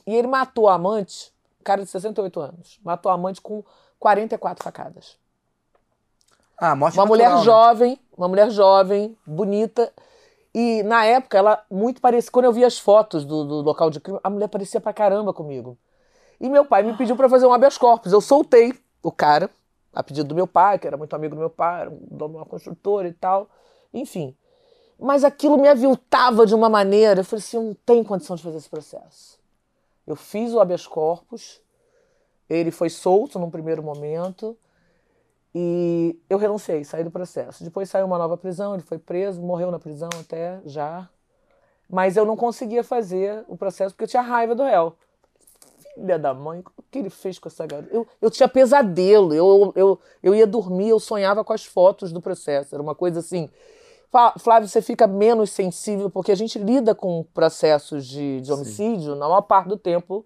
[0.06, 1.32] E ele matou a amante,
[1.62, 3.64] cara de 68 anos, matou a amante com
[3.98, 5.16] 44 facadas.
[6.58, 7.44] Ah, morte Uma mulher natural, né?
[7.44, 9.92] jovem, uma mulher jovem, bonita.
[10.54, 12.30] E na época, ela muito parecia.
[12.30, 15.32] Quando eu vi as fotos do, do local de crime, a mulher parecia pra caramba
[15.32, 15.78] comigo.
[16.40, 18.12] E meu pai me pediu pra fazer um habeas corpus.
[18.12, 19.48] Eu soltei o cara,
[19.92, 22.34] a pedido do meu pai, que era muito amigo do meu pai, era um dono
[22.34, 23.48] de uma construtora e tal.
[23.92, 24.36] Enfim.
[24.98, 27.20] Mas aquilo me aviltava de uma maneira.
[27.20, 29.41] Eu falei assim: eu não tenho condição de fazer esse processo.
[30.06, 31.60] Eu fiz o habeas corpus,
[32.48, 34.56] ele foi solto num primeiro momento.
[35.54, 37.62] E eu renunciei, saí do processo.
[37.62, 41.08] Depois saiu uma nova prisão, ele foi preso, morreu na prisão até já.
[41.88, 44.94] Mas eu não conseguia fazer o processo porque eu tinha raiva do réu.
[45.94, 47.94] Filha da mãe, o que ele fez com essa garota?
[47.94, 52.20] Eu, eu tinha pesadelo, eu, eu, eu ia dormir, eu sonhava com as fotos do
[52.20, 52.74] processo.
[52.74, 53.50] Era uma coisa assim.
[54.12, 59.14] Flá- Flávio, você fica menos sensível porque a gente lida com processos de, de homicídio,
[59.16, 60.24] na maior parte do tempo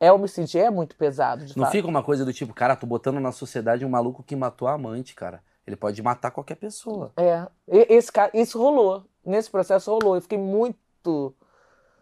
[0.00, 1.44] é homicídio, é muito pesado.
[1.56, 1.72] Não fato.
[1.72, 4.72] fica uma coisa do tipo, cara, tô botando na sociedade um maluco que matou a
[4.74, 5.40] amante, cara.
[5.66, 7.12] Ele pode matar qualquer pessoa.
[7.16, 9.04] É, esse cara, isso rolou.
[9.24, 10.14] Nesse processo rolou.
[10.16, 11.34] Eu fiquei muito,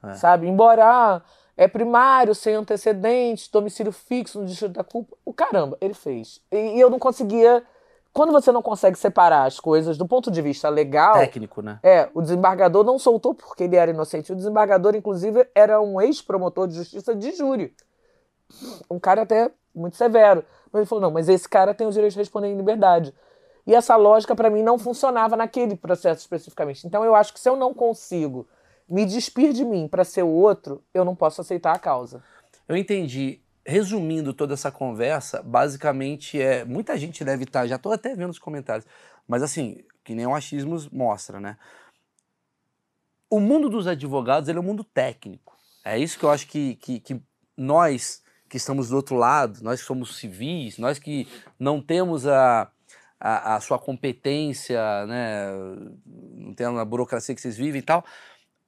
[0.05, 0.15] É.
[0.15, 0.47] sabe?
[0.47, 1.23] Embora ah,
[1.57, 5.17] é primário, sem antecedentes, domicílio fixo no distrito da culpa.
[5.25, 6.41] O caramba, ele fez.
[6.53, 7.63] E, e eu não conseguia.
[8.17, 11.19] Quando você não consegue separar as coisas do ponto de vista legal.
[11.19, 11.79] Técnico, né?
[11.83, 14.33] É, o desembargador não soltou porque ele era inocente.
[14.33, 17.75] O desembargador, inclusive, era um ex-promotor de justiça de júri.
[18.91, 20.43] Um cara até muito severo.
[20.73, 23.13] Mas ele falou: não, mas esse cara tem o direito de responder em liberdade.
[23.67, 26.87] E essa lógica, para mim, não funcionava naquele processo especificamente.
[26.87, 28.49] Então, eu acho que se eu não consigo
[28.89, 32.23] me despir de mim para ser o outro, eu não posso aceitar a causa.
[32.67, 33.43] Eu entendi.
[33.67, 36.65] Resumindo toda essa conversa, basicamente é.
[36.65, 38.87] Muita gente deve estar, já tô até vendo os comentários,
[39.27, 41.59] mas assim, que nem o achismo mostra, né?
[43.29, 45.57] O mundo dos advogados ele é um mundo técnico.
[45.85, 47.21] É isso que eu acho que, que, que
[47.57, 51.27] nós que estamos do outro lado, nós que somos civis, nós que
[51.59, 52.71] não temos a,
[53.19, 55.49] a, a sua competência, né?
[56.07, 58.05] Não temos a burocracia que vocês vivem e tal,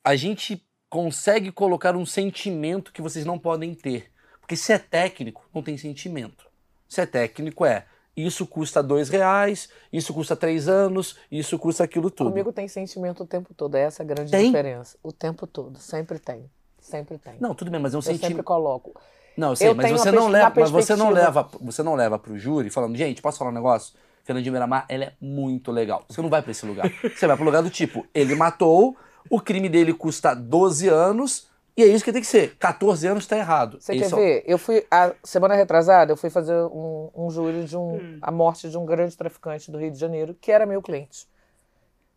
[0.02, 4.10] a gente consegue colocar um sentimento que vocês não podem ter.
[4.48, 6.46] Porque se é técnico, não tem sentimento.
[6.88, 7.84] Se é técnico, é
[8.16, 12.30] isso custa dois reais, isso custa três anos, isso custa aquilo tudo.
[12.30, 14.46] Comigo tem sentimento o tempo todo, é essa a grande Tem?
[14.46, 14.96] diferença.
[15.02, 16.50] O tempo todo, sempre tem.
[16.80, 17.34] Sempre tem.
[17.38, 18.42] Não, tudo bem, mas é um eu sempre sentimento.
[18.46, 18.98] coloco.
[19.36, 22.18] Não, eu sei, Eu mas você não leva, mas você não leva, você não leva
[22.18, 23.92] pro júri falando, gente, posso falar um negócio?
[24.24, 26.06] Fernandinho Miramar, ela é muito legal.
[26.08, 26.90] Você não vai pra esse lugar.
[27.14, 28.96] Você vai pro lugar do tipo, ele matou,
[29.28, 31.48] o crime dele custa 12 anos,
[31.78, 32.56] e é isso que tem que ser.
[32.56, 33.80] 14 anos tá errado.
[33.80, 34.42] Você quer ver?
[34.46, 38.68] Eu fui, a semana retrasada, eu fui fazer um, um júri de um, a morte
[38.68, 41.28] de um grande traficante do Rio de Janeiro, que era meu cliente.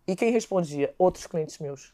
[0.07, 0.93] E quem respondia?
[0.97, 1.93] Outros clientes meus.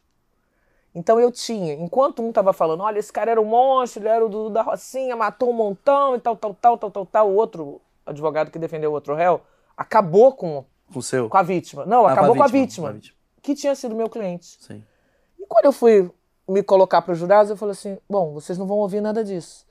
[0.95, 4.25] Então eu tinha, enquanto um tava falando, olha, esse cara era um monstro, ele era
[4.25, 7.35] o Dudu da Rocinha, matou um montão e tal, tal, tal, tal, tal, tal, o
[7.35, 9.41] outro advogado que defendeu o outro réu
[9.75, 11.29] acabou com, Com o seu.
[11.29, 11.85] com a vítima.
[11.85, 13.15] Não, Ah, acabou com a com vítima, a vítima.
[13.43, 14.57] que tinha sido meu cliente.
[14.59, 14.81] Sim.
[15.37, 16.09] E quando eu fui
[16.47, 19.65] me colocar para os jurados, eu falei assim: bom, vocês não vão ouvir nada disso.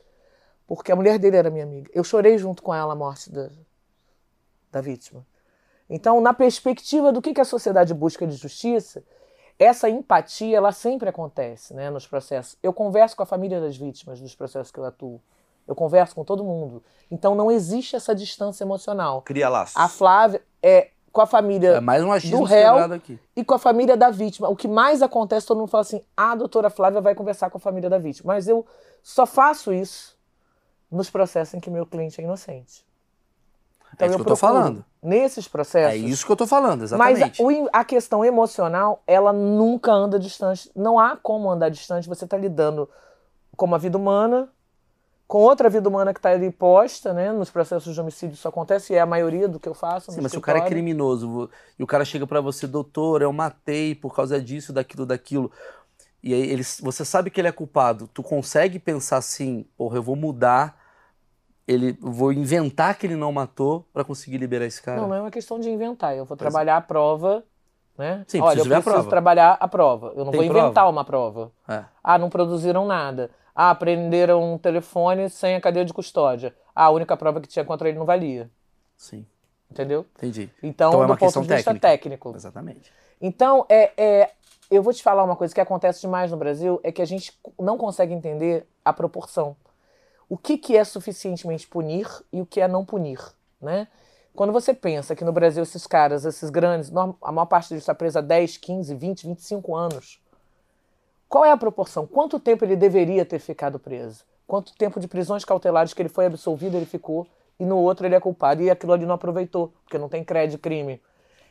[0.66, 1.90] Porque a mulher dele era minha amiga.
[1.94, 3.48] Eu chorei junto com ela a morte da,
[4.72, 5.24] da vítima.
[5.88, 9.04] Então, na perspectiva do que, que a sociedade busca de justiça,
[9.58, 12.58] essa empatia ela sempre acontece né, nos processos.
[12.60, 15.22] Eu converso com a família das vítimas dos processos que eu atuo.
[15.66, 16.82] Eu converso com todo mundo.
[17.10, 19.22] Então, não existe essa distância emocional.
[19.22, 19.76] Cria laços.
[19.76, 23.18] A Flávia é com a família É mais um do réu aqui.
[23.34, 24.50] e com a família da vítima.
[24.50, 27.56] O que mais acontece, todo mundo fala assim: ah, a doutora Flávia vai conversar com
[27.56, 28.34] a família da vítima.
[28.34, 28.66] Mas eu
[29.02, 30.14] só faço isso
[30.92, 32.84] nos processos em que meu cliente é inocente.
[33.94, 34.84] Então é isso eu que eu tô falando.
[35.02, 35.94] Nesses processos.
[35.94, 37.40] É isso que eu tô falando, Mas exatamente.
[37.42, 40.70] a, o- a questão emocional, ela nunca anda distante.
[40.76, 42.06] Não há como andar distante.
[42.08, 42.88] Você está lidando
[43.56, 44.50] com uma vida humana,
[45.26, 47.32] com outra vida humana que está ali posta, né?
[47.32, 50.12] Nos processos de homicídio isso acontece, e é a maioria do que eu faço.
[50.12, 53.32] Sim, mas se o cara é criminoso e o cara chega pra você, doutor, eu
[53.32, 55.50] matei por causa disso, daquilo, daquilo.
[56.22, 58.08] E aí ele, você sabe que ele é culpado.
[58.08, 60.76] Tu consegue pensar assim, porra, eu vou mudar,
[61.66, 65.00] ele, vou inventar que ele não matou pra conseguir liberar esse cara.
[65.00, 66.16] Não, não é uma questão de inventar.
[66.16, 67.44] Eu vou trabalhar a prova,
[67.98, 68.24] né?
[68.28, 69.10] Sim, Olha, eu a preciso prova.
[69.10, 70.12] trabalhar a prova.
[70.16, 70.90] Eu não Tem vou inventar prova?
[70.90, 71.52] uma prova.
[71.68, 71.84] É.
[72.02, 73.30] Ah, não produziram nada.
[73.56, 76.54] Ah, prenderam um telefone sem a cadeia de custódia.
[76.74, 78.50] Ah, a única prova que tinha contra ele não valia.
[78.96, 79.26] Sim,
[79.70, 80.04] Entendeu?
[80.16, 80.50] entendi.
[80.62, 81.88] Então, Então é do uma ponto questão de vista técnica.
[81.88, 82.32] técnico.
[82.36, 82.92] Exatamente.
[83.20, 84.30] Então, é, é,
[84.70, 87.32] eu vou te falar uma coisa que acontece demais no Brasil, é que a gente
[87.58, 89.56] não consegue entender a proporção.
[90.28, 93.20] O que, que é suficientemente punir e o que é não punir,
[93.60, 93.88] né?
[94.34, 96.92] Quando você pensa que no Brasil esses caras, esses grandes,
[97.22, 100.20] a maior parte deles está presa há 10, 15, 20, 25 anos,
[101.28, 102.06] qual é a proporção?
[102.06, 104.24] Quanto tempo ele deveria ter ficado preso?
[104.46, 107.26] Quanto tempo de prisões cautelares que ele foi absolvido ele ficou
[107.58, 110.60] e no outro ele é culpado e aquilo ali não aproveitou, porque não tem crédito
[110.60, 111.00] crime.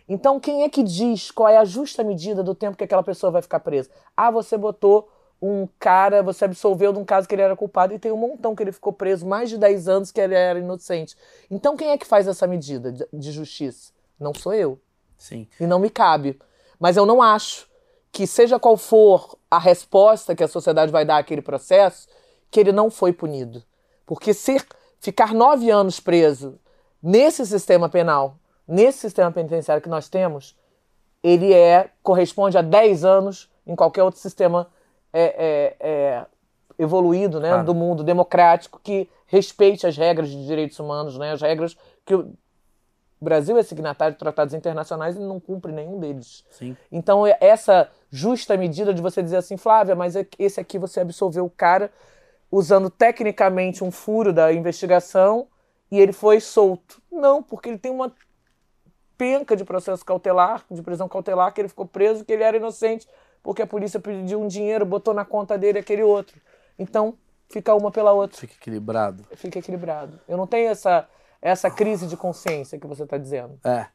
[0.08, 3.32] Então, quem é que diz qual é a justa medida do tempo que aquela pessoa
[3.32, 3.90] vai ficar presa?
[4.16, 5.10] Ah, você botou
[5.42, 8.56] um cara, você absolveu de um caso que ele era culpado e tem um montão
[8.56, 11.16] que ele ficou preso mais de 10 anos que ele era inocente.
[11.50, 13.92] Então, quem é que faz essa medida de- de justiça?
[14.20, 14.80] Não sou eu.
[15.18, 15.48] Sim.
[15.60, 16.40] E não me cabe.
[16.80, 17.68] Mas eu não acho
[18.12, 22.08] que, seja qual for a resposta que a sociedade vai dar àquele processo,
[22.52, 23.64] que ele não foi punido.
[24.06, 24.66] Porque ser,
[25.00, 26.60] ficar nove anos preso
[27.02, 28.38] nesse sistema penal,
[28.68, 30.56] nesse sistema penitenciário que nós temos,
[31.24, 34.68] ele é corresponde a 10 anos em qualquer outro sistema
[35.12, 36.26] é, é, é,
[36.78, 37.66] evoluído né, Claro.
[37.66, 41.76] do mundo democrático que respeite as regras de direitos humanos, né, as regras
[42.06, 42.14] que
[43.20, 46.46] o Brasil é signatário de tratados internacionais e não cumpre nenhum deles.
[46.52, 46.76] Sim.
[46.92, 51.00] Então, é essa justa medida de você dizer assim, Flávia, mas é esse aqui você
[51.00, 51.92] absolveu o cara
[52.52, 55.48] usando tecnicamente um furo da investigação
[55.92, 57.02] e ele foi solto.
[57.12, 58.14] Não, porque ele tem uma
[59.18, 63.08] penca de processo cautelar, de prisão cautelar, que ele ficou preso, que ele era inocente,
[63.42, 66.40] porque a polícia pediu um dinheiro, botou na conta dele aquele outro.
[66.78, 67.18] Então,
[67.50, 69.24] fica uma pela outra, Fica equilibrado.
[69.36, 70.20] fica equilibrado.
[70.28, 71.08] Eu não tenho essa,
[71.52, 73.60] essa crise de consciência que você está dizendo.
[73.64, 73.88] É.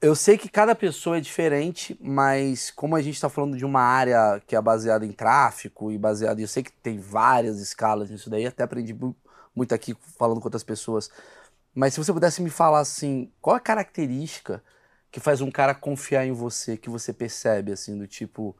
[0.00, 3.80] Eu sei que cada pessoa é diferente, mas como a gente está falando de uma
[3.80, 6.40] área que é baseada em tráfico e baseada.
[6.40, 9.16] Eu sei que tem várias escalas nisso daí, até aprendi mu-
[9.56, 11.10] muito aqui falando com outras pessoas.
[11.74, 14.62] Mas se você pudesse me falar assim, qual a característica
[15.10, 18.54] que faz um cara confiar em você, que você percebe, assim, do tipo,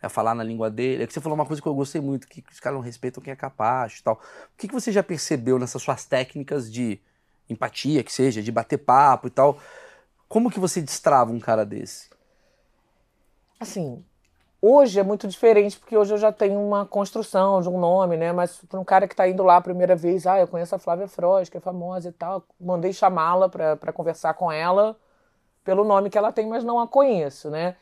[0.00, 1.02] é falar na língua dele?
[1.02, 3.22] É que você falou uma coisa que eu gostei muito, que os caras não respeitam
[3.22, 4.14] quem é capaz e tal.
[4.14, 7.00] O que, que você já percebeu nessas suas técnicas de
[7.52, 9.58] empatia, que seja, de bater papo e tal?
[10.28, 12.10] Como que você destrava um cara desse?
[13.60, 14.02] assim,
[14.60, 18.32] hoje é muito diferente, porque hoje eu já tenho uma construção de um nome, né?
[18.32, 20.78] Mas para um cara que está indo lá a primeira vez, ah, eu conheço a
[20.78, 24.96] Flávia Froz, que é famosa e tal, mandei chamá-la para conversar com ela
[25.62, 27.76] pelo nome que ela tem, mas não a conheço, né?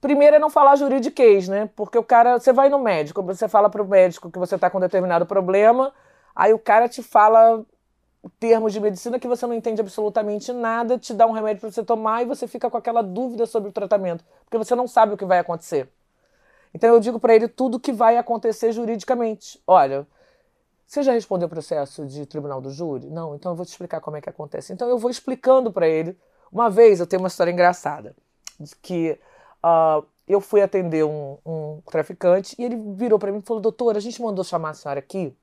[0.00, 1.68] Primeiro é não falar juridiquês, né?
[1.74, 4.78] Porque o cara, você vai no médico, você fala pro médico que você tá com
[4.80, 5.92] determinado problema,
[6.34, 7.64] aí o cara te fala
[8.38, 11.84] termos de medicina que você não entende absolutamente nada, te dá um remédio para você
[11.84, 15.16] tomar e você fica com aquela dúvida sobre o tratamento, porque você não sabe o
[15.16, 15.88] que vai acontecer.
[16.72, 19.62] Então eu digo para ele tudo o que vai acontecer juridicamente.
[19.66, 20.06] Olha,
[20.86, 23.08] você já respondeu o processo de tribunal do júri?
[23.10, 24.72] Não, então eu vou te explicar como é que acontece.
[24.72, 26.18] Então eu vou explicando para ele.
[26.50, 28.14] Uma vez eu tenho uma história engraçada,
[28.80, 29.18] que
[29.64, 33.96] uh, eu fui atender um, um traficante e ele virou para mim e falou: Doutor,
[33.96, 35.36] a gente mandou chamar a senhora aqui,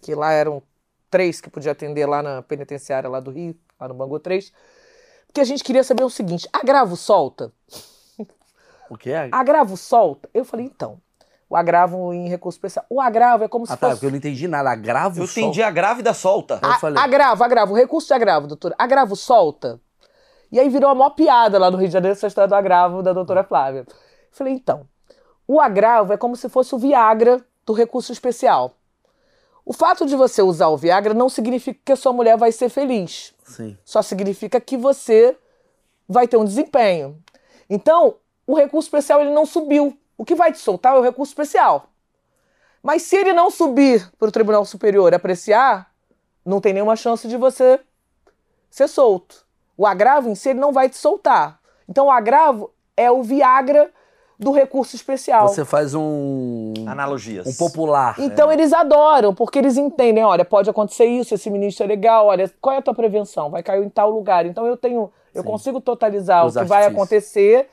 [0.00, 0.62] que lá eram
[1.10, 4.52] três que podia atender lá na penitenciária lá do Rio, lá no Bangu 3,
[5.26, 7.52] porque a gente queria saber o seguinte: agravo solta?
[8.88, 9.28] O que é?
[9.32, 10.28] Agravo solta?
[10.34, 10.98] Eu falei: então.
[11.48, 12.86] O agravo em recurso especial.
[12.88, 13.96] O agravo é como se Ah, tá, fosse.
[13.96, 14.70] porque eu não entendi nada.
[14.70, 15.40] Agravo Eu só.
[15.40, 16.60] entendi a grávida solta.
[16.62, 17.02] Eu A- falei.
[17.02, 18.76] Agravo, agravo, recurso de agravo, doutora.
[18.78, 19.80] Agravo solta.
[20.52, 23.02] E aí virou uma maior piada lá no Rio de Janeiro essa história do agravo
[23.02, 23.84] da doutora Flávia.
[24.30, 24.86] Falei, então,
[25.44, 28.76] o agravo é como se fosse o Viagra do recurso especial.
[29.70, 32.68] O fato de você usar o Viagra não significa que a sua mulher vai ser
[32.68, 33.32] feliz.
[33.44, 33.78] Sim.
[33.84, 35.38] Só significa que você
[36.08, 37.16] vai ter um desempenho.
[37.68, 39.96] Então, o recurso especial ele não subiu.
[40.18, 41.88] O que vai te soltar é o recurso especial.
[42.82, 45.94] Mas se ele não subir para o Tribunal Superior apreciar,
[46.44, 47.78] não tem nenhuma chance de você
[48.68, 49.46] ser solto.
[49.76, 51.60] O agravo em si ele não vai te soltar.
[51.88, 53.88] Então, o agravo é o Viagra
[54.40, 55.46] do recurso especial.
[55.48, 56.72] Você faz um.
[56.86, 57.46] Analogias.
[57.46, 58.16] Um popular.
[58.18, 62.50] Então eles adoram, porque eles entendem, olha, pode acontecer isso, esse ministro é legal, olha,
[62.58, 63.50] qual é a tua prevenção?
[63.50, 64.46] Vai cair em tal lugar.
[64.46, 65.48] Então eu tenho, eu Sim.
[65.48, 67.68] consigo totalizar Os o que vai acontecer.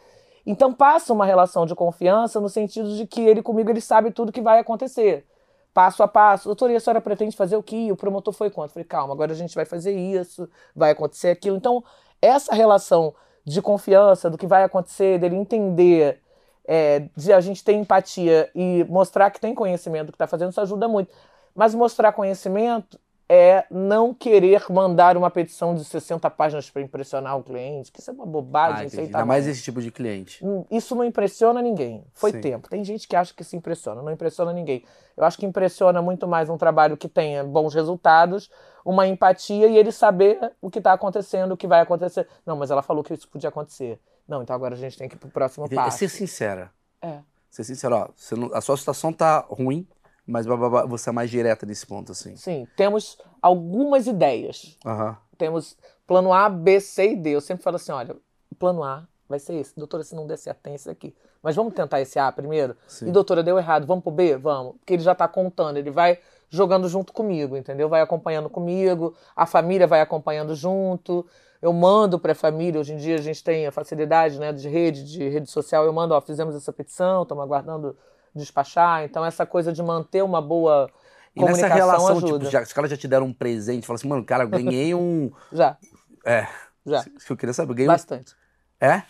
[0.45, 4.34] Então passa uma relação de confiança no sentido de que ele comigo ele sabe tudo
[4.34, 5.26] que vai acontecer.
[5.73, 6.49] Passo a passo.
[6.49, 7.89] Doutor, e a senhora pretende fazer o quê?
[7.91, 8.73] O promotor foi quanto?
[8.73, 11.56] Falei, calma, agora a gente vai fazer isso, vai acontecer aquilo.
[11.56, 11.81] Então,
[12.22, 13.14] essa relação
[13.45, 16.19] de confiança do que vai acontecer, dele entender
[16.68, 20.52] é, de a gente ter empatia e mostrar que tem conhecimento do que está fazendo,
[20.52, 21.10] isso ajuda muito.
[21.56, 22.99] Mas mostrar conhecimento
[23.30, 28.10] é não querer mandar uma petição de 60 páginas para impressionar o cliente, que isso
[28.10, 28.95] é uma Ah, bobagem entendi.
[28.95, 30.41] sem Ainda mais esse tipo de cliente.
[30.72, 32.06] Isso não impressiona ninguém.
[32.14, 32.41] Foi Sim.
[32.41, 32.69] tempo.
[32.69, 34.84] Tem gente que acha que se impressiona, não impressiona ninguém.
[35.15, 38.49] Eu acho que impressiona muito mais um trabalho que tenha bons resultados,
[38.85, 42.27] uma empatia e ele saber o que está acontecendo, o que vai acontecer.
[42.45, 43.99] Não, mas ela falou que isso podia acontecer.
[44.27, 45.99] Não, então agora a gente tem que ir pro próximo É passo.
[45.99, 46.71] ser sincera.
[47.01, 47.19] É.
[47.49, 48.07] Ser sincera, ó.
[48.35, 49.87] não- a sua situação tá ruim,
[50.25, 52.35] mas você é mais direta nesse ponto, assim.
[52.35, 54.77] Sim, temos algumas ideias.
[54.85, 55.17] Aham.
[55.37, 57.29] Temos plano A, B, C e D.
[57.31, 58.15] Eu sempre falo assim, olha,
[58.59, 59.75] plano A vai ser esse.
[59.77, 61.15] Doutora, se não der certo, tem esse aqui.
[61.41, 62.75] Mas vamos tentar esse A primeiro?
[62.87, 63.07] Sim.
[63.07, 64.35] E doutora, deu errado, vamos pro B?
[64.35, 64.75] Vamos.
[64.77, 67.87] Porque ele já tá contando, ele vai jogando junto comigo, entendeu?
[67.89, 71.25] Vai acompanhando comigo, a família vai acompanhando junto.
[71.61, 74.67] Eu mando para a família, hoje em dia a gente tem a facilidade né, de
[74.69, 77.97] rede, de rede social, eu mando, ó, fizemos essa petição, estamos aguardando
[78.35, 79.03] despachar.
[79.03, 80.89] Então, essa coisa de manter uma boa
[81.35, 82.39] E nessa comunicação relação, ajuda.
[82.39, 85.31] tipo, já, os caras já te deram um presente, fala assim, mano, cara, ganhei um.
[85.51, 85.77] Já,
[86.25, 86.47] É.
[86.85, 87.71] já, Isso que eu queria saber.
[87.71, 87.93] Eu ganhei um.
[87.93, 88.35] bastante.
[88.79, 89.01] É?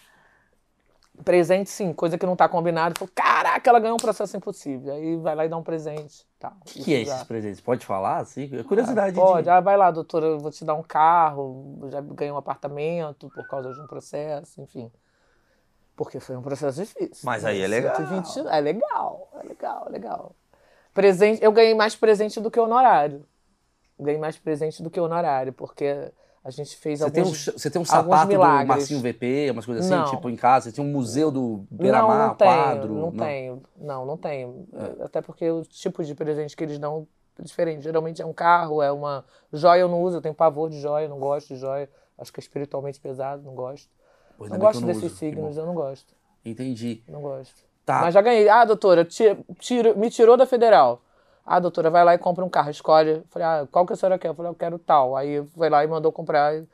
[1.24, 2.98] Presente, sim, coisa que não tá combinado.
[2.98, 4.94] Falou, caraca, ela ganhou um processo impossível.
[4.94, 6.26] Aí vai lá e dá um presente.
[6.40, 7.60] Tá, O que, que é esses presentes?
[7.60, 8.50] Pode falar, assim?
[8.56, 9.16] É curiosidade.
[9.16, 9.50] Pode, de...
[9.50, 13.30] ah, vai lá, doutora, eu vou te dar um carro, eu já ganhei um apartamento
[13.30, 14.92] por causa de um processo, enfim.
[15.96, 17.24] Porque foi um processo difícil.
[17.24, 17.96] Mas aí é legal.
[17.96, 20.36] 120, é legal, é legal, é legal.
[20.94, 23.26] Presente, eu ganhei mais presente do que honorário.
[24.00, 26.12] Ganhei mais presente do que honorário, porque
[26.48, 27.46] a gente fez Você tem, um, alguns...
[27.46, 28.68] você tem um alguns sapato do milagres.
[28.68, 30.06] Marcinho VP, umas coisas assim, Não.
[30.10, 30.70] tipo em casa?
[30.70, 32.94] Você tem um museu do Não, Beira-Mar, não tenho, quadro?
[32.94, 33.64] não, tenho.
[33.76, 34.68] Não, não tenho.
[35.04, 37.06] Até porque o tipo de presente que eles dão
[37.38, 37.84] é diferente.
[37.84, 41.08] Geralmente é um carro, é uma joia eu não uso, eu tenho pavor de joia,
[41.10, 41.90] não gosto de joia.
[42.18, 43.90] Acho que é espiritualmente pesado, não gosto.
[44.40, 46.14] Ainda Não gosto não desses uso, signos, eu não gosto.
[46.46, 47.04] Entendi.
[47.10, 47.56] Não gosto.
[47.86, 48.02] Tá.
[48.02, 48.48] Mas já ganhei.
[48.50, 51.02] Ah, doutora, ti- tiro- me tirou da federal.
[51.50, 53.24] Ah, doutora, vai lá e compra um carro, escolhe.
[53.30, 54.28] Falei, ah, qual que a senhora quer?
[54.28, 55.16] Eu falei, eu quero tal.
[55.16, 56.54] Aí foi lá e mandou comprar.
[56.54, 56.68] e-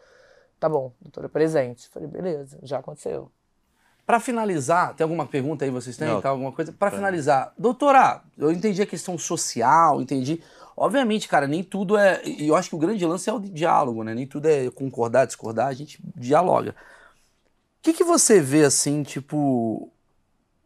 [0.60, 1.88] Tá bom, doutora, presente.
[1.90, 3.30] Falei, beleza, já aconteceu.
[4.06, 6.08] Pra finalizar, tem alguma pergunta aí vocês têm?
[6.08, 6.22] Não.
[6.22, 6.74] Tá, alguma coisa?
[6.74, 10.42] Pra finalizar, doutora, eu entendi a questão social, entendi.
[10.76, 12.22] Obviamente, cara, nem tudo é.
[12.26, 14.16] E eu acho que o grande lance é o diálogo, né?
[14.16, 16.72] Nem tudo é concordar, discordar, a gente dialoga.
[16.72, 19.93] O que, que você vê assim, tipo.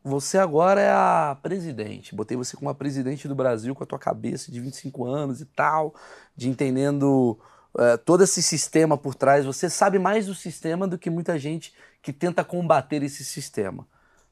[0.07, 2.15] Você agora é a presidente.
[2.15, 5.45] Botei você como a presidente do Brasil com a tua cabeça de 25 anos e
[5.45, 5.93] tal,
[6.33, 7.37] de entendendo
[7.77, 9.43] eh, todo esse sistema por trás.
[9.43, 13.85] Você sabe mais do sistema do que muita gente que tenta combater esse sistema.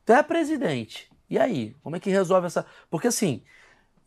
[0.06, 1.12] Tu é a presidente.
[1.30, 1.76] E aí?
[1.84, 2.66] Como é que resolve essa.
[2.90, 3.44] Porque assim,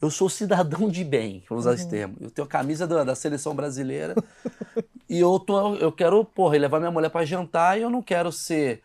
[0.01, 2.16] eu sou cidadão de bem, vamos usar esse termo.
[2.19, 4.15] Eu tenho a camisa da, da seleção brasileira
[5.07, 8.32] e eu, tô, eu quero, porra, levar minha mulher pra jantar e eu não quero
[8.32, 8.82] ser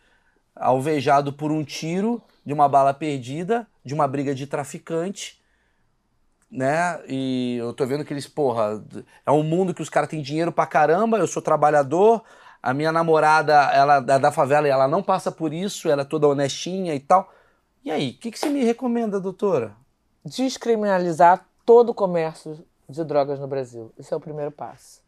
[0.54, 5.42] alvejado por um tiro de uma bala perdida, de uma briga de traficante.
[6.50, 7.00] né?
[7.08, 8.82] E eu tô vendo que eles, porra,
[9.26, 12.22] é um mundo que os caras têm dinheiro pra caramba, eu sou trabalhador,
[12.62, 16.04] a minha namorada, ela é da favela e ela não passa por isso, ela é
[16.04, 17.32] toda honestinha e tal.
[17.84, 19.76] E aí, o que, que você me recomenda, doutora?
[20.24, 23.92] Descriminalizar todo o comércio de drogas no Brasil.
[23.98, 25.03] Esse é o primeiro passo.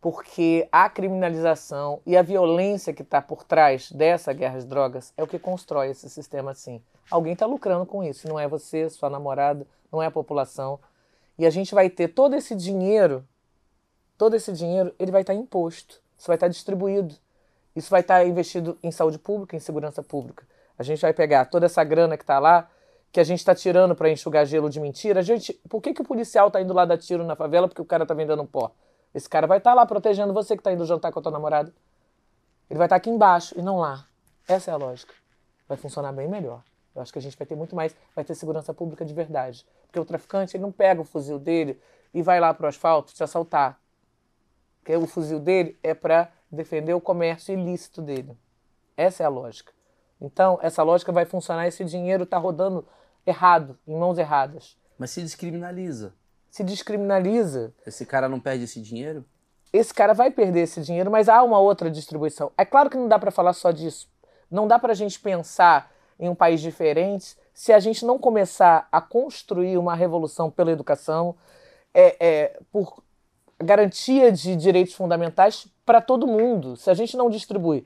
[0.00, 5.22] Porque a criminalização e a violência que está por trás dessa guerra de drogas é
[5.22, 6.80] o que constrói esse sistema assim.
[7.10, 10.78] Alguém está lucrando com isso, não é você, sua namorada, não é a população.
[11.38, 13.24] E a gente vai ter todo esse dinheiro,
[14.16, 17.14] todo esse dinheiro, ele vai estar tá imposto, isso vai estar tá distribuído.
[17.78, 20.44] Isso vai estar tá investido em saúde pública, em segurança pública.
[20.76, 22.68] A gente vai pegar toda essa grana que está lá,
[23.12, 25.22] que a gente está tirando para enxugar gelo de mentira.
[25.22, 27.84] Gente, por que, que o policial está indo lá dar tiro na favela porque o
[27.84, 28.72] cara está vendendo pó?
[29.14, 31.32] Esse cara vai estar tá lá protegendo você que está indo jantar com a tua
[31.32, 31.72] namorada.
[32.68, 34.06] Ele vai estar tá aqui embaixo e não lá.
[34.46, 35.14] Essa é a lógica.
[35.66, 36.62] Vai funcionar bem melhor.
[36.94, 39.66] Eu acho que a gente vai ter muito mais, vai ter segurança pública de verdade.
[39.86, 41.80] Porque o traficante ele não pega o fuzil dele
[42.12, 43.80] e vai lá para o asfalto te assaltar.
[44.80, 48.36] Porque o fuzil dele é para defender o comércio ilícito dele.
[48.96, 49.72] Essa é a lógica.
[50.20, 52.86] Então, essa lógica vai funcionar esse dinheiro está rodando
[53.24, 54.76] errado, em mãos erradas.
[54.98, 56.14] Mas se descriminaliza.
[56.50, 57.72] Se descriminaliza.
[57.86, 59.24] Esse cara não perde esse dinheiro?
[59.72, 62.50] Esse cara vai perder esse dinheiro, mas há uma outra distribuição.
[62.56, 64.08] É claro que não dá para falar só disso.
[64.50, 68.88] Não dá para a gente pensar em um país diferente se a gente não começar
[68.90, 71.34] a construir uma revolução pela educação,
[71.92, 73.02] é, é, por
[73.58, 76.76] garantia de direitos fundamentais para todo mundo.
[76.76, 77.84] Se a gente não distribui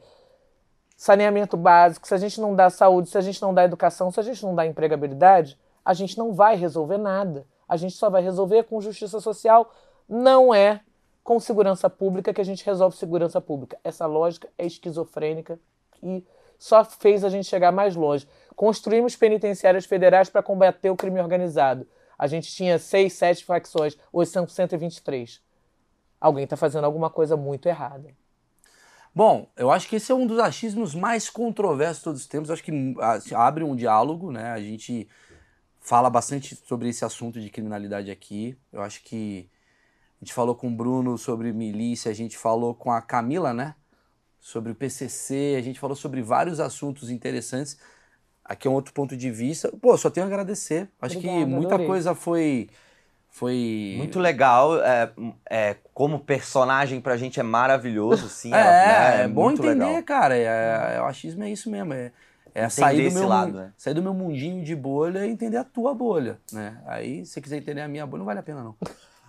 [0.95, 4.21] saneamento básico, se a gente não dá saúde, se a gente não dá educação, se
[4.21, 7.47] a gente não dá empregabilidade, a gente não vai resolver nada.
[7.73, 9.73] A gente só vai resolver com justiça social.
[10.07, 10.83] Não é
[11.25, 13.79] com segurança pública que a gente resolve segurança pública.
[13.83, 15.59] Essa lógica é esquizofrênica
[16.03, 16.23] e
[16.59, 18.29] só fez a gente chegar mais longe.
[18.55, 21.89] Construímos penitenciárias federais para combater o crime organizado.
[22.19, 25.41] A gente tinha seis, sete facções, hoje são 123.
[26.21, 28.11] Alguém está fazendo alguma coisa muito errada.
[29.15, 32.51] Bom, eu acho que esse é um dos achismos mais controversos de todos os tempos.
[32.51, 34.51] Eu acho que assim, abre um diálogo, né?
[34.51, 35.09] A gente
[35.83, 38.57] fala bastante sobre esse assunto de criminalidade aqui.
[38.73, 39.51] Eu acho que
[40.21, 43.75] a gente falou com o Bruno sobre milícia, a gente falou com a Camila, né?
[44.41, 47.77] Sobre o PCC, a gente falou sobre vários assuntos interessantes.
[48.45, 49.71] Aqui é um outro ponto de vista.
[49.81, 50.89] Pô, só tenho a agradecer.
[51.01, 51.87] Acho Obrigada, que muita adorei.
[51.87, 52.69] coisa foi
[53.33, 53.95] foi.
[53.97, 54.81] Muito legal.
[54.83, 55.11] É,
[55.49, 58.55] é, como personagem pra gente é maravilhoso, sim.
[58.55, 60.03] é, é, é, é bom entender, legal.
[60.03, 60.37] cara.
[60.37, 61.95] É, é, o achismo é isso mesmo.
[61.95, 62.13] É,
[62.55, 63.73] é sair do, meu, lado, né?
[63.77, 66.79] sair do meu mundinho de bolha e entender a tua bolha, né?
[66.87, 68.75] Aí, se você quiser entender a minha bolha, não vale a pena, não.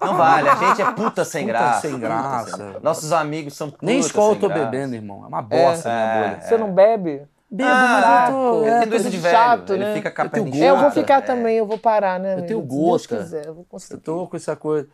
[0.02, 1.88] Não vale, a gente é puta sem puta graça.
[1.88, 2.80] sem graça.
[2.82, 4.66] Nossos amigos são puta Nem escola eu tô graça.
[4.66, 5.24] bebendo, irmão.
[5.24, 6.42] É uma bosta a minha bolha.
[6.42, 7.22] Você não bebe?
[7.50, 8.66] Bebo, ah, mas eu tô.
[8.66, 9.36] É, tem doença de velho.
[9.36, 9.94] Chato, ele né?
[9.94, 11.22] fica capendo eu, eu vou ficar é.
[11.22, 12.40] também, eu vou parar, né?
[12.40, 13.18] Eu tenho gota.
[13.18, 14.90] Quiser, eu, vou eu tô com essa coisa.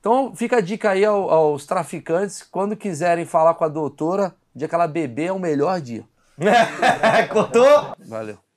[0.00, 4.66] Então fica a dica aí aos, aos traficantes, quando quiserem falar com a doutora, dia
[4.66, 6.02] que ela beber é o melhor dia.
[7.30, 7.94] Contou?
[8.06, 8.47] Valeu.